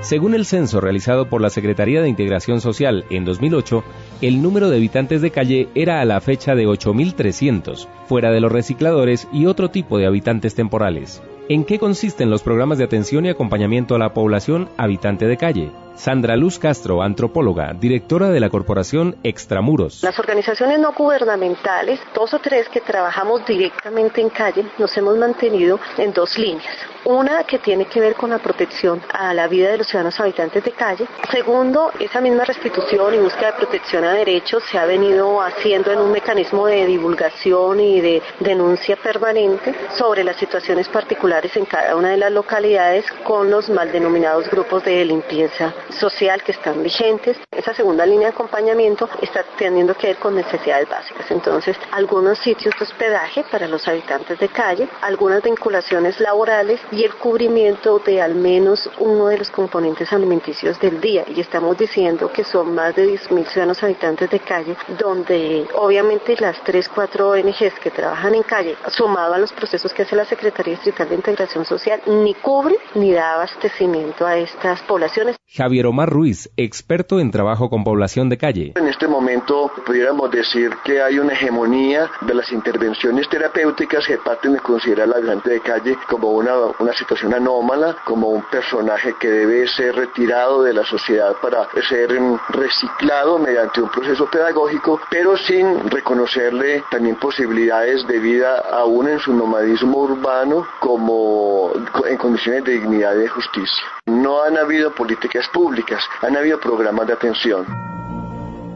Según 0.04 0.34
el 0.34 0.44
censo 0.44 0.82
realizado 0.82 1.30
por 1.30 1.40
la 1.40 1.48
Secretaría 1.48 2.02
de 2.02 2.10
Integración 2.10 2.60
Social 2.60 3.06
en 3.08 3.24
2008, 3.24 3.82
el 4.20 4.42
número 4.42 4.68
de 4.68 4.76
habitantes 4.76 5.22
de 5.22 5.30
calle 5.30 5.68
era 5.74 6.02
a 6.02 6.04
la 6.04 6.20
fecha 6.20 6.54
de 6.54 6.66
8.300, 6.66 7.88
fuera 8.06 8.30
de 8.30 8.40
los 8.40 8.52
recicladores 8.52 9.26
y 9.32 9.46
otro 9.46 9.70
tipo 9.70 9.96
de 9.96 10.04
habitantes 10.04 10.54
temporales. 10.54 11.22
¿En 11.48 11.64
qué 11.64 11.78
consisten 11.78 12.28
los 12.28 12.42
programas 12.42 12.76
de 12.76 12.84
atención 12.84 13.24
y 13.24 13.30
acompañamiento 13.30 13.94
a 13.94 13.98
la 13.98 14.12
población 14.12 14.68
habitante 14.76 15.26
de 15.26 15.38
calle? 15.38 15.70
Sandra 15.96 16.36
Luz 16.36 16.58
Castro, 16.58 17.02
antropóloga, 17.02 17.72
directora 17.72 18.30
de 18.30 18.40
la 18.40 18.50
corporación 18.50 19.16
Extramuros. 19.22 20.02
Las 20.02 20.18
organizaciones 20.18 20.80
no 20.80 20.92
gubernamentales, 20.92 22.00
dos 22.12 22.34
o 22.34 22.40
tres 22.40 22.68
que 22.68 22.80
trabajamos 22.80 23.46
directamente 23.46 24.20
en 24.20 24.28
calle, 24.28 24.66
nos 24.76 24.94
hemos 24.96 25.16
mantenido 25.16 25.78
en 25.96 26.12
dos 26.12 26.36
líneas. 26.36 26.74
Una 27.04 27.44
que 27.44 27.58
tiene 27.58 27.84
que 27.84 28.00
ver 28.00 28.14
con 28.14 28.30
la 28.30 28.38
protección 28.38 29.02
a 29.12 29.34
la 29.34 29.46
vida 29.46 29.70
de 29.70 29.78
los 29.78 29.86
ciudadanos 29.86 30.18
habitantes 30.18 30.64
de 30.64 30.72
calle. 30.72 31.06
Segundo, 31.30 31.92
esa 32.00 32.20
misma 32.20 32.44
restitución 32.44 33.14
y 33.14 33.18
búsqueda 33.18 33.52
de 33.52 33.58
protección 33.58 34.04
a 34.04 34.14
derechos 34.14 34.62
se 34.64 34.78
ha 34.78 34.86
venido 34.86 35.42
haciendo 35.42 35.92
en 35.92 35.98
un 35.98 36.10
mecanismo 36.10 36.66
de 36.66 36.86
divulgación 36.86 37.78
y 37.78 38.00
de 38.00 38.22
denuncia 38.40 38.96
permanente 38.96 39.74
sobre 39.96 40.24
las 40.24 40.36
situaciones 40.36 40.88
particulares 40.88 41.54
en 41.56 41.66
cada 41.66 41.94
una 41.94 42.10
de 42.10 42.16
las 42.16 42.32
localidades 42.32 43.04
con 43.22 43.50
los 43.50 43.68
mal 43.68 43.92
denominados 43.92 44.48
grupos 44.50 44.82
de 44.84 45.04
limpieza 45.04 45.74
social 45.90 46.42
que 46.42 46.52
están 46.52 46.82
vigentes. 46.82 47.38
Esa 47.50 47.74
segunda 47.74 48.06
línea 48.06 48.28
de 48.28 48.34
acompañamiento 48.34 49.08
está 49.20 49.44
teniendo 49.56 49.94
que 49.94 50.08
ver 50.08 50.16
con 50.16 50.34
necesidades 50.34 50.88
básicas. 50.88 51.30
Entonces, 51.30 51.76
algunos 51.92 52.38
sitios 52.38 52.74
de 52.78 52.84
hospedaje 52.84 53.44
para 53.50 53.68
los 53.68 53.86
habitantes 53.88 54.38
de 54.38 54.48
calle, 54.48 54.88
algunas 55.00 55.42
vinculaciones 55.42 56.20
laborales 56.20 56.80
y 56.90 57.04
el 57.04 57.14
cubrimiento 57.14 57.98
de 57.98 58.20
al 58.20 58.34
menos 58.34 58.90
uno 58.98 59.28
de 59.28 59.38
los 59.38 59.50
componentes 59.50 60.12
alimenticios 60.12 60.78
del 60.80 61.00
día. 61.00 61.24
Y 61.28 61.40
estamos 61.40 61.76
diciendo 61.76 62.30
que 62.32 62.44
son 62.44 62.74
más 62.74 62.94
de 62.94 63.06
10.000 63.08 63.46
ciudadanos 63.46 63.82
habitantes 63.82 64.30
de 64.30 64.40
calle, 64.40 64.76
donde 64.98 65.66
obviamente 65.74 66.36
las 66.38 66.62
3, 66.62 66.88
4 66.88 67.30
ONGs 67.30 67.78
que 67.80 67.90
trabajan 67.90 68.34
en 68.34 68.42
calle, 68.42 68.76
sumado 68.88 69.34
a 69.34 69.38
los 69.38 69.52
procesos 69.52 69.92
que 69.92 70.02
hace 70.02 70.16
la 70.16 70.24
Secretaría 70.24 70.74
Distrital 70.74 71.08
de 71.08 71.14
Integración 71.14 71.64
Social, 71.64 72.00
ni 72.06 72.34
cubre 72.34 72.76
ni 72.94 73.12
da 73.12 73.34
abastecimiento 73.34 74.26
a 74.26 74.36
estas 74.36 74.82
poblaciones. 74.82 75.36
Omar 75.82 76.08
Ruiz, 76.08 76.50
experto 76.56 77.20
en 77.20 77.30
trabajo 77.30 77.68
con 77.68 77.84
población 77.84 78.28
de 78.28 78.38
calle. 78.38 78.72
En 78.76 78.88
este 78.88 79.08
momento 79.08 79.70
pudiéramos 79.84 80.30
decir 80.30 80.70
que 80.84 81.02
hay 81.02 81.18
una 81.18 81.32
hegemonía 81.32 82.10
de 82.20 82.34
las 82.34 82.50
intervenciones 82.52 83.28
terapéuticas 83.28 84.06
que 84.06 84.18
parten 84.18 84.52
de 84.52 84.60
considerar 84.60 85.08
al 85.08 85.14
habitante 85.14 85.50
de 85.50 85.60
calle 85.60 85.96
como 86.08 86.30
una, 86.30 86.54
una 86.78 86.92
situación 86.92 87.34
anómala, 87.34 87.96
como 88.04 88.28
un 88.28 88.42
personaje 88.50 89.14
que 89.20 89.28
debe 89.28 89.66
ser 89.68 89.94
retirado 89.96 90.62
de 90.62 90.72
la 90.72 90.84
sociedad 90.84 91.34
para 91.42 91.68
ser 91.88 92.10
reciclado 92.50 93.38
mediante 93.38 93.82
un 93.82 93.90
proceso 93.90 94.28
pedagógico, 94.30 95.00
pero 95.10 95.36
sin 95.36 95.90
reconocerle 95.90 96.84
también 96.90 97.16
posibilidades 97.16 98.06
de 98.06 98.18
vida 98.18 98.62
aún 98.70 99.08
en 99.08 99.18
su 99.18 99.34
nomadismo 99.34 99.98
urbano 99.98 100.66
como 100.80 101.72
en 102.06 102.16
condiciones 102.16 102.64
de 102.64 102.72
dignidad 102.72 103.14
y 103.16 103.20
de 103.20 103.28
justicia. 103.28 103.84
No 104.06 104.42
han 104.42 104.58
habido 104.58 104.94
políticas 104.94 105.48
públicas, 105.64 106.04
han 106.20 106.36
habido 106.36 106.60
programas 106.60 107.06
de 107.06 107.14
atención. 107.14 107.64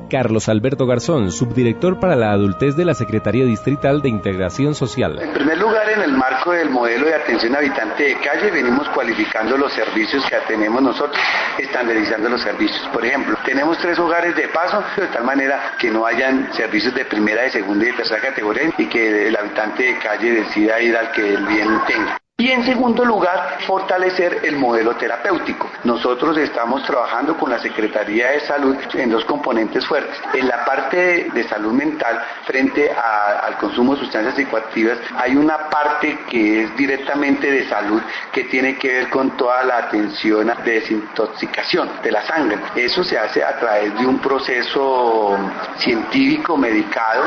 Carlos 0.09 0.49
Alberto 0.49 0.87
Garzón, 0.87 1.31
subdirector 1.31 2.01
para 2.01 2.17
la 2.17 2.33
adultez 2.33 2.77
de 2.77 2.87
la 2.87 2.95
Secretaría 2.95 3.45
Distrital 3.45 4.01
de 4.01 4.09
Integración 4.09 4.75
Social. 4.75 5.21
En 5.21 5.35
primer 5.35 5.59
lugar, 5.59 5.87
en 5.91 6.01
el 6.01 6.13
marco 6.13 6.53
del 6.53 6.71
modelo 6.71 7.05
de 7.05 7.15
atención 7.15 7.55
habitante 7.55 8.05
de 8.05 8.15
calle, 8.21 8.51
venimos 8.51 8.89
cualificando 8.89 9.59
los 9.59 9.71
servicios 9.75 10.25
que 10.25 10.37
tenemos 10.49 10.81
nosotros, 10.81 11.21
estandarizando 11.59 12.31
los 12.31 12.41
servicios. 12.41 12.89
Por 12.91 13.05
ejemplo, 13.05 13.37
tenemos 13.45 13.77
tres 13.77 13.99
hogares 13.99 14.35
de 14.35 14.49
paso, 14.49 14.83
de 14.97 15.09
tal 15.09 15.25
manera 15.25 15.75
que 15.79 15.91
no 15.91 16.07
hayan 16.07 16.51
servicios 16.55 16.95
de 16.95 17.05
primera, 17.05 17.43
de 17.43 17.51
segunda 17.51 17.85
y 17.85 17.89
de 17.89 17.97
tercera 17.99 18.23
categoría 18.23 18.73
y 18.79 18.87
que 18.87 19.29
el 19.29 19.37
habitante 19.37 19.83
de 19.83 19.99
calle 19.99 20.33
decida 20.33 20.81
ir 20.81 20.97
al 20.97 21.13
que 21.13 21.35
el 21.35 21.45
bien 21.45 21.69
tenga. 21.87 22.19
Y 22.41 22.53
en 22.53 22.65
segundo 22.65 23.05
lugar, 23.05 23.59
fortalecer 23.67 24.43
el 24.45 24.55
modelo 24.59 24.95
terapéutico. 24.95 25.69
Nosotros 25.83 26.39
estamos 26.39 26.85
trabajando 26.85 27.37
con 27.37 27.51
la 27.51 27.59
Secretaría 27.59 28.31
de 28.31 28.39
Salud 28.39 28.77
en 28.95 29.11
dos 29.11 29.25
componentes 29.25 29.85
fuertes. 29.85 30.17
En 30.33 30.47
la 30.47 30.65
parte 30.65 31.29
de, 31.35 31.49
salud 31.49 31.73
mental, 31.73 32.23
frente 32.45 32.93
al 32.93 33.57
consumo 33.57 33.97
de 33.97 34.03
sustancias 34.03 34.37
psicoactivas, 34.37 34.99
hay 35.17 35.35
una 35.35 35.69
parte 35.69 36.17
que 36.31 36.63
es 36.63 36.77
directamente 36.77 37.51
de 37.51 37.69
salud 37.69 38.01
que 38.31 38.45
tiene 38.45 38.77
que 38.77 38.87
ver 38.87 39.11
con 39.11 39.37
toda 39.37 39.65
la 39.65 39.79
atención 39.79 40.53
de 40.65 40.73
desintoxicación 40.75 41.91
de 42.05 42.13
la 42.13 42.23
sangre. 42.23 42.57
Eso 42.77 43.03
se 43.03 43.19
hace 43.19 43.43
a 43.43 43.59
través 43.59 43.99
de 43.99 44.07
un 44.07 44.21
proceso 44.21 45.37
científico, 45.79 46.57
medicado, 46.57 47.25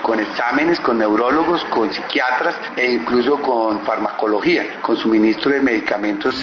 con 0.00 0.20
exámenes, 0.20 0.80
con 0.80 0.96
neurólogos, 0.96 1.62
con 1.66 1.92
psiquiatras 1.92 2.54
e 2.78 2.92
incluso 2.92 3.38
con 3.42 3.82
farmacología 3.82 4.53
con 4.82 4.96
suministro 4.96 5.50
de 5.50 5.60
medicamentos. 5.60 6.34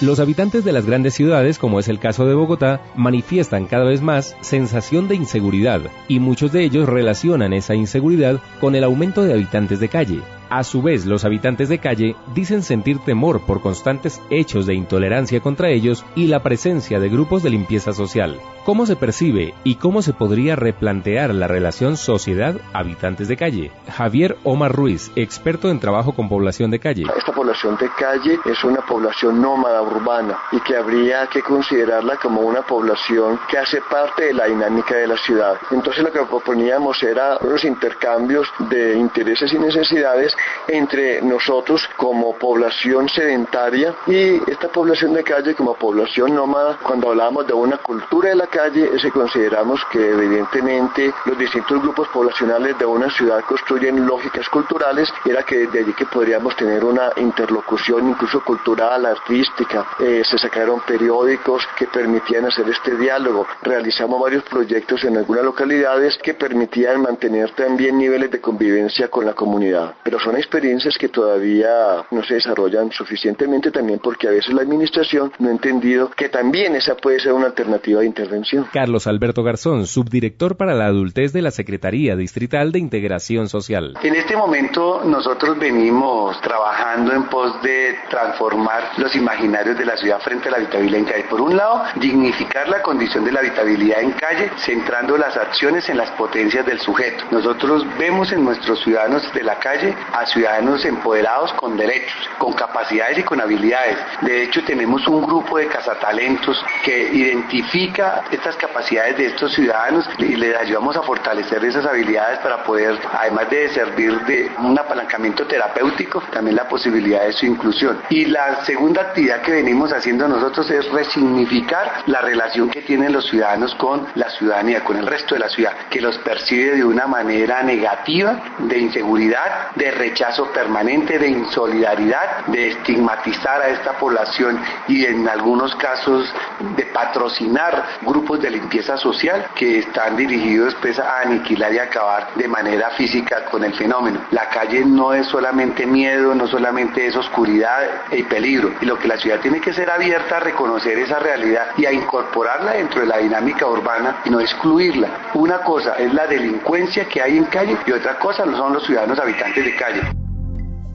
Los 0.00 0.20
habitantes 0.20 0.64
de 0.64 0.72
las 0.72 0.86
grandes 0.86 1.14
ciudades, 1.14 1.58
como 1.58 1.80
es 1.80 1.88
el 1.88 1.98
caso 1.98 2.24
de 2.24 2.34
Bogotá, 2.34 2.80
manifiestan 2.94 3.66
cada 3.66 3.84
vez 3.84 4.00
más 4.00 4.36
sensación 4.40 5.08
de 5.08 5.16
inseguridad 5.16 5.80
y 6.06 6.20
muchos 6.20 6.52
de 6.52 6.62
ellos 6.62 6.88
relacionan 6.88 7.52
esa 7.52 7.74
inseguridad 7.74 8.40
con 8.60 8.76
el 8.76 8.84
aumento 8.84 9.24
de 9.24 9.32
habitantes 9.32 9.80
de 9.80 9.88
calle. 9.88 10.20
A 10.50 10.64
su 10.64 10.80
vez, 10.80 11.04
los 11.04 11.26
habitantes 11.26 11.68
de 11.68 11.78
calle 11.78 12.16
dicen 12.34 12.62
sentir 12.62 12.98
temor 13.00 13.42
por 13.42 13.60
constantes 13.60 14.22
hechos 14.30 14.64
de 14.64 14.74
intolerancia 14.74 15.40
contra 15.40 15.68
ellos 15.68 16.06
y 16.14 16.28
la 16.28 16.42
presencia 16.42 16.98
de 16.98 17.10
grupos 17.10 17.42
de 17.42 17.50
limpieza 17.50 17.92
social. 17.92 18.40
¿Cómo 18.64 18.86
se 18.86 18.96
percibe 18.96 19.54
y 19.62 19.74
cómo 19.74 20.00
se 20.00 20.14
podría 20.14 20.56
replantear 20.56 21.34
la 21.34 21.48
relación 21.48 21.98
sociedad-habitantes 21.98 23.28
de 23.28 23.36
calle? 23.36 23.72
Javier 23.94 24.38
Omar 24.42 24.72
Ruiz, 24.72 25.10
experto 25.16 25.70
en 25.70 25.80
trabajo 25.80 26.14
con 26.14 26.30
población 26.30 26.70
de 26.70 26.78
calle. 26.78 27.04
Esta 27.16 27.32
población 27.32 27.76
de 27.76 27.90
calle 27.98 28.38
es 28.46 28.64
una 28.64 28.80
población 28.86 29.42
nómada 29.42 29.82
urbana 29.82 30.38
y 30.52 30.60
que 30.60 30.76
habría 30.76 31.26
que 31.26 31.42
considerarla 31.42 32.16
como 32.16 32.40
una 32.40 32.62
población 32.62 33.38
que 33.50 33.58
hace 33.58 33.80
parte 33.90 34.26
de 34.26 34.34
la 34.34 34.46
dinámica 34.46 34.96
de 34.96 35.08
la 35.08 35.16
ciudad. 35.18 35.56
Entonces 35.70 36.02
lo 36.02 36.12
que 36.12 36.20
proponíamos 36.24 37.02
era 37.02 37.38
los 37.42 37.64
intercambios 37.64 38.48
de 38.70 38.96
intereses 38.96 39.52
y 39.52 39.58
necesidades 39.58 40.34
entre 40.68 41.22
nosotros 41.22 41.88
como 41.96 42.34
población 42.34 43.08
sedentaria 43.08 43.94
y 44.06 44.40
esta 44.50 44.68
población 44.68 45.14
de 45.14 45.24
calle 45.24 45.54
como 45.54 45.74
población 45.74 46.34
nómada. 46.34 46.78
Cuando 46.82 47.10
hablamos 47.10 47.46
de 47.46 47.52
una 47.52 47.78
cultura 47.78 48.30
de 48.30 48.36
la 48.36 48.46
calle, 48.46 48.90
ese 48.94 49.10
consideramos 49.10 49.80
que 49.90 50.10
evidentemente 50.10 51.12
los 51.24 51.38
distintos 51.38 51.80
grupos 51.82 52.08
poblacionales 52.08 52.78
de 52.78 52.86
una 52.86 53.10
ciudad 53.10 53.42
construyen 53.44 54.06
lógicas 54.06 54.48
culturales, 54.48 55.12
era 55.24 55.42
que 55.42 55.58
desde 55.58 55.80
allí 55.80 55.92
que 55.92 56.06
podríamos 56.06 56.56
tener 56.56 56.84
una 56.84 57.10
interlocución 57.16 58.08
incluso 58.08 58.42
cultural, 58.44 59.06
artística, 59.06 59.86
eh, 59.98 60.22
se 60.24 60.38
sacaron 60.38 60.80
periódicos 60.86 61.66
que 61.76 61.86
permitían 61.86 62.46
hacer 62.46 62.68
este 62.68 62.96
diálogo, 62.96 63.46
realizamos 63.62 64.20
varios 64.20 64.44
proyectos 64.44 65.04
en 65.04 65.16
algunas 65.16 65.44
localidades 65.44 66.18
que 66.18 66.34
permitían 66.34 67.02
mantener 67.02 67.50
también 67.52 67.98
niveles 67.98 68.30
de 68.30 68.40
convivencia 68.40 69.08
con 69.08 69.26
la 69.26 69.34
comunidad, 69.34 69.94
pero 70.02 70.18
son 70.28 70.36
experiencias 70.36 70.98
que 70.98 71.08
todavía 71.08 72.04
no 72.10 72.22
se 72.22 72.34
desarrollan 72.34 72.92
suficientemente 72.92 73.70
también 73.70 73.98
porque 73.98 74.28
a 74.28 74.30
veces 74.30 74.52
la 74.52 74.60
administración 74.60 75.32
no 75.38 75.48
ha 75.48 75.52
entendido 75.52 76.10
que 76.10 76.28
también 76.28 76.76
esa 76.76 76.94
puede 76.96 77.18
ser 77.18 77.32
una 77.32 77.46
alternativa 77.46 78.00
de 78.00 78.06
intervención. 78.06 78.66
Carlos 78.70 79.06
Alberto 79.06 79.42
Garzón, 79.42 79.86
subdirector 79.86 80.58
para 80.58 80.74
la 80.74 80.84
adultez 80.84 81.32
de 81.32 81.40
la 81.40 81.50
Secretaría 81.50 82.14
Distrital 82.14 82.72
de 82.72 82.78
Integración 82.78 83.48
Social. 83.48 83.94
En 84.02 84.16
este 84.16 84.36
momento 84.36 85.02
nosotros 85.02 85.58
venimos 85.58 86.38
trabajando 86.42 87.14
en 87.14 87.22
pos 87.30 87.62
de 87.62 87.96
transformar 88.10 88.82
los 88.98 89.16
imaginarios 89.16 89.78
de 89.78 89.86
la 89.86 89.96
ciudad 89.96 90.20
frente 90.20 90.48
a 90.48 90.50
la 90.50 90.56
habitabilidad 90.58 91.00
en 91.00 91.06
calle. 91.06 91.24
Por 91.30 91.40
un 91.40 91.56
lado, 91.56 91.84
dignificar 91.96 92.68
la 92.68 92.82
condición 92.82 93.24
de 93.24 93.32
la 93.32 93.40
habitabilidad 93.40 94.02
en 94.02 94.12
calle, 94.12 94.50
centrando 94.58 95.16
las 95.16 95.38
acciones 95.38 95.88
en 95.88 95.96
las 95.96 96.10
potencias 96.10 96.66
del 96.66 96.80
sujeto. 96.80 97.24
Nosotros 97.30 97.86
vemos 97.98 98.30
en 98.30 98.44
nuestros 98.44 98.82
ciudadanos 98.84 99.22
de 99.32 99.42
la 99.42 99.58
calle 99.58 99.94
a 100.20 100.26
ciudadanos 100.26 100.84
empoderados 100.84 101.52
con 101.54 101.76
derechos, 101.76 102.28
con 102.38 102.52
capacidades 102.52 103.18
y 103.18 103.22
con 103.22 103.40
habilidades. 103.40 103.96
De 104.22 104.42
hecho, 104.42 104.62
tenemos 104.64 105.06
un 105.06 105.22
grupo 105.22 105.58
de 105.58 105.66
cazatalentos 105.68 106.62
que 106.84 107.12
identifica 107.12 108.22
estas 108.30 108.56
capacidades 108.56 109.16
de 109.16 109.26
estos 109.26 109.52
ciudadanos 109.54 110.08
y 110.18 110.36
les 110.36 110.56
ayudamos 110.56 110.96
a 110.96 111.02
fortalecer 111.02 111.64
esas 111.64 111.86
habilidades 111.86 112.38
para 112.40 112.62
poder, 112.64 112.98
además 113.18 113.50
de 113.50 113.68
servir 113.68 114.18
de 114.26 114.50
un 114.58 114.78
apalancamiento 114.78 115.46
terapéutico, 115.46 116.22
también 116.32 116.56
la 116.56 116.68
posibilidad 116.68 117.24
de 117.24 117.32
su 117.32 117.46
inclusión. 117.46 118.00
Y 118.10 118.26
la 118.26 118.64
segunda 118.64 119.02
actividad 119.02 119.42
que 119.42 119.52
venimos 119.52 119.92
haciendo 119.92 120.28
nosotros 120.28 120.70
es 120.70 120.90
resignificar 120.90 122.02
la 122.06 122.20
relación 122.20 122.70
que 122.70 122.82
tienen 122.82 123.12
los 123.12 123.26
ciudadanos 123.26 123.74
con 123.76 124.06
la 124.14 124.30
ciudadanía, 124.30 124.84
con 124.84 124.96
el 124.96 125.06
resto 125.06 125.34
de 125.34 125.40
la 125.40 125.48
ciudad, 125.48 125.72
que 125.90 126.00
los 126.00 126.18
percibe 126.18 126.76
de 126.76 126.84
una 126.84 127.06
manera 127.06 127.62
negativa, 127.62 128.40
de 128.58 128.78
inseguridad, 128.78 129.70
de 129.74 129.90
rechazo 130.08 130.46
permanente, 130.52 131.18
de 131.18 131.28
insolidaridad, 131.28 132.46
de 132.46 132.68
estigmatizar 132.68 133.60
a 133.60 133.68
esta 133.68 133.92
población 133.92 134.58
y 134.88 135.04
en 135.04 135.28
algunos 135.28 135.74
casos 135.76 136.32
de 136.76 136.86
patrocinar 136.86 137.84
grupos 138.02 138.40
de 138.40 138.50
limpieza 138.50 138.96
social 138.96 139.46
que 139.54 139.80
están 139.80 140.16
dirigidos 140.16 140.74
pues, 140.80 140.98
a 140.98 141.20
aniquilar 141.20 141.72
y 141.74 141.78
acabar 141.78 142.28
de 142.34 142.48
manera 142.48 142.90
física 142.90 143.44
con 143.50 143.64
el 143.64 143.74
fenómeno. 143.74 144.20
La 144.30 144.48
calle 144.48 144.84
no 144.84 145.12
es 145.12 145.26
solamente 145.26 145.86
miedo, 145.86 146.34
no 146.34 146.46
solamente 146.46 147.06
es 147.06 147.14
oscuridad 147.14 147.78
y 148.10 148.22
peligro. 148.22 148.72
Y 148.80 148.86
lo 148.86 148.98
que 148.98 149.08
la 149.08 149.18
ciudad 149.18 149.40
tiene 149.40 149.60
que 149.60 149.72
ser 149.72 149.90
abierta 149.90 150.38
a 150.38 150.40
reconocer 150.40 150.98
esa 150.98 151.18
realidad 151.18 151.68
y 151.76 151.84
a 151.84 151.92
incorporarla 151.92 152.72
dentro 152.72 153.00
de 153.00 153.06
la 153.06 153.18
dinámica 153.18 153.66
urbana 153.66 154.20
y 154.24 154.30
no 154.30 154.40
excluirla. 154.40 155.08
Una 155.34 155.58
cosa 155.58 155.94
es 155.98 156.12
la 156.14 156.26
delincuencia 156.26 157.06
que 157.06 157.20
hay 157.20 157.36
en 157.36 157.44
calle 157.44 157.76
y 157.86 157.92
otra 157.92 158.18
cosa 158.18 158.44
son 158.44 158.72
los 158.72 158.84
ciudadanos 158.84 159.18
habitantes 159.18 159.64
de 159.64 159.76
calle. 159.76 159.97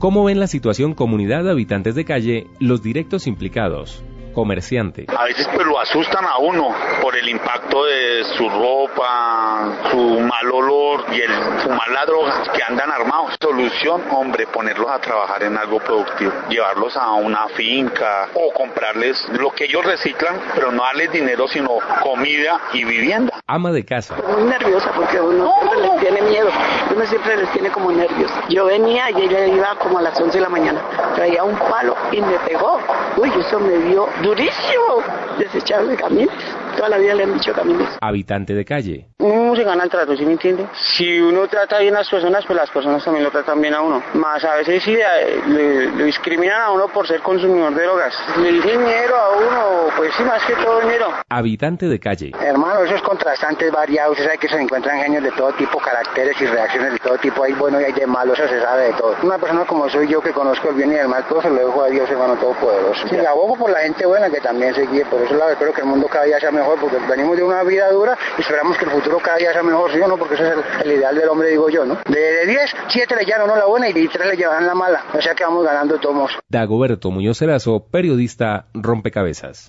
¿Cómo 0.04 0.22
ven 0.22 0.38
la 0.38 0.48
situación 0.48 0.92
comunidad 0.92 1.44
de 1.44 1.50
habitantes 1.50 1.94
de 1.94 2.04
calle 2.04 2.46
los 2.60 2.82
directos 2.82 3.26
implicados? 3.26 4.04
Comerciante. 4.34 5.06
A 5.16 5.24
veces 5.24 5.48
pues 5.54 5.66
lo 5.66 5.80
asustan 5.80 6.24
a 6.26 6.38
uno 6.38 6.74
por 7.00 7.16
el 7.16 7.28
impacto 7.28 7.84
de 7.84 8.24
su 8.36 8.48
ropa, 8.48 9.88
su 9.90 10.20
mal 10.20 10.50
olor 10.50 11.04
y 11.12 11.20
el 11.20 11.32
fumar 11.62 11.88
la 11.88 12.04
droga, 12.04 12.42
que 12.52 12.62
andan 12.62 12.90
armados. 12.90 13.36
Solución, 13.40 14.02
hombre, 14.10 14.46
ponerlos 14.46 14.90
a 14.90 14.98
trabajar 14.98 15.42
en 15.44 15.56
algo 15.56 15.78
productivo, 15.80 16.32
llevarlos 16.48 16.96
a 16.96 17.12
una 17.12 17.48
finca 17.48 18.28
o 18.34 18.52
comprarles 18.52 19.26
lo 19.30 19.50
que 19.50 19.64
ellos 19.64 19.84
reciclan, 19.84 20.40
pero 20.54 20.72
no 20.72 20.82
darles 20.82 21.12
dinero, 21.12 21.46
sino 21.48 21.78
comida 22.02 22.60
y 22.72 22.84
vivienda. 22.84 23.32
Ama 23.46 23.72
de 23.72 23.84
casa. 23.84 24.16
Muy 24.16 24.44
nerviosa 24.44 24.90
porque 24.94 25.20
uno 25.20 25.52
siempre 25.60 25.80
les 25.82 26.00
tiene 26.00 26.22
miedo, 26.22 26.48
uno 26.94 27.06
siempre 27.06 27.36
les 27.36 27.52
tiene 27.52 27.70
como 27.70 27.92
nervios. 27.92 28.30
Yo 28.48 28.64
venía 28.66 29.10
y 29.10 29.22
ella 29.22 29.46
iba 29.46 29.74
como 29.78 29.98
a 29.98 30.02
las 30.02 30.18
11 30.18 30.38
de 30.38 30.42
la 30.42 30.48
mañana, 30.48 30.80
traía 31.14 31.44
un 31.44 31.56
palo 31.56 31.94
y 32.10 32.20
me 32.20 32.38
pegó. 32.40 32.80
Uy, 33.16 33.30
eso 33.38 33.60
me 33.60 33.76
dio 33.88 34.08
durísimo 34.24 35.02
desecharle 35.38 35.96
caminos. 35.96 36.34
Toda 36.76 36.88
la 36.88 36.98
vida 36.98 37.14
le 37.14 37.24
han 37.24 37.34
dicho 37.34 37.52
caminos. 37.52 37.88
Habitante 38.00 38.54
de 38.54 38.64
calle. 38.64 39.06
Uno 39.18 39.56
se 39.56 39.64
gana 39.64 39.84
el 39.84 39.90
trato, 39.90 40.16
¿sí 40.16 40.24
me 40.24 40.32
entiende? 40.32 40.66
Si 40.96 41.20
uno 41.20 41.46
trata 41.48 41.78
bien 41.78 41.94
a 41.94 41.98
las 42.00 42.10
personas, 42.10 42.44
pues 42.44 42.56
las 42.56 42.70
personas 42.70 43.02
también 43.04 43.24
lo 43.24 43.30
tratan 43.30 43.60
bien 43.60 43.74
a 43.74 43.80
uno. 43.80 44.02
Más 44.14 44.44
a 44.44 44.56
veces 44.56 44.82
sí 44.82 44.94
le, 44.94 45.88
le 45.88 46.04
discriminan 46.04 46.60
a 46.60 46.70
uno 46.72 46.88
por 46.88 47.06
ser 47.06 47.20
consumidor 47.20 47.74
de 47.74 47.82
drogas. 47.84 48.14
Le 48.38 48.52
dicen 48.52 48.80
dinero 48.80 49.16
a 49.16 49.30
uno, 49.36 49.94
pues 49.96 50.12
sí, 50.16 50.22
más 50.24 50.42
que 50.44 50.54
todo 50.54 50.80
dinero. 50.80 51.08
Habitante 51.28 51.86
de 51.86 51.98
calle. 51.98 52.32
Hermano, 52.40 52.84
esos 52.84 53.00
contrastantes 53.02 53.70
variados, 53.72 54.12
usted 54.12 54.26
sabe 54.26 54.38
que 54.38 54.48
se 54.48 54.60
encuentran 54.60 55.00
genios 55.00 55.22
de 55.22 55.30
todo 55.32 55.52
tipo, 55.52 55.78
caracteres 55.78 56.40
y 56.40 56.46
reacciones 56.46 56.92
de 56.92 56.98
todo 56.98 57.16
tipo. 57.18 57.42
Hay 57.44 57.52
bueno 57.52 57.80
y 57.80 57.84
hay 57.84 57.92
de 57.92 58.06
malo, 58.06 58.34
eso 58.34 58.46
se 58.48 58.60
sabe 58.60 58.88
de 58.88 58.92
todo. 58.94 59.16
Una 59.22 59.38
persona 59.38 59.64
como 59.64 59.88
soy 59.88 60.08
yo 60.08 60.20
que 60.20 60.32
conozco 60.32 60.68
el 60.70 60.74
bien 60.76 60.92
y 60.92 60.96
el 60.96 61.08
mal, 61.08 61.24
todo 61.28 61.40
se 61.42 61.50
lo 61.50 61.56
dejo 61.56 61.82
a 61.82 61.88
Dios, 61.88 62.10
hermano 62.10 62.34
todopoderoso. 62.36 63.08
Sí, 63.08 63.16
abogo 63.16 63.56
por 63.56 63.70
la 63.70 63.80
gente 63.80 64.06
buena 64.06 64.28
que 64.30 64.40
también 64.40 64.74
se 64.74 64.86
guíe, 64.86 65.04
por 65.06 65.22
eso 65.22 65.34
la 65.34 65.52
espero 65.52 65.72
que 65.72 65.80
el 65.80 65.86
mundo 65.86 66.06
cada 66.08 66.24
día 66.24 66.38
sea 66.40 66.50
mejor, 66.50 66.63
porque 66.80 66.98
venimos 67.08 67.36
de 67.36 67.42
una 67.42 67.62
vida 67.62 67.90
dura 67.90 68.16
y 68.36 68.40
esperamos 68.40 68.76
que 68.78 68.84
el 68.84 68.90
futuro 68.90 69.18
cada 69.18 69.38
día 69.38 69.52
sea 69.52 69.62
mejor, 69.62 69.92
¿sí 69.92 70.00
o 70.00 70.08
no? 70.08 70.16
Porque 70.16 70.34
ese 70.34 70.48
es 70.48 70.52
el, 70.52 70.90
el 70.90 70.98
ideal 70.98 71.14
del 71.14 71.28
hombre, 71.28 71.50
digo 71.50 71.68
yo, 71.68 71.84
¿no? 71.84 71.98
De 72.06 72.46
10, 72.46 72.60
7 72.88 73.16
le 73.16 73.24
llevan 73.24 73.48
la 73.48 73.66
buena 73.66 73.88
y 73.88 73.92
3 73.92 74.26
le 74.26 74.36
llevan 74.36 74.66
la 74.66 74.74
mala. 74.74 75.04
O 75.12 75.20
sea 75.20 75.34
que 75.34 75.44
vamos 75.44 75.64
ganando 75.64 75.98
tomos. 75.98 76.32
Dagoberto 76.48 77.10
Muñoz 77.10 77.38
Cerazo, 77.38 77.86
periodista 77.90 78.66
Rompecabezas. 78.74 79.68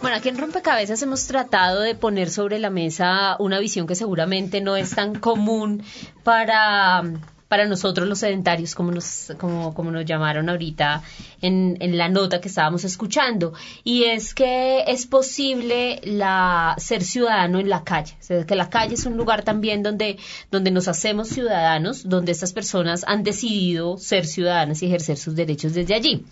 Bueno, 0.00 0.16
aquí 0.16 0.30
en 0.30 0.38
Rompecabezas 0.38 1.02
hemos 1.02 1.26
tratado 1.26 1.82
de 1.82 1.94
poner 1.94 2.30
sobre 2.30 2.58
la 2.58 2.70
mesa 2.70 3.36
una 3.38 3.58
visión 3.58 3.86
que 3.86 3.94
seguramente 3.94 4.62
no 4.62 4.76
es 4.76 4.94
tan 4.94 5.14
común 5.14 5.82
para, 6.24 7.02
para 7.50 7.66
nosotros 7.66 8.06
los 8.06 8.20
sedentarios, 8.20 8.76
como 8.76 8.92
nos, 8.92 9.32
como, 9.36 9.74
como 9.74 9.90
nos 9.90 10.04
llamaron 10.04 10.48
ahorita 10.48 11.02
en, 11.42 11.76
en 11.80 11.98
la 11.98 12.08
nota 12.08 12.40
que 12.40 12.46
estábamos 12.46 12.84
escuchando. 12.84 13.54
Y 13.82 14.04
es 14.04 14.34
que 14.34 14.84
es 14.86 15.04
posible 15.04 16.00
la, 16.04 16.76
ser 16.78 17.02
ciudadano 17.02 17.58
en 17.58 17.68
la 17.68 17.82
calle. 17.82 18.14
O 18.20 18.22
sea, 18.22 18.46
que 18.46 18.54
la 18.54 18.70
calle 18.70 18.94
es 18.94 19.04
un 19.04 19.16
lugar 19.16 19.42
también 19.42 19.82
donde, 19.82 20.16
donde 20.52 20.70
nos 20.70 20.86
hacemos 20.86 21.26
ciudadanos, 21.26 22.08
donde 22.08 22.30
estas 22.30 22.52
personas 22.52 23.02
han 23.08 23.24
decidido 23.24 23.98
ser 23.98 24.26
ciudadanas 24.26 24.80
y 24.84 24.86
ejercer 24.86 25.16
sus 25.16 25.34
derechos 25.34 25.74
desde 25.74 25.96
allí. 25.96 26.24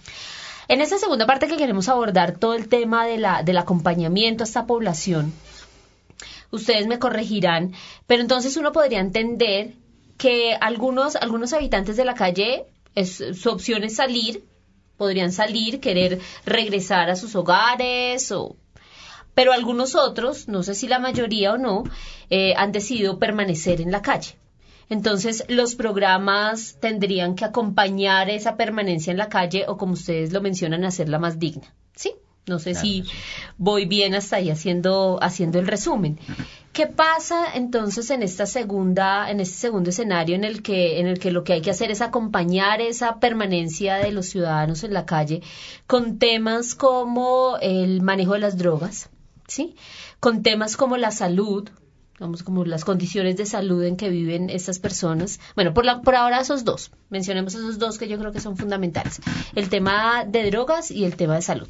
En 0.69 0.81
esta 0.81 0.99
segunda 0.99 1.27
parte 1.27 1.49
que 1.49 1.57
queremos 1.57 1.89
abordar 1.89 2.39
todo 2.39 2.55
el 2.55 2.69
tema 2.69 3.05
de 3.07 3.19
la, 3.19 3.43
del 3.43 3.59
acompañamiento 3.59 4.45
a 4.45 4.47
esta 4.47 4.67
población, 4.67 5.33
ustedes 6.53 6.87
me 6.87 7.01
corregirán, 7.01 7.73
pero 8.07 8.23
entonces 8.23 8.57
uno 8.57 8.71
podría 8.71 9.01
entender 9.01 9.73
que 10.19 10.55
algunos, 10.61 11.17
algunos 11.17 11.55
habitantes 11.55 11.97
de 11.97 12.05
la 12.05 12.15
calle, 12.15 12.67
es, 12.95 13.23
su 13.41 13.51
opción 13.51 13.85
es 13.85 13.97
salir, 13.97 14.45
podrían 14.97 15.33
salir, 15.33 15.81
querer 15.81 16.21
regresar 16.45 17.09
a 17.09 17.17
sus 17.17 17.35
hogares 17.35 18.31
o 18.33 18.57
pero 19.35 19.53
algunos 19.53 19.95
otros, 19.95 20.49
no 20.49 20.65
sé 20.65 20.75
si 20.75 20.89
la 20.89 20.99
mayoría 20.99 21.53
o 21.53 21.59
no, 21.59 21.85
eh, 22.29 22.55
han 22.57 22.73
decidido 22.73 23.21
permanecer 23.21 23.81
en 23.81 23.93
la 23.93 24.03
calle. 24.03 24.37
Entonces, 24.89 25.45
los 25.49 25.77
programas 25.77 26.79
tendrían 26.81 27.37
que 27.37 27.45
acompañar 27.45 28.31
esa 28.31 28.57
permanencia 28.57 29.13
en 29.13 29.17
la 29.17 29.29
calle 29.29 29.67
o, 29.69 29.77
como 29.77 29.93
ustedes 29.93 30.33
lo 30.33 30.41
mencionan, 30.41 30.85
hacerla 30.85 31.21
más 31.21 31.39
digna. 31.39 31.73
¿Sí? 31.95 32.15
No 32.49 32.59
sé 32.59 32.75
si 32.75 33.05
voy 33.57 33.85
bien 33.85 34.15
hasta 34.15 34.37
ahí 34.37 34.51
haciendo, 34.51 35.19
haciendo 35.23 35.59
el 35.59 35.67
resumen. 35.67 36.19
¿Qué 36.73 36.87
pasa 36.87 37.47
entonces 37.55 38.11
en 38.11 38.23
esta 38.23 38.47
segunda, 38.47 39.31
en 39.31 39.41
este 39.41 39.57
segundo 39.57 39.91
escenario 39.91 40.37
en 40.37 40.45
el 40.45 40.63
que, 40.63 41.01
en 41.01 41.07
el 41.07 41.19
que 41.19 41.33
lo 41.33 41.43
que 41.43 41.55
hay 41.55 41.61
que 41.61 41.71
hacer 41.71 41.91
es 41.91 42.01
acompañar 42.01 42.81
esa 42.81 43.19
permanencia 43.19 43.97
de 43.97 44.13
los 44.13 44.27
ciudadanos 44.27 44.85
en 44.85 44.95
la 44.95 45.05
calle 45.05 45.43
con 45.87 46.19
temas 46.19 46.75
como 46.75 47.57
el 47.61 48.01
manejo 48.03 48.35
de 48.35 48.39
las 48.39 48.59
drogas, 48.59 49.11
¿sí? 49.49 49.75
Con 50.21 50.43
temas 50.43 50.77
como 50.77 50.97
la 50.97 51.11
salud, 51.11 51.69
vamos 52.21 52.43
como 52.43 52.65
las 52.65 52.85
condiciones 52.85 53.37
de 53.37 53.47
salud 53.47 53.83
en 53.83 53.97
que 53.97 54.09
viven 54.09 54.51
estas 54.51 54.79
personas. 54.79 55.41
Bueno, 55.55 55.75
por, 55.75 55.85
la, 55.85 56.03
por 56.03 56.15
ahora 56.15 56.41
esos 56.41 56.65
dos, 56.65 56.93
mencionemos 57.11 57.55
esos 57.55 57.79
dos 57.79 57.99
que 57.99 58.09
yo 58.09 58.19
creo 58.19 58.33
que 58.33 58.41
son 58.41 58.57
fundamentales, 58.57 59.21
el 59.55 59.69
tema 59.69 60.25
de 60.25 60.51
drogas 60.51 60.91
y 60.91 61.05
el 61.05 61.17
tema 61.17 61.35
de 61.35 61.43
salud. 61.43 61.69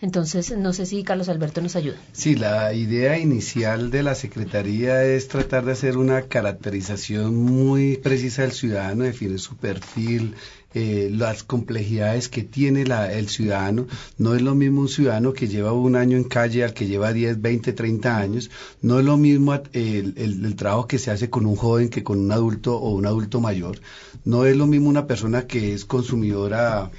Entonces, 0.00 0.54
no 0.56 0.74
sé 0.74 0.84
si 0.84 1.02
Carlos 1.02 1.30
Alberto 1.30 1.62
nos 1.62 1.74
ayuda. 1.74 1.96
Sí, 2.12 2.34
la 2.34 2.74
idea 2.74 3.18
inicial 3.18 3.90
de 3.90 4.02
la 4.02 4.14
Secretaría 4.14 5.02
es 5.04 5.28
tratar 5.28 5.64
de 5.64 5.72
hacer 5.72 5.96
una 5.96 6.22
caracterización 6.22 7.34
muy 7.34 7.96
precisa 7.96 8.42
del 8.42 8.52
ciudadano, 8.52 9.04
definir 9.04 9.40
su 9.40 9.56
perfil, 9.56 10.34
eh, 10.74 11.08
las 11.10 11.42
complejidades 11.42 12.28
que 12.28 12.42
tiene 12.42 12.84
la, 12.84 13.10
el 13.10 13.30
ciudadano. 13.30 13.86
No 14.18 14.34
es 14.34 14.42
lo 14.42 14.54
mismo 14.54 14.82
un 14.82 14.90
ciudadano 14.90 15.32
que 15.32 15.48
lleva 15.48 15.72
un 15.72 15.96
año 15.96 16.18
en 16.18 16.24
calle 16.24 16.64
al 16.64 16.74
que 16.74 16.86
lleva 16.86 17.14
10, 17.14 17.40
20, 17.40 17.72
30 17.72 18.18
años. 18.18 18.50
No 18.82 18.98
es 18.98 19.06
lo 19.06 19.16
mismo 19.16 19.54
el, 19.72 20.12
el, 20.18 20.56
trabajo 20.56 20.86
que 20.86 20.98
se 20.98 21.10
hace 21.10 21.30
con 21.30 21.46
un 21.46 21.56
joven 21.56 21.88
que 21.88 22.04
con 22.04 22.18
un 22.18 22.30
adulto 22.30 22.76
o 22.76 22.90
un 22.90 23.06
adulto 23.06 23.40
mayor. 23.40 23.80
No 24.26 24.44
es 24.44 24.54
lo 24.54 24.66
mismo 24.66 24.90
una 24.90 25.06
persona 25.06 25.46
que 25.46 25.72
es 25.72 25.86
consumidora 25.86 26.90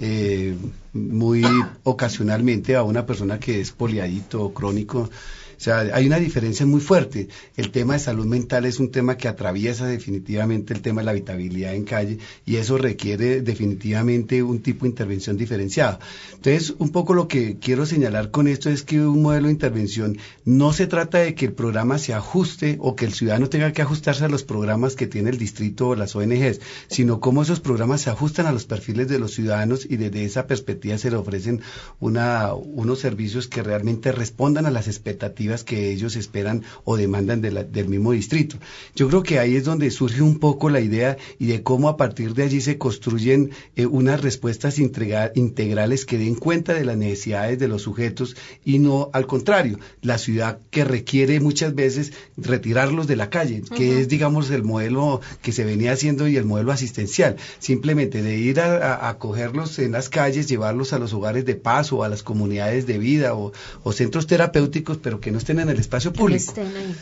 eh, 0.00 0.56
muy 0.92 1.44
ocasionalmente 1.84 2.76
a 2.76 2.82
una 2.82 3.06
persona 3.06 3.38
que 3.38 3.60
es 3.60 3.72
poliadito 3.72 4.42
o 4.42 4.54
crónico. 4.54 5.10
O 5.56 5.60
sea, 5.60 5.78
hay 5.78 6.06
una 6.06 6.18
diferencia 6.18 6.66
muy 6.66 6.80
fuerte. 6.80 7.28
El 7.56 7.70
tema 7.70 7.94
de 7.94 8.00
salud 8.00 8.26
mental 8.26 8.66
es 8.66 8.78
un 8.78 8.90
tema 8.90 9.16
que 9.16 9.28
atraviesa 9.28 9.86
definitivamente 9.86 10.74
el 10.74 10.82
tema 10.82 11.00
de 11.00 11.06
la 11.06 11.10
habitabilidad 11.12 11.74
en 11.74 11.84
calle 11.84 12.18
y 12.44 12.56
eso 12.56 12.76
requiere 12.76 13.40
definitivamente 13.40 14.42
un 14.42 14.60
tipo 14.60 14.84
de 14.84 14.90
intervención 14.90 15.36
diferenciada. 15.36 15.98
Entonces, 16.34 16.74
un 16.78 16.90
poco 16.90 17.14
lo 17.14 17.26
que 17.26 17.58
quiero 17.58 17.86
señalar 17.86 18.30
con 18.30 18.48
esto 18.48 18.68
es 18.70 18.82
que 18.82 19.00
un 19.00 19.22
modelo 19.22 19.46
de 19.46 19.52
intervención 19.52 20.18
no 20.44 20.72
se 20.72 20.86
trata 20.86 21.18
de 21.18 21.34
que 21.34 21.46
el 21.46 21.52
programa 21.52 21.98
se 21.98 22.12
ajuste 22.12 22.76
o 22.80 22.94
que 22.94 23.06
el 23.06 23.14
ciudadano 23.14 23.48
tenga 23.48 23.72
que 23.72 23.82
ajustarse 23.82 24.24
a 24.24 24.28
los 24.28 24.44
programas 24.44 24.94
que 24.94 25.06
tiene 25.06 25.30
el 25.30 25.38
distrito 25.38 25.88
o 25.88 25.94
las 25.94 26.14
ONGs, 26.14 26.60
sino 26.88 27.20
cómo 27.20 27.42
esos 27.42 27.60
programas 27.60 28.02
se 28.02 28.10
ajustan 28.10 28.46
a 28.46 28.52
los 28.52 28.66
perfiles 28.66 29.08
de 29.08 29.18
los 29.18 29.32
ciudadanos 29.32 29.86
y 29.88 29.96
desde 29.96 30.24
esa 30.24 30.46
perspectiva 30.46 30.98
se 30.98 31.10
le 31.10 31.16
ofrecen 31.16 31.62
una, 31.98 32.52
unos 32.54 32.98
servicios 32.98 33.48
que 33.48 33.62
realmente 33.62 34.12
respondan 34.12 34.66
a 34.66 34.70
las 34.70 34.86
expectativas 34.86 35.45
que 35.64 35.90
ellos 35.90 36.16
esperan 36.16 36.62
o 36.84 36.96
demandan 36.96 37.40
del 37.40 37.88
mismo 37.88 38.12
distrito. 38.12 38.56
Yo 38.94 39.08
creo 39.08 39.22
que 39.22 39.38
ahí 39.38 39.56
es 39.56 39.64
donde 39.64 39.90
surge 39.90 40.22
un 40.22 40.38
poco 40.38 40.70
la 40.70 40.80
idea 40.80 41.16
y 41.38 41.46
de 41.46 41.62
cómo 41.62 41.88
a 41.88 41.96
partir 41.96 42.34
de 42.34 42.44
allí 42.44 42.60
se 42.60 42.78
construyen 42.78 43.50
eh, 43.76 43.86
unas 43.86 44.20
respuestas 44.20 44.78
integrales 44.78 46.04
que 46.04 46.18
den 46.18 46.34
cuenta 46.34 46.74
de 46.74 46.84
las 46.84 46.96
necesidades 46.96 47.58
de 47.58 47.68
los 47.68 47.82
sujetos 47.82 48.36
y 48.64 48.78
no 48.78 49.10
al 49.12 49.26
contrario, 49.26 49.78
la 50.02 50.18
ciudad 50.18 50.58
que 50.70 50.84
requiere 50.84 51.40
muchas 51.40 51.74
veces 51.74 52.12
retirarlos 52.36 53.06
de 53.06 53.16
la 53.16 53.30
calle, 53.30 53.62
que 53.76 54.00
es 54.00 54.08
digamos 54.08 54.50
el 54.50 54.62
modelo 54.62 55.20
que 55.42 55.52
se 55.52 55.64
venía 55.64 55.92
haciendo 55.92 56.28
y 56.28 56.36
el 56.36 56.44
modelo 56.44 56.72
asistencial, 56.72 57.36
simplemente 57.58 58.22
de 58.22 58.36
ir 58.36 58.60
a, 58.60 59.08
a, 59.08 59.18
cogerlos 59.18 59.78
en 59.78 59.92
las 59.92 60.08
calles, 60.08 60.48
llevarlos 60.48 60.92
a 60.92 60.98
los 60.98 61.12
hogares 61.12 61.44
de 61.44 61.54
paso, 61.54 62.02
a 62.02 62.08
las 62.08 62.22
comunidades 62.22 62.86
de 62.86 62.98
vida 62.98 63.34
o, 63.34 63.52
o 63.82 63.92
centros 63.92 64.26
terapéuticos, 64.26 64.98
pero 64.98 65.20
que 65.20 65.30
no 65.30 65.35
estén 65.38 65.58
en 65.60 65.68
el 65.68 65.78
espacio 65.78 66.12
público. 66.12 66.54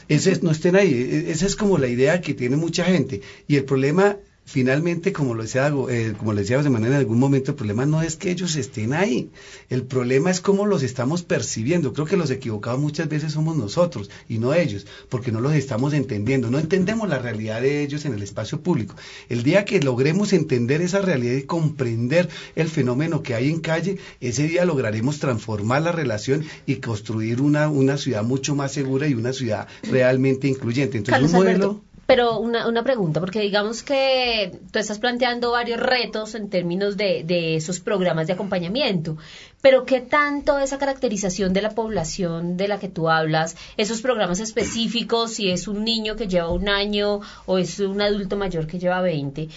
Ese, 0.08 0.40
no 0.42 0.50
estén 0.50 0.76
ahí. 0.76 0.92
E, 0.92 1.30
esa 1.32 1.46
es 1.46 1.56
como 1.56 1.78
la 1.78 1.88
idea 1.88 2.20
que 2.20 2.34
tiene 2.34 2.56
mucha 2.56 2.84
gente. 2.84 3.20
Y 3.46 3.56
el 3.56 3.64
problema 3.64 4.16
finalmente, 4.44 5.12
como 5.12 5.34
lo 5.34 5.42
decía, 5.42 5.72
eh, 5.88 6.14
como 6.16 6.32
le 6.32 6.42
decíamos 6.42 6.64
de 6.64 6.70
manera 6.70 6.94
en 6.94 7.00
algún 7.00 7.18
momento, 7.18 7.52
el 7.52 7.56
problema 7.56 7.86
no 7.86 8.02
es 8.02 8.16
que 8.16 8.30
ellos 8.30 8.56
estén 8.56 8.92
ahí, 8.92 9.30
el 9.70 9.82
problema 9.84 10.30
es 10.30 10.40
cómo 10.40 10.66
los 10.66 10.82
estamos 10.82 11.22
percibiendo. 11.22 11.92
Creo 11.92 12.06
que 12.06 12.16
los 12.16 12.30
equivocados 12.30 12.80
muchas 12.80 13.08
veces 13.08 13.32
somos 13.32 13.56
nosotros 13.56 14.10
y 14.28 14.38
no 14.38 14.54
ellos, 14.54 14.86
porque 15.08 15.32
no 15.32 15.40
los 15.40 15.54
estamos 15.54 15.92
entendiendo, 15.94 16.50
no 16.50 16.58
entendemos 16.58 17.08
la 17.08 17.18
realidad 17.18 17.62
de 17.62 17.82
ellos 17.82 18.04
en 18.04 18.14
el 18.14 18.22
espacio 18.22 18.60
público. 18.60 18.94
El 19.28 19.42
día 19.42 19.64
que 19.64 19.80
logremos 19.80 20.32
entender 20.32 20.82
esa 20.82 21.00
realidad 21.00 21.34
y 21.34 21.42
comprender 21.42 22.28
el 22.54 22.68
fenómeno 22.68 23.22
que 23.22 23.34
hay 23.34 23.48
en 23.50 23.60
calle, 23.60 23.98
ese 24.20 24.46
día 24.46 24.64
lograremos 24.64 25.18
transformar 25.18 25.82
la 25.82 25.92
relación 25.92 26.44
y 26.66 26.76
construir 26.76 27.40
una, 27.40 27.68
una 27.68 27.96
ciudad 27.96 28.22
mucho 28.22 28.54
más 28.54 28.72
segura 28.72 29.08
y 29.08 29.14
una 29.14 29.32
ciudad 29.32 29.68
realmente 29.90 30.48
incluyente. 30.48 30.98
Entonces, 30.98 31.24
un 31.24 31.32
modelo... 31.32 31.82
Pero 32.06 32.38
una, 32.38 32.68
una 32.68 32.82
pregunta, 32.82 33.20
porque 33.20 33.40
digamos 33.40 33.82
que 33.82 34.60
tú 34.70 34.78
estás 34.78 34.98
planteando 34.98 35.52
varios 35.52 35.80
retos 35.80 36.34
en 36.34 36.50
términos 36.50 36.96
de, 36.96 37.24
de 37.24 37.56
esos 37.56 37.80
programas 37.80 38.26
de 38.26 38.34
acompañamiento, 38.34 39.16
pero 39.62 39.84
¿qué 39.86 40.00
tanto 40.00 40.58
esa 40.58 40.78
caracterización 40.78 41.52
de 41.52 41.62
la 41.62 41.70
población 41.70 42.56
de 42.56 42.68
la 42.68 42.78
que 42.78 42.88
tú 42.88 43.08
hablas, 43.08 43.56
esos 43.76 44.02
programas 44.02 44.40
específicos, 44.40 45.32
si 45.32 45.50
es 45.50 45.66
un 45.66 45.84
niño 45.84 46.16
que 46.16 46.28
lleva 46.28 46.50
un 46.50 46.68
año 46.68 47.20
o 47.46 47.58
es 47.58 47.80
un 47.80 48.00
adulto 48.00 48.36
mayor 48.36 48.66
que 48.66 48.78
lleva 48.78 49.00
20, 49.00 49.48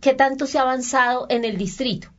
qué 0.00 0.12
tanto 0.12 0.46
se 0.46 0.58
ha 0.58 0.62
avanzado 0.62 1.26
en 1.30 1.44
el 1.44 1.56
distrito? 1.56 2.13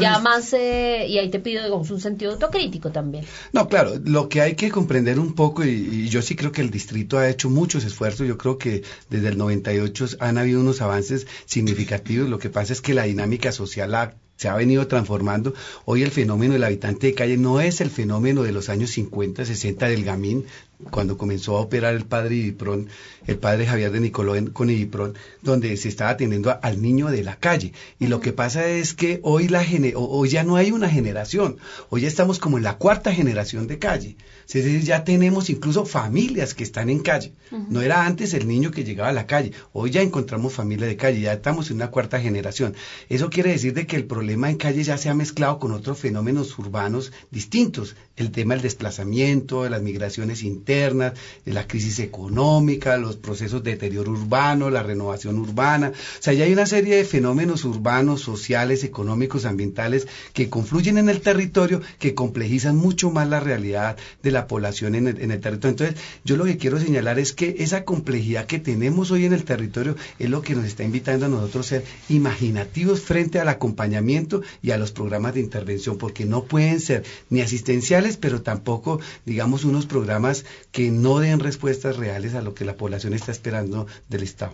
Ya 0.00 0.18
más, 0.18 0.52
eh, 0.52 1.06
y 1.08 1.18
ahí 1.18 1.30
te 1.30 1.38
pido 1.38 1.62
digamos, 1.64 1.90
un 1.90 2.00
sentido 2.00 2.32
autocrítico 2.32 2.90
también. 2.90 3.24
No, 3.52 3.68
claro, 3.68 3.92
lo 4.04 4.28
que 4.28 4.40
hay 4.40 4.54
que 4.54 4.70
comprender 4.70 5.18
un 5.18 5.34
poco, 5.34 5.64
y, 5.64 6.08
yo 6.08 6.22
sí 6.22 6.36
creo 6.36 6.52
que 6.52 6.60
el 6.60 6.70
distrito 6.70 7.18
ha 7.18 7.28
hecho 7.28 7.50
muchos 7.50 7.84
esfuerzos, 7.84 8.26
yo 8.26 8.36
creo 8.36 8.58
que 8.58 8.82
desde 9.10 9.28
el 9.28 9.38
98 9.38 10.06
han 10.20 10.38
habido 10.38 10.60
unos 10.60 10.80
avances 10.80 11.26
significativos, 11.46 12.28
lo 12.28 12.38
que 12.38 12.50
pasa 12.50 12.72
es 12.72 12.80
que 12.80 12.94
la 12.94 13.04
dinámica 13.04 13.52
social 13.52 14.14
se 14.36 14.48
ha 14.48 14.54
venido 14.56 14.86
transformando. 14.86 15.54
Hoy 15.84 16.02
el 16.02 16.10
fenómeno 16.10 16.54
del 16.54 16.64
habitante 16.64 17.06
de 17.08 17.14
calle 17.14 17.36
no 17.36 17.60
es 17.60 17.80
el 17.80 17.90
fenómeno 17.90 18.42
de 18.42 18.52
los 18.52 18.68
años 18.68 18.90
50, 18.90 19.44
60 19.44 19.88
del 19.88 20.04
Gamín, 20.04 20.46
cuando 20.90 21.18
comenzó 21.18 21.56
a 21.56 21.60
operar 21.60 21.94
el 21.94 22.04
padre 22.04 22.36
Idipron, 22.36 22.88
el 23.26 23.36
padre 23.36 23.66
Javier 23.66 23.90
de 23.90 24.00
Nicoló 24.00 24.34
con 24.52 24.70
Idipron, 24.70 25.14
donde 25.42 25.76
se 25.76 25.88
estaba 25.88 26.10
atendiendo 26.10 26.58
al 26.62 26.82
niño 26.82 27.08
de 27.08 27.22
la 27.22 27.36
calle. 27.36 27.72
Y 27.98 28.06
lo 28.06 28.20
que 28.20 28.32
pasa 28.32 28.66
es 28.68 28.94
que 28.94 29.20
hoy, 29.22 29.48
la 29.48 29.64
hoy 29.96 30.28
ya 30.28 30.44
no 30.44 30.56
hay 30.56 30.70
una 30.70 30.88
generación, 30.88 31.58
hoy 31.90 32.02
ya 32.02 32.08
estamos 32.08 32.38
como 32.38 32.58
en 32.58 32.64
la 32.64 32.78
cuarta 32.78 33.12
generación 33.12 33.66
de 33.66 33.78
calle. 33.78 34.16
Es 34.46 34.64
decir, 34.64 34.82
ya 34.82 35.04
tenemos 35.04 35.50
incluso 35.50 35.84
familias 35.84 36.54
que 36.54 36.64
están 36.64 36.90
en 36.90 37.00
calle. 37.00 37.32
No 37.68 37.82
era 37.82 38.06
antes 38.06 38.34
el 38.34 38.46
niño 38.46 38.70
que 38.70 38.84
llegaba 38.84 39.08
a 39.08 39.12
la 39.12 39.26
calle, 39.26 39.52
hoy 39.72 39.90
ya 39.90 40.02
encontramos 40.02 40.52
familia 40.52 40.86
de 40.86 40.96
calle, 40.96 41.20
ya 41.20 41.32
estamos 41.32 41.70
en 41.70 41.76
una 41.76 41.90
cuarta 41.90 42.20
generación. 42.20 42.74
Eso 43.08 43.30
quiere 43.30 43.50
decir 43.50 43.74
de 43.74 43.86
que 43.86 43.96
el 43.96 44.04
problema 44.04 44.50
en 44.50 44.56
calle 44.56 44.82
ya 44.82 44.98
se 44.98 45.08
ha 45.08 45.14
mezclado 45.14 45.58
con 45.58 45.72
otros 45.72 45.98
fenómenos 45.98 46.58
urbanos 46.58 47.12
distintos. 47.30 47.96
El 48.16 48.30
tema 48.30 48.54
del 48.54 48.62
desplazamiento, 48.62 49.64
de 49.64 49.70
las 49.70 49.82
migraciones 49.82 50.42
internas, 50.42 51.14
la 51.44 51.66
crisis 51.66 51.98
económica, 51.98 52.96
los 52.96 53.16
procesos 53.16 53.62
de 53.62 53.72
deterioro 53.72 54.12
urbano, 54.12 54.70
la 54.70 54.82
renovación 54.82 55.38
urbana. 55.38 55.92
O 55.94 56.22
sea, 56.22 56.32
ya 56.32 56.44
hay 56.44 56.52
una 56.52 56.66
serie 56.66 56.96
de 56.96 57.04
fenómenos 57.04 57.64
urbanos, 57.64 58.20
sociales, 58.20 58.84
económicos, 58.84 59.44
ambientales 59.44 60.06
que 60.32 60.48
confluyen 60.48 60.98
en 60.98 61.08
el 61.08 61.20
territorio, 61.20 61.80
que 61.98 62.14
complejizan 62.14 62.76
mucho 62.76 63.10
más 63.10 63.28
la 63.28 63.40
realidad 63.40 63.96
de 64.22 64.30
la 64.34 64.46
población 64.46 64.94
en 64.94 65.08
el, 65.08 65.20
en 65.20 65.40
territorio. 65.40 65.70
Entonces, 65.70 65.96
yo 66.24 66.36
lo 66.36 66.44
que 66.44 66.58
quiero 66.58 66.78
señalar 66.78 67.18
es 67.18 67.32
que 67.32 67.56
esa 67.60 67.84
complejidad 67.84 68.46
que 68.46 68.58
tenemos 68.58 69.10
hoy 69.10 69.24
en 69.24 69.32
el 69.32 69.44
territorio 69.44 69.96
es 70.18 70.28
lo 70.28 70.42
que 70.42 70.54
nos 70.54 70.66
está 70.66 70.84
invitando 70.84 71.26
a 71.26 71.28
nosotros 71.30 71.66
a 71.66 71.68
ser 71.70 71.84
imaginativos 72.08 73.00
frente 73.00 73.40
al 73.40 73.48
acompañamiento 73.48 74.42
y 74.62 74.72
a 74.72 74.76
los 74.76 74.92
programas 74.92 75.34
de 75.34 75.40
intervención, 75.40 75.96
porque 75.96 76.26
no 76.26 76.44
pueden 76.44 76.80
ser 76.80 77.04
ni 77.30 77.40
asistenciales, 77.40 78.16
pero 78.16 78.42
tampoco, 78.42 79.00
digamos, 79.24 79.64
unos 79.64 79.86
programas 79.86 80.44
que 80.70 80.90
no 80.90 81.20
den 81.20 81.40
respuestas 81.40 81.96
reales 81.96 82.34
a 82.34 82.42
lo 82.42 82.54
que 82.54 82.64
la 82.64 82.74
población 82.74 83.14
está 83.14 83.32
esperando 83.32 83.86
del 84.08 84.22
Estado. 84.24 84.52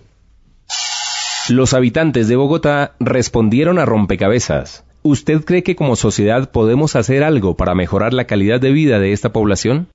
Los 1.48 1.74
habitantes 1.74 2.28
de 2.28 2.36
Bogotá 2.36 2.94
respondieron 3.00 3.78
a 3.78 3.84
rompecabezas. 3.84 4.84
¿Usted 5.02 5.40
cree 5.46 5.62
que 5.62 5.76
como 5.76 5.96
sociedad 5.96 6.50
podemos 6.50 6.94
hacer 6.94 7.24
algo 7.24 7.56
para 7.56 7.74
mejorar 7.74 8.12
la 8.12 8.26
calidad 8.26 8.60
de 8.60 8.70
vida 8.70 8.98
de 8.98 9.14
esta 9.14 9.32
población? 9.32 9.88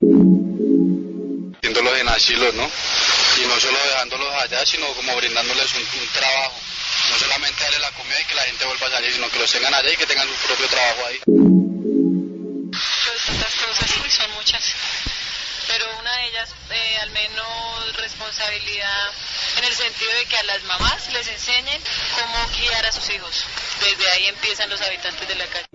Viéndolos 1.62 2.00
en 2.00 2.08
asilos, 2.08 2.52
¿no? 2.54 2.64
Y 2.64 3.46
no 3.46 3.54
solo 3.60 3.78
dejándolos 3.86 4.34
allá, 4.42 4.66
sino 4.66 4.86
como 4.94 5.14
brindándoles 5.16 5.74
un, 5.74 5.82
trabajo. 6.12 6.58
No 7.10 7.18
solamente 7.18 7.62
darle 7.62 7.78
la 7.78 7.92
comida 7.92 8.20
y 8.20 8.24
que 8.26 8.34
la 8.34 8.42
gente 8.42 8.64
vuelva 8.66 8.86
a 8.88 8.90
salir, 8.90 9.12
sino 9.12 9.28
que 9.30 9.38
los 9.38 9.52
tengan 9.52 9.74
allá 9.74 9.92
y 9.92 9.96
que 9.96 10.06
tengan 10.06 10.26
su 10.26 10.34
propio 10.48 10.66
trabajo 10.66 11.06
ahí. 11.06 11.18
Pues 12.74 13.28
estas 13.30 13.54
cosas, 13.62 13.90
son 14.10 14.30
muchas 14.34 14.74
pero 15.66 15.84
una 15.98 16.12
de 16.16 16.26
ellas 16.28 16.54
eh, 16.70 16.98
al 17.02 17.10
menos 17.10 17.96
responsabilidad 17.96 19.10
en 19.58 19.64
el 19.64 19.74
sentido 19.74 20.12
de 20.12 20.26
que 20.26 20.36
a 20.36 20.42
las 20.44 20.62
mamás 20.64 21.12
les 21.12 21.28
enseñen 21.28 21.80
cómo 22.14 22.48
guiar 22.58 22.86
a 22.86 22.92
sus 22.92 23.08
hijos. 23.10 23.44
Desde 23.80 24.10
ahí 24.10 24.26
empiezan 24.26 24.70
los 24.70 24.80
habitantes 24.80 25.26
de 25.26 25.34
la 25.34 25.46
calle. 25.46 25.66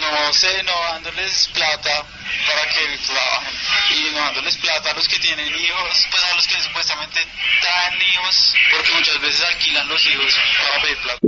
No 0.00 0.32
sé, 0.32 0.62
no 0.62 0.72
dándoles 0.72 1.48
plata 1.54 2.04
para 2.46 2.68
que 2.72 2.98
trabajen 3.06 3.54
y 3.90 4.10
no 4.10 4.18
dándoles 4.18 4.56
plata 4.56 4.90
a 4.90 4.94
los 4.94 5.08
que 5.08 5.18
tienen 5.18 5.54
hijos, 5.54 6.06
pues 6.10 6.22
a 6.24 6.34
los 6.34 6.46
que 6.46 6.62
supuestamente 6.62 7.26
traen 7.60 8.02
hijos, 8.02 8.54
porque 8.72 8.92
muchas 8.92 9.20
veces 9.20 9.42
alquilan 9.42 9.88
los 9.88 10.06
hijos 10.06 10.34
para 10.58 10.82
pedir 10.82 10.98
plata 10.98 11.18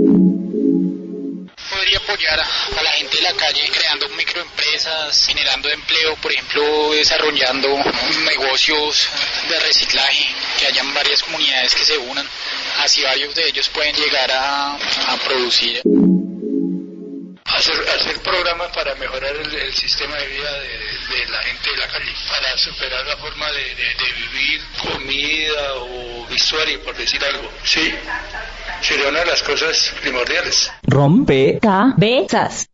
podría 1.83 1.97
apoyar 1.97 2.39
a, 2.39 2.81
la 2.81 2.91
gente 2.91 3.17
de 3.17 3.23
la 3.23 3.33
calle 3.33 3.69
creando 3.69 4.07
microempresas, 4.09 5.27
generando 5.27 5.69
empleo, 5.69 6.15
por 6.17 6.31
ejemplo, 6.31 6.93
desarrollando 6.93 7.67
negocios 8.23 9.09
de 9.49 9.59
reciclaje, 9.59 10.25
que 10.57 10.67
hayan 10.67 10.93
varias 10.93 11.21
comunidades 11.23 11.75
que 11.75 11.83
se 11.83 11.97
unan, 11.97 12.25
así 12.79 13.03
varios 13.03 13.35
de 13.35 13.49
ellos 13.49 13.67
pueden 13.67 13.93
llegar 13.95 14.31
a, 14.31 14.77
producir. 15.25 15.81
Hacer, 17.45 18.21
programas 18.23 18.71
para 18.71 18.95
mejorar 18.95 19.35
el, 19.35 19.73
sistema 19.73 20.15
de 20.15 20.27
vida 20.27 20.59
de, 20.61 20.99
la 21.29 21.41
gente 21.43 21.69
de 21.69 21.77
la 21.77 21.87
calle, 21.87 22.11
para 22.29 22.57
superar 22.57 23.05
la 23.05 23.17
forma 23.17 23.45
de, 23.51 23.75
vivir, 24.15 24.61
comida 24.81 25.75
o 25.75 26.27
vestuario, 26.29 26.81
por 26.83 26.95
decir 26.95 27.23
algo. 27.23 27.49
Sí, 27.63 27.93
sería 28.81 29.09
una 29.09 29.19
de 29.19 29.25
las 29.25 29.43
cosas 29.43 29.93
primordiales. 30.01 30.71
Rompe 30.83 31.59
cabezas. 31.61 32.67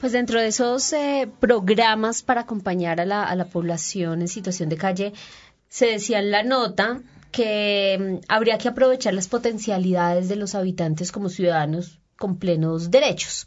Pues 0.00 0.12
dentro 0.12 0.40
de 0.40 0.48
esos 0.48 0.92
eh, 0.92 1.28
programas 1.40 2.22
para 2.22 2.42
acompañar 2.42 3.00
a 3.00 3.06
la, 3.06 3.24
a 3.24 3.34
la 3.34 3.46
población 3.46 4.20
en 4.20 4.28
situación 4.28 4.68
de 4.68 4.76
calle, 4.76 5.12
se 5.68 5.86
decía 5.86 6.20
en 6.20 6.30
la 6.30 6.42
nota 6.42 7.00
que 7.32 7.98
mm, 7.98 8.24
habría 8.28 8.58
que 8.58 8.68
aprovechar 8.68 9.14
las 9.14 9.26
potencialidades 9.26 10.28
de 10.28 10.36
los 10.36 10.54
habitantes 10.54 11.10
como 11.10 11.28
ciudadanos 11.28 11.98
con 12.18 12.38
plenos 12.38 12.90
derechos 12.90 13.46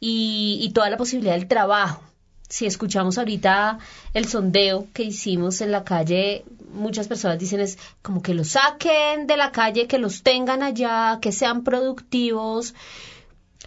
y, 0.00 0.58
y 0.62 0.72
toda 0.72 0.90
la 0.90 0.96
posibilidad 0.96 1.34
del 1.34 1.48
trabajo. 1.48 2.02
Si 2.48 2.64
escuchamos 2.64 3.18
ahorita 3.18 3.78
el 4.14 4.26
sondeo 4.26 4.86
que 4.94 5.02
hicimos 5.02 5.60
en 5.60 5.70
la 5.70 5.84
calle, 5.84 6.44
muchas 6.72 7.06
personas 7.06 7.38
dicen 7.38 7.60
es 7.60 7.78
como 8.00 8.22
que 8.22 8.32
los 8.32 8.48
saquen 8.48 9.26
de 9.26 9.36
la 9.36 9.52
calle, 9.52 9.86
que 9.86 9.98
los 9.98 10.22
tengan 10.22 10.62
allá, 10.62 11.18
que 11.20 11.30
sean 11.30 11.62
productivos. 11.62 12.74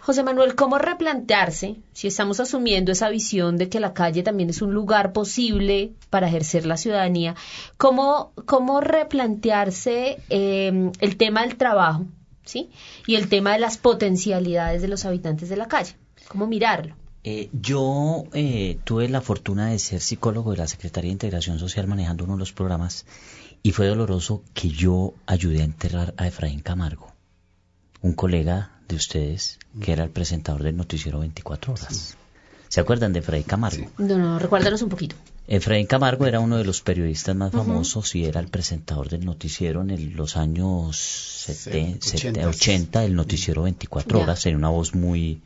José 0.00 0.24
Manuel, 0.24 0.56
¿cómo 0.56 0.78
replantearse 0.78 1.76
si 1.92 2.08
estamos 2.08 2.40
asumiendo 2.40 2.90
esa 2.90 3.08
visión 3.08 3.56
de 3.56 3.68
que 3.68 3.78
la 3.78 3.94
calle 3.94 4.24
también 4.24 4.50
es 4.50 4.60
un 4.60 4.74
lugar 4.74 5.12
posible 5.12 5.92
para 6.10 6.26
ejercer 6.26 6.66
la 6.66 6.76
ciudadanía? 6.76 7.36
¿Cómo, 7.76 8.32
cómo 8.46 8.80
replantearse 8.80 10.18
em, 10.28 10.90
el 10.98 11.16
tema 11.16 11.42
del 11.42 11.56
trabajo 11.56 12.06
¿sí? 12.44 12.70
y 13.06 13.16
el 13.16 13.28
tema 13.28 13.52
de 13.52 13.58
las 13.58 13.78
potencialidades 13.78 14.82
de 14.82 14.88
los 14.88 15.04
habitantes 15.04 15.48
de 15.48 15.56
la 15.56 15.68
calle? 15.68 15.94
¿Cómo 16.28 16.46
mirarlo? 16.46 16.94
Eh, 17.24 17.50
yo 17.52 18.24
eh, 18.32 18.78
tuve 18.84 19.08
la 19.08 19.20
fortuna 19.20 19.68
de 19.68 19.78
ser 19.78 20.00
psicólogo 20.00 20.50
de 20.50 20.56
la 20.56 20.66
Secretaría 20.66 21.08
de 21.08 21.12
Integración 21.12 21.58
Social 21.58 21.86
manejando 21.86 22.24
uno 22.24 22.32
de 22.34 22.40
los 22.40 22.52
programas 22.52 23.06
y 23.62 23.70
fue 23.70 23.86
doloroso 23.86 24.42
que 24.54 24.68
yo 24.70 25.14
ayudé 25.26 25.60
a 25.60 25.64
enterrar 25.64 26.14
a 26.16 26.26
Efraín 26.26 26.60
Camargo, 26.60 27.12
un 28.00 28.14
colega 28.14 28.72
de 28.88 28.96
ustedes 28.96 29.60
que 29.80 29.92
era 29.92 30.02
el 30.02 30.10
presentador 30.10 30.64
del 30.64 30.76
noticiero 30.76 31.20
24 31.20 31.74
horas. 31.74 32.16
¿Se 32.68 32.80
acuerdan 32.80 33.12
de 33.12 33.20
Efraín 33.20 33.44
Camargo? 33.44 33.86
No, 33.98 34.18
no, 34.18 34.38
recuérdanos 34.40 34.82
un 34.82 34.88
poquito. 34.88 35.14
Efraín 35.54 35.84
Camargo 35.84 36.24
era 36.26 36.40
uno 36.40 36.56
de 36.56 36.64
los 36.64 36.80
periodistas 36.80 37.36
más 37.36 37.52
famosos 37.52 38.14
y 38.14 38.24
era 38.24 38.40
el 38.40 38.48
presentador 38.48 39.10
del 39.10 39.26
noticiero 39.26 39.82
en 39.82 40.16
los 40.16 40.38
años 40.38 40.96
70, 40.96 42.48
80, 42.48 43.00
del 43.02 43.14
noticiero 43.14 43.64
24 43.64 44.20
horas, 44.20 44.46
en 44.46 44.56
una 44.56 44.70
voz 44.70 44.94
muy, 44.94 45.42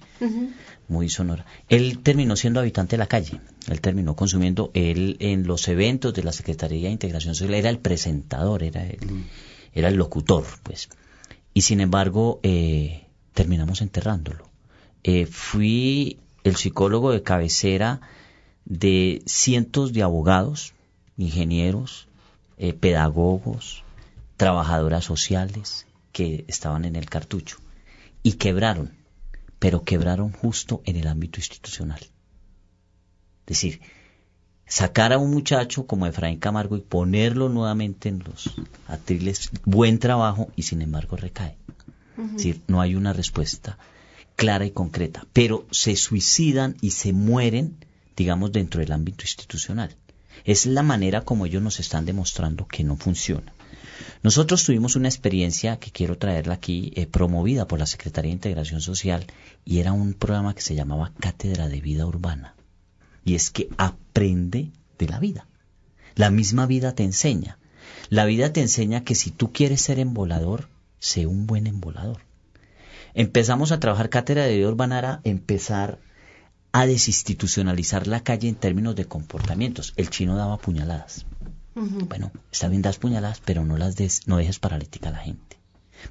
muy 0.87 1.09
sonora. 1.09 1.45
Él 1.69 1.99
terminó 2.05 2.37
siendo 2.37 2.61
habitante 2.61 2.93
de 2.93 2.99
la 2.99 3.09
calle, 3.09 3.41
él 3.69 3.81
terminó 3.81 4.15
consumiendo, 4.15 4.71
él 4.75 5.17
en 5.19 5.45
los 5.49 5.67
eventos 5.67 6.15
de 6.15 6.23
la 6.23 6.31
Secretaría 6.31 6.87
de 6.87 6.93
Integración 6.93 7.35
Social 7.35 7.55
era 7.55 7.71
el 7.71 7.81
presentador, 7.81 8.63
era 8.63 8.87
el, 8.87 9.05
mm. 9.05 9.25
era 9.75 9.89
el 9.89 9.97
locutor, 9.97 10.45
pues. 10.63 10.89
Y 11.53 11.63
sin 11.63 11.81
embargo, 11.81 12.39
eh, 12.45 13.09
terminamos 13.35 13.83
enterrándolo. 13.83 14.49
Eh, 15.03 15.27
fui 15.27 16.21
el 16.45 16.55
psicólogo 16.55 17.11
de 17.11 17.25
cabecera 17.25 18.03
de 18.67 19.23
cientos 19.27 19.93
de 19.93 20.03
abogados, 20.03 20.75
ingenieros, 21.17 22.09
eh, 22.59 22.75
pedagogos, 22.75 23.83
trabajadoras 24.37 25.05
sociales 25.05 25.87
que 26.13 26.45
estaban 26.47 26.85
en 26.85 26.97
el 26.97 27.09
cartucho 27.09 27.57
y 28.23 28.35
quebraron 28.35 28.93
pero 29.59 29.85
quebraron 29.85 30.33
justo 30.33 30.83
en 30.85 30.97
el 30.97 31.07
ámbito 31.07 31.41
institucional. 31.41 32.01
Es 32.01 33.47
decir, 33.47 33.81
sacar 34.67 35.13
a 35.13 35.19
un 35.19 35.31
muchacho 35.31 35.87
como 35.87 36.07
Efraín 36.07 36.39
Camargo 36.39 36.77
y 36.77 36.81
ponerlo 36.81 37.49
nuevamente 37.49 38.09
en 38.09 38.23
los 38.25 38.55
atriles, 38.87 39.51
buen 39.65 39.99
trabajo 39.99 40.51
y 40.57 40.63
sin 40.63 40.83
embargo 40.83 41.17
recae. 41.17 41.57
Es 42.19 42.33
decir, 42.33 42.63
no 42.67 42.81
hay 42.81 42.95
una 42.95 43.13
respuesta 43.13 43.79
clara 44.37 44.67
y 44.67 44.71
concreta, 44.71 45.27
pero 45.33 45.67
se 45.71 45.97
suicidan 45.97 46.77
y 46.81 46.91
se 46.91 47.13
mueren, 47.13 47.77
digamos, 48.17 48.53
dentro 48.53 48.81
del 48.81 48.93
ámbito 48.93 49.25
institucional. 49.25 49.95
Es 50.45 50.67
la 50.67 50.83
manera 50.83 51.23
como 51.23 51.47
ellos 51.47 51.63
nos 51.63 51.81
están 51.81 52.05
demostrando 52.05 52.67
que 52.67 52.85
no 52.85 52.97
funciona. 52.97 53.53
Nosotros 54.23 54.65
tuvimos 54.65 54.97
una 54.97 55.09
experiencia 55.09 55.79
que 55.79 55.91
quiero 55.91 56.19
traerla 56.19 56.55
aquí, 56.55 56.93
eh, 56.97 57.07
promovida 57.07 57.67
por 57.67 57.79
la 57.79 57.87
Secretaría 57.87 58.31
de 58.31 58.35
Integración 58.37 58.81
Social, 58.81 59.27
y 59.65 59.79
era 59.79 59.93
un 59.93 60.15
programa 60.15 60.55
que 60.55 60.63
se 60.63 60.75
llamaba 60.75 61.13
Cátedra 61.19 61.69
de 61.69 61.81
Vida 61.81 62.07
Urbana. 62.07 62.55
Y 63.25 63.35
es 63.35 63.51
que 63.51 63.69
aprende 63.77 64.71
de 64.99 65.09
la 65.09 65.19
vida. 65.19 65.47
La 66.15 66.31
misma 66.31 66.67
vida 66.67 66.95
te 66.95 67.05
enseña. 67.05 67.59
La 68.09 68.25
vida 68.25 68.53
te 68.53 68.61
enseña 68.61 69.05
que 69.05 69.15
si 69.15 69.31
tú 69.31 69.53
quieres 69.53 69.81
ser 69.81 69.99
embolador, 69.99 70.69
sé 70.99 71.27
un 71.27 71.47
buen 71.47 71.67
embolador. 71.67 72.23
Empezamos 73.15 73.73
a 73.73 73.81
trabajar 73.81 74.11
Cátedra 74.11 74.45
de 74.45 74.57
Vida 74.57 74.69
Urbana, 74.69 74.99
era 74.99 75.21
empezar 75.25 75.99
a 76.79 76.87
desinstitucionalizar 76.87 78.07
la 78.07 78.21
calle 78.21 78.51
en 78.51 78.55
términos 78.55 78.95
de 78.95 79.07
comportamientos. 79.07 79.95
El 79.97 80.11
chino 80.11 80.37
daba 80.37 80.59
puñaladas. 80.59 81.25
Bueno, 81.75 82.33
está 82.53 82.69
bien, 82.69 82.83
das 82.83 82.99
puñaladas, 82.99 83.41
pero 83.43 83.65
no 83.65 83.79
las 83.79 83.97
des, 83.97 84.29
no 84.29 84.37
dejes 84.37 84.59
paralítica 84.59 85.09
a 85.09 85.13
la 85.13 85.21
gente. 85.21 85.57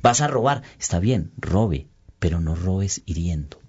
Vas 0.01 0.21
a 0.21 0.27
robar, 0.27 0.63
está 0.79 0.99
bien, 0.99 1.31
robe, 1.37 1.87
pero 2.17 2.41
no 2.41 2.55
robes 2.55 3.03
hiriendo. 3.05 3.59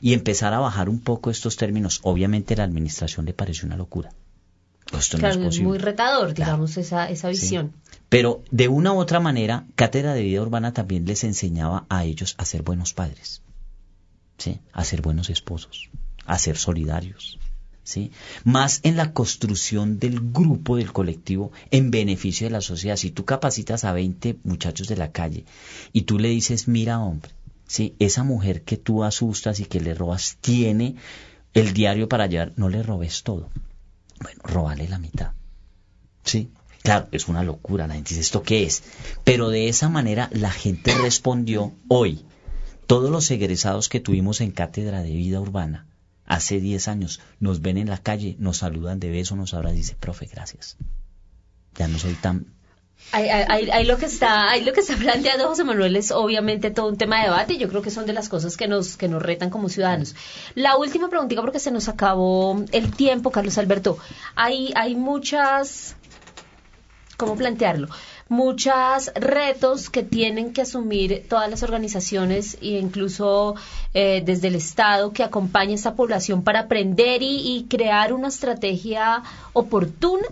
Y 0.00 0.12
empezar 0.12 0.54
a 0.54 0.60
bajar 0.60 0.88
un 0.88 1.00
poco 1.00 1.28
estos 1.28 1.56
términos. 1.56 1.98
Obviamente 2.04 2.54
la 2.54 2.62
administración 2.62 3.26
le 3.26 3.34
pareció 3.34 3.66
una 3.66 3.76
locura. 3.76 4.10
Esto 4.96 5.18
no 5.18 5.26
es, 5.26 5.60
muy 5.60 5.78
retador, 5.78 6.34
digamos, 6.34 6.76
esa, 6.76 7.10
esa 7.10 7.30
visión. 7.30 7.72
Pero 8.08 8.44
de 8.52 8.68
una 8.68 8.92
u 8.92 8.98
otra 8.98 9.18
manera, 9.18 9.66
Cátedra 9.74 10.14
de 10.14 10.22
Vida 10.22 10.40
Urbana 10.40 10.72
también 10.72 11.04
les 11.04 11.24
enseñaba 11.24 11.84
a 11.88 12.04
ellos 12.04 12.36
a 12.38 12.44
ser 12.44 12.62
buenos 12.62 12.94
padres, 12.94 13.42
¿sí? 14.38 14.60
a 14.72 14.84
ser 14.84 15.02
buenos 15.02 15.30
esposos, 15.30 15.90
a 16.26 16.38
ser 16.38 16.56
solidarios, 16.56 17.38
¿sí? 17.82 18.12
Más 18.44 18.80
en 18.82 18.96
la 18.96 19.12
construcción 19.12 19.98
del 19.98 20.20
grupo, 20.20 20.76
del 20.76 20.92
colectivo, 20.92 21.52
en 21.70 21.90
beneficio 21.90 22.46
de 22.46 22.52
la 22.52 22.60
sociedad. 22.60 22.96
Si 22.96 23.10
tú 23.10 23.24
capacitas 23.24 23.84
a 23.84 23.92
20 23.92 24.38
muchachos 24.44 24.88
de 24.88 24.96
la 24.96 25.12
calle 25.12 25.44
y 25.92 26.02
tú 26.02 26.18
le 26.18 26.28
dices, 26.28 26.68
mira 26.68 27.00
hombre, 27.00 27.30
¿sí? 27.66 27.94
Esa 27.98 28.24
mujer 28.24 28.62
que 28.62 28.76
tú 28.76 29.04
asustas 29.04 29.60
y 29.60 29.64
que 29.64 29.80
le 29.80 29.94
robas 29.94 30.36
tiene 30.40 30.96
el 31.54 31.72
diario 31.72 32.08
para 32.08 32.26
llevar, 32.26 32.52
no 32.56 32.68
le 32.68 32.82
robes 32.82 33.22
todo. 33.22 33.50
Bueno, 34.20 34.40
robale 34.44 34.88
la 34.88 34.98
mitad. 34.98 35.32
¿Sí? 36.24 36.50
Claro, 36.82 37.08
es 37.12 37.28
una 37.28 37.44
locura, 37.44 37.86
la 37.86 37.94
gente 37.94 38.10
dice, 38.10 38.22
¿esto 38.22 38.42
qué 38.42 38.64
es? 38.64 38.82
Pero 39.24 39.50
de 39.50 39.68
esa 39.68 39.88
manera 39.88 40.28
la 40.32 40.50
gente 40.50 40.94
respondió 40.94 41.72
hoy. 41.88 42.24
Todos 42.86 43.10
los 43.10 43.30
egresados 43.30 43.88
que 43.88 44.00
tuvimos 44.00 44.40
en 44.40 44.50
Cátedra 44.50 45.02
de 45.02 45.12
Vida 45.12 45.40
Urbana, 45.40 45.86
hace 46.34 46.60
10 46.60 46.88
años 46.88 47.20
nos 47.40 47.60
ven 47.60 47.76
en 47.76 47.88
la 47.88 47.98
calle, 47.98 48.36
nos 48.38 48.58
saludan 48.58 48.98
de 49.00 49.10
beso, 49.10 49.36
nos 49.36 49.54
abrazan 49.54 49.78
y 49.78 49.94
profe, 50.00 50.26
gracias. 50.26 50.76
Ya 51.76 51.88
no 51.88 51.98
soy 51.98 52.14
tan... 52.14 52.46
Ahí, 53.10 53.84
lo 53.84 53.98
que 53.98 54.06
está, 54.06 54.48
ahí 54.50 54.64
lo 54.64 54.72
que 54.72 54.80
está 54.80 54.96
planteando 54.96 55.48
José 55.48 55.64
Manuel 55.64 55.96
es 55.96 56.12
obviamente 56.12 56.70
todo 56.70 56.86
un 56.88 56.96
tema 56.96 57.18
de 57.18 57.24
debate 57.24 57.58
yo 57.58 57.68
creo 57.68 57.82
que 57.82 57.90
son 57.90 58.06
de 58.06 58.12
las 58.12 58.28
cosas 58.28 58.56
que 58.56 58.68
nos, 58.68 58.96
que 58.96 59.08
nos 59.08 59.20
retan 59.20 59.50
como 59.50 59.68
ciudadanos. 59.68 60.14
La 60.54 60.76
última 60.76 61.08
preguntita 61.08 61.42
porque 61.42 61.58
se 61.58 61.72
nos 61.72 61.88
acabó 61.88 62.64
el 62.70 62.94
tiempo, 62.94 63.32
Carlos 63.32 63.58
Alberto. 63.58 63.98
Hay, 64.36 64.72
hay 64.76 64.94
muchas, 64.94 65.96
¿cómo 67.16 67.34
plantearlo? 67.34 67.88
Muchos 68.32 69.12
retos 69.14 69.90
que 69.90 70.02
tienen 70.02 70.54
que 70.54 70.62
asumir 70.62 71.26
todas 71.28 71.50
las 71.50 71.62
organizaciones 71.62 72.56
e 72.62 72.78
incluso 72.78 73.56
eh, 73.92 74.22
desde 74.24 74.48
el 74.48 74.54
Estado 74.54 75.12
que 75.12 75.22
acompaña 75.22 75.72
a 75.72 75.74
esta 75.74 75.94
población 75.94 76.42
para 76.42 76.60
aprender 76.60 77.20
y, 77.22 77.66
crear 77.68 78.12
una 78.12 78.28
estrategia 78.28 79.22
oportuna. 79.52 80.26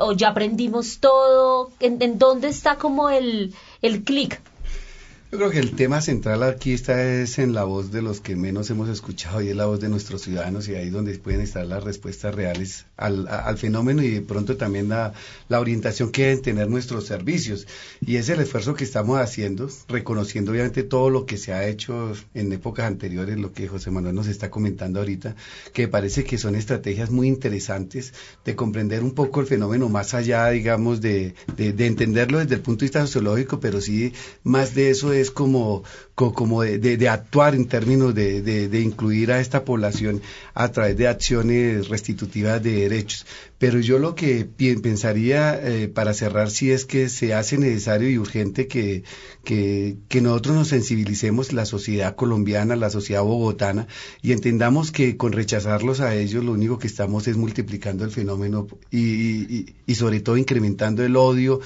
O 0.00 0.12
ya 0.12 0.30
aprendimos 0.30 0.98
todo, 0.98 1.70
¿en, 1.78 2.18
dónde 2.18 2.48
está 2.48 2.76
como 2.76 3.10
el, 3.10 3.54
el 3.80 4.02
clic? 4.02 4.40
Yo 5.30 5.36
creo 5.36 5.50
que 5.50 5.58
el 5.58 5.72
tema 5.72 6.00
central 6.00 6.42
aquí 6.42 6.72
está 6.72 7.04
es 7.04 7.38
en 7.38 7.52
la 7.52 7.64
voz 7.64 7.92
de 7.92 8.00
los 8.00 8.22
que 8.22 8.34
menos 8.34 8.70
hemos 8.70 8.88
escuchado 8.88 9.42
y 9.42 9.50
es 9.50 9.56
la 9.56 9.66
voz 9.66 9.78
de 9.78 9.90
nuestros 9.90 10.22
ciudadanos 10.22 10.66
y 10.68 10.74
ahí 10.74 10.88
donde 10.88 11.18
pueden 11.18 11.42
estar 11.42 11.66
las 11.66 11.84
respuestas 11.84 12.34
reales 12.34 12.86
al, 12.96 13.58
fenómeno 13.58 14.02
y 14.02 14.08
de 14.08 14.20
pronto 14.22 14.56
también 14.56 14.88
la, 14.88 15.12
orientación 15.50 16.12
que 16.12 16.22
deben 16.22 16.40
tener 16.40 16.70
nuestros 16.70 17.04
servicios. 17.04 17.66
Y 18.00 18.16
es 18.16 18.30
el 18.30 18.40
esfuerzo 18.40 18.72
que 18.72 18.84
estamos 18.84 19.20
haciendo, 19.20 19.68
reconociendo 19.86 20.52
obviamente 20.52 20.82
todo 20.82 21.10
lo 21.10 21.26
que 21.26 21.36
se 21.36 21.52
ha 21.52 21.68
hecho 21.68 22.14
en 22.32 22.50
épocas 22.50 22.86
anteriores, 22.86 23.36
lo 23.36 23.52
que 23.52 23.68
José 23.68 23.90
Manuel 23.90 24.14
nos 24.14 24.28
está 24.28 24.48
comentando 24.50 24.98
ahorita, 24.98 25.36
que 25.74 25.88
parece 25.88 26.24
que 26.24 26.38
son 26.38 26.54
estrategias 26.54 27.10
muy 27.10 27.28
interesantes 27.28 28.14
de 28.46 28.56
comprender 28.56 29.02
un 29.02 29.10
poco 29.10 29.42
el 29.42 29.46
fenómeno 29.46 29.90
más 29.90 30.14
allá, 30.14 30.48
digamos, 30.48 31.02
de 31.02 31.34
entenderlo 31.58 32.38
desde 32.38 32.54
el 32.54 32.62
punto 32.62 32.80
de 32.80 32.86
vista 32.86 33.02
sociológico, 33.02 33.60
pero 33.60 33.82
sí 33.82 34.14
más 34.42 34.74
de 34.74 34.88
eso 34.88 35.17
es 35.20 35.30
como, 35.30 35.82
como 36.14 36.62
de, 36.62 37.08
actuar 37.08 37.54
en 37.54 37.66
términos 37.66 38.14
de, 38.14 38.42
de, 38.42 38.80
incluir 38.80 39.32
a 39.32 39.40
esta 39.40 39.64
población 39.64 40.22
a 40.54 40.70
través 40.70 40.96
de 40.96 41.08
acciones 41.08 41.88
restitutivas 41.88 42.62
de 42.62 42.72
derechos. 42.72 43.26
Pero 43.58 43.80
yo 43.80 43.98
lo 43.98 44.14
que 44.14 44.48
pensaría 44.80 45.58
eh, 45.60 45.88
para 45.88 46.14
cerrar 46.14 46.48
sí 46.48 46.70
es 46.70 46.84
que 46.84 47.08
se 47.08 47.34
hace 47.34 47.58
necesario 47.58 48.08
y 48.08 48.16
urgente 48.16 48.68
que, 48.68 49.02
que, 49.42 49.96
que, 50.08 50.20
nosotros 50.20 50.54
nos 50.54 50.68
sensibilicemos, 50.68 51.52
la 51.52 51.66
sociedad 51.66 52.14
colombiana, 52.14 52.76
la 52.76 52.88
sociedad 52.88 53.22
bogotana, 53.22 53.88
y 54.22 54.30
entendamos 54.30 54.92
que 54.92 55.16
con 55.16 55.32
rechazarlos 55.32 56.00
a 56.00 56.14
ellos 56.14 56.44
lo 56.44 56.52
único 56.52 56.78
que 56.78 56.86
estamos 56.86 57.26
es 57.26 57.36
multiplicando 57.36 58.04
el 58.04 58.12
fenómeno 58.12 58.68
y, 58.92 58.98
y, 58.98 59.74
y 59.86 59.94
sobre 59.96 60.20
todo 60.20 60.36
incrementando 60.36 61.04
el 61.04 61.16
odio 61.16 61.60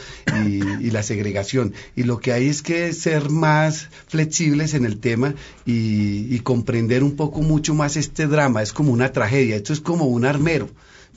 y, 0.46 0.90
la 0.92 1.02
segregación. 1.02 1.72
Y 1.96 2.02
lo 2.04 2.20
que 2.20 2.32
hay 2.32 2.48
es 2.48 2.62
que 2.62 2.92
ser 2.92 3.30
más 3.30 3.88
flexibles 4.08 4.74
en 4.74 4.84
el 4.84 4.98
tema 4.98 5.34
y, 5.64 6.34
y 6.34 6.40
comprender 6.40 7.02
un 7.02 7.16
poco 7.16 7.40
mucho 7.40 7.74
más 7.74 7.96
este 7.96 8.26
drama. 8.26 8.62
Es 8.62 8.72
como 8.72 8.92
una 8.92 9.12
tragedia, 9.12 9.56
esto 9.56 9.72
es 9.72 9.80
como 9.80 10.04
un 10.06 10.24
armero 10.24 10.68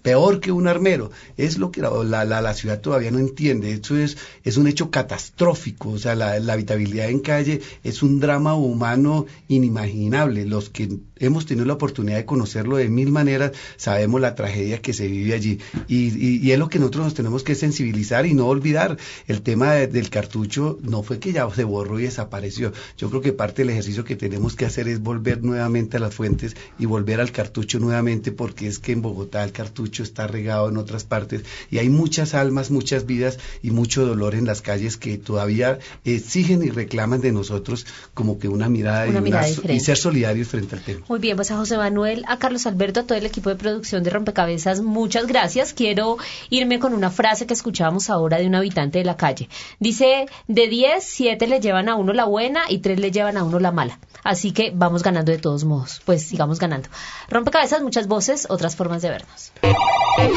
peor 0.06 0.40
que 0.40 0.52
un 0.52 0.68
armero. 0.68 1.10
Es 1.36 1.58
lo 1.58 1.72
que 1.72 1.82
la, 1.82 1.90
la, 2.04 2.40
la, 2.40 2.54
ciudad 2.54 2.80
todavía 2.80 3.10
no 3.10 3.18
entiende. 3.18 3.72
Esto 3.72 3.98
es, 3.98 4.18
es 4.44 4.56
un 4.56 4.68
hecho 4.68 4.92
catastrófico. 4.92 5.90
O 5.90 5.98
sea, 5.98 6.14
la, 6.14 6.38
la, 6.38 6.54
habitabilidad 6.54 7.10
en 7.10 7.22
calle 7.22 7.62
es 7.84 8.04
un 8.04 8.20
drama 8.20 8.54
humano 8.54 9.26
inimaginable. 9.48 10.46
Los 10.46 10.70
que 10.70 11.00
hemos 11.18 11.46
tenido 11.46 11.66
la 11.66 11.74
oportunidad 11.74 12.18
de 12.18 12.26
conocerlo 12.26 12.78
de 12.78 12.90
mil 12.90 13.12
maneras 13.12 13.52
sabemos 13.78 14.22
la 14.22 14.36
tragedia 14.36 14.82
que 14.82 14.94
se 14.94 15.08
vive 15.08 15.34
allí. 15.34 15.60
Y, 15.88 16.46
y, 16.46 16.52
es 16.52 16.60
lo 16.60 16.70
que 16.70 16.80
nosotros 16.80 17.06
nos 17.06 17.14
tenemos 17.14 17.44
que 17.44 17.56
sensibilizar 17.56 18.26
y 18.26 18.34
no 18.34 18.48
olvidar. 18.48 18.98
El 19.28 19.42
tema 19.42 19.74
del 19.74 20.10
cartucho 20.10 20.78
no 20.82 21.04
fue 21.04 21.20
que 21.20 21.32
ya 21.32 21.50
se 21.50 21.64
borró 21.64 22.00
y 22.00 22.04
desapareció. 22.04 22.74
Yo 22.98 23.10
creo 23.10 23.22
que 23.22 23.34
parte 23.34 23.62
del 23.62 23.72
ejercicio 23.72 24.04
que 24.04 24.16
tenemos 24.16 24.56
que 24.56 24.66
hacer 24.66 24.88
es 24.88 25.02
volver 25.02 25.44
nuevamente 25.44 25.98
a 25.98 26.00
las 26.00 26.16
fuentes 26.16 26.56
y 26.80 26.86
volver 26.86 27.20
al 27.20 27.32
cartucho 27.32 27.80
nuevamente 27.80 28.32
porque 28.32 28.68
es 28.68 28.80
que 28.80 28.92
en 28.92 29.02
Bogotá 29.02 29.44
el 29.44 29.52
cartucho 29.52 30.04
está 30.04 30.28
regado 30.28 30.70
en 30.70 30.78
otras 30.78 31.04
partes 31.04 31.44
y 31.70 31.78
hay 31.78 31.90
muchas 31.90 32.34
almas, 32.34 32.72
muchas 32.72 33.06
vidas 33.06 33.40
y 33.62 33.72
mucho 33.72 34.06
dolor 34.06 34.36
en 34.36 34.46
las 34.46 34.62
calles 34.62 34.98
que 34.98 35.18
todavía 35.18 35.80
exigen 36.04 36.64
y 36.64 36.70
reclaman 36.70 37.22
de 37.22 37.32
nosotros 37.32 37.86
como 38.14 38.40
que 38.40 38.48
una 38.48 38.70
mirada, 38.70 39.08
y, 39.08 39.80
ser 39.80 39.98
solidarios 39.98 40.48
frente 40.48 40.76
al 40.76 40.82
tema. 40.82 41.05
Muy 41.08 41.20
bien, 41.20 41.36
pues 41.36 41.52
a 41.52 41.58
José 41.58 41.78
Manuel, 41.78 42.24
a 42.28 42.38
Carlos 42.38 42.66
Alberto, 42.66 43.02
a 43.02 43.04
todo 43.04 43.16
el 43.16 43.28
equipo 43.28 43.50
de 43.52 43.56
producción 43.56 44.02
de 44.02 44.10
Rompecabezas, 44.10 44.82
muchas 44.82 45.28
gracias. 45.28 45.74
Quiero 45.74 46.18
irme 46.50 46.80
con 46.80 46.96
una 46.96 47.12
frase 47.12 47.46
que 47.46 47.54
escuchábamos 47.54 48.10
ahora 48.10 48.38
de 48.38 48.48
un 48.48 48.56
habitante 48.56 48.98
de 48.98 49.06
la 49.06 49.16
calle. 49.16 49.48
Dice, 49.80 50.26
de 50.48 50.68
10, 50.68 51.04
7 51.04 51.46
le 51.46 51.60
llevan 51.60 51.90
a 51.90 51.96
uno 51.96 52.12
la 52.12 52.26
buena 52.26 52.62
y 52.70 52.80
3 52.80 53.00
le 53.00 53.12
llevan 53.12 53.38
a 53.38 53.44
uno 53.44 53.60
la 53.60 53.72
mala. 53.72 54.00
Así 54.24 54.52
que 54.52 54.72
vamos 54.74 55.04
ganando 55.04 55.32
de 55.32 55.38
todos 55.38 55.64
modos. 55.64 56.02
Pues 56.04 56.24
sigamos 56.24 56.58
ganando. 56.58 56.90
Rompecabezas, 57.30 57.84
muchas 57.84 58.08
voces, 58.08 58.48
otras 58.50 58.76
formas 58.76 59.04
de 59.04 59.10
vernos. 59.10 59.52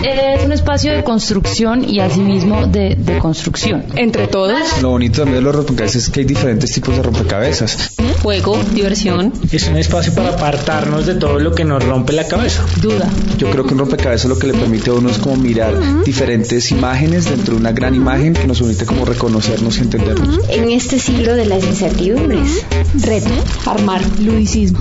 Es 0.04 0.44
un 0.44 0.52
espacio 0.52 0.92
de 0.92 1.02
construcción 1.02 1.88
y 1.88 2.00
asimismo 2.00 2.66
de, 2.66 2.96
de 2.96 3.18
construcción. 3.18 3.86
Entre 3.96 4.26
todos. 4.26 4.82
Lo 4.82 4.90
bonito 4.90 5.22
también 5.22 5.36
de 5.36 5.42
los 5.42 5.54
rompecabezas 5.54 6.02
es 6.02 6.10
que 6.10 6.20
hay 6.20 6.26
diferentes 6.26 6.70
tipos 6.72 6.94
de 6.94 7.02
rompecabezas. 7.02 7.96
Juego, 8.22 8.58
diversión. 8.74 9.32
Es 9.50 9.66
un 9.68 9.78
espacio 9.78 10.14
para 10.14 10.36
apartarnos 10.58 11.06
de 11.06 11.14
todo 11.14 11.38
lo 11.38 11.54
que 11.54 11.64
nos 11.64 11.84
rompe 11.84 12.12
la 12.12 12.26
cabeza. 12.26 12.64
Duda. 12.80 13.08
Yo 13.38 13.50
creo 13.50 13.64
que 13.64 13.74
un 13.74 13.80
rompecabezas 13.80 14.28
lo 14.28 14.38
que 14.38 14.48
le 14.48 14.54
permite 14.54 14.90
a 14.90 14.94
uno 14.94 15.08
es 15.08 15.18
como 15.18 15.36
mirar 15.36 16.04
diferentes 16.04 16.70
imágenes 16.70 17.26
dentro 17.26 17.54
de 17.54 17.60
una 17.60 17.72
gran 17.72 17.94
imagen 17.94 18.34
que 18.34 18.46
nos 18.46 18.58
permite 18.58 18.84
como 18.84 19.04
reconocernos 19.04 19.78
y 19.78 19.82
entendernos. 19.82 20.40
En 20.48 20.70
este 20.70 20.98
siglo 20.98 21.34
de 21.34 21.46
las 21.46 21.64
incertidumbres, 21.64 22.64
reto, 22.94 23.30
armar, 23.66 24.02
ludicismo. 24.20 24.78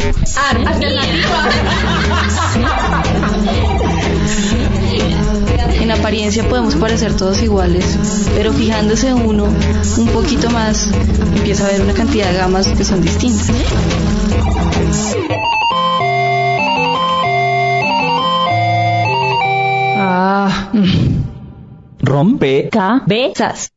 En 5.80 5.92
apariencia 5.92 6.44
podemos 6.50 6.76
parecer 6.76 7.16
todos 7.16 7.42
iguales, 7.42 7.86
pero 8.36 8.52
fijándose 8.52 9.14
uno 9.14 9.46
un 9.98 10.08
poquito 10.08 10.50
más, 10.50 10.90
empieza 11.36 11.68
a 11.68 11.72
ver 11.72 11.82
una 11.82 11.94
cantidad 11.94 12.32
de 12.32 12.38
gamas 12.38 12.68
que 12.68 12.84
son 12.84 13.02
distintas. 13.02 13.52
Ah. 20.10 20.72
Rompe 22.02 22.70
cabezas. 22.72 23.72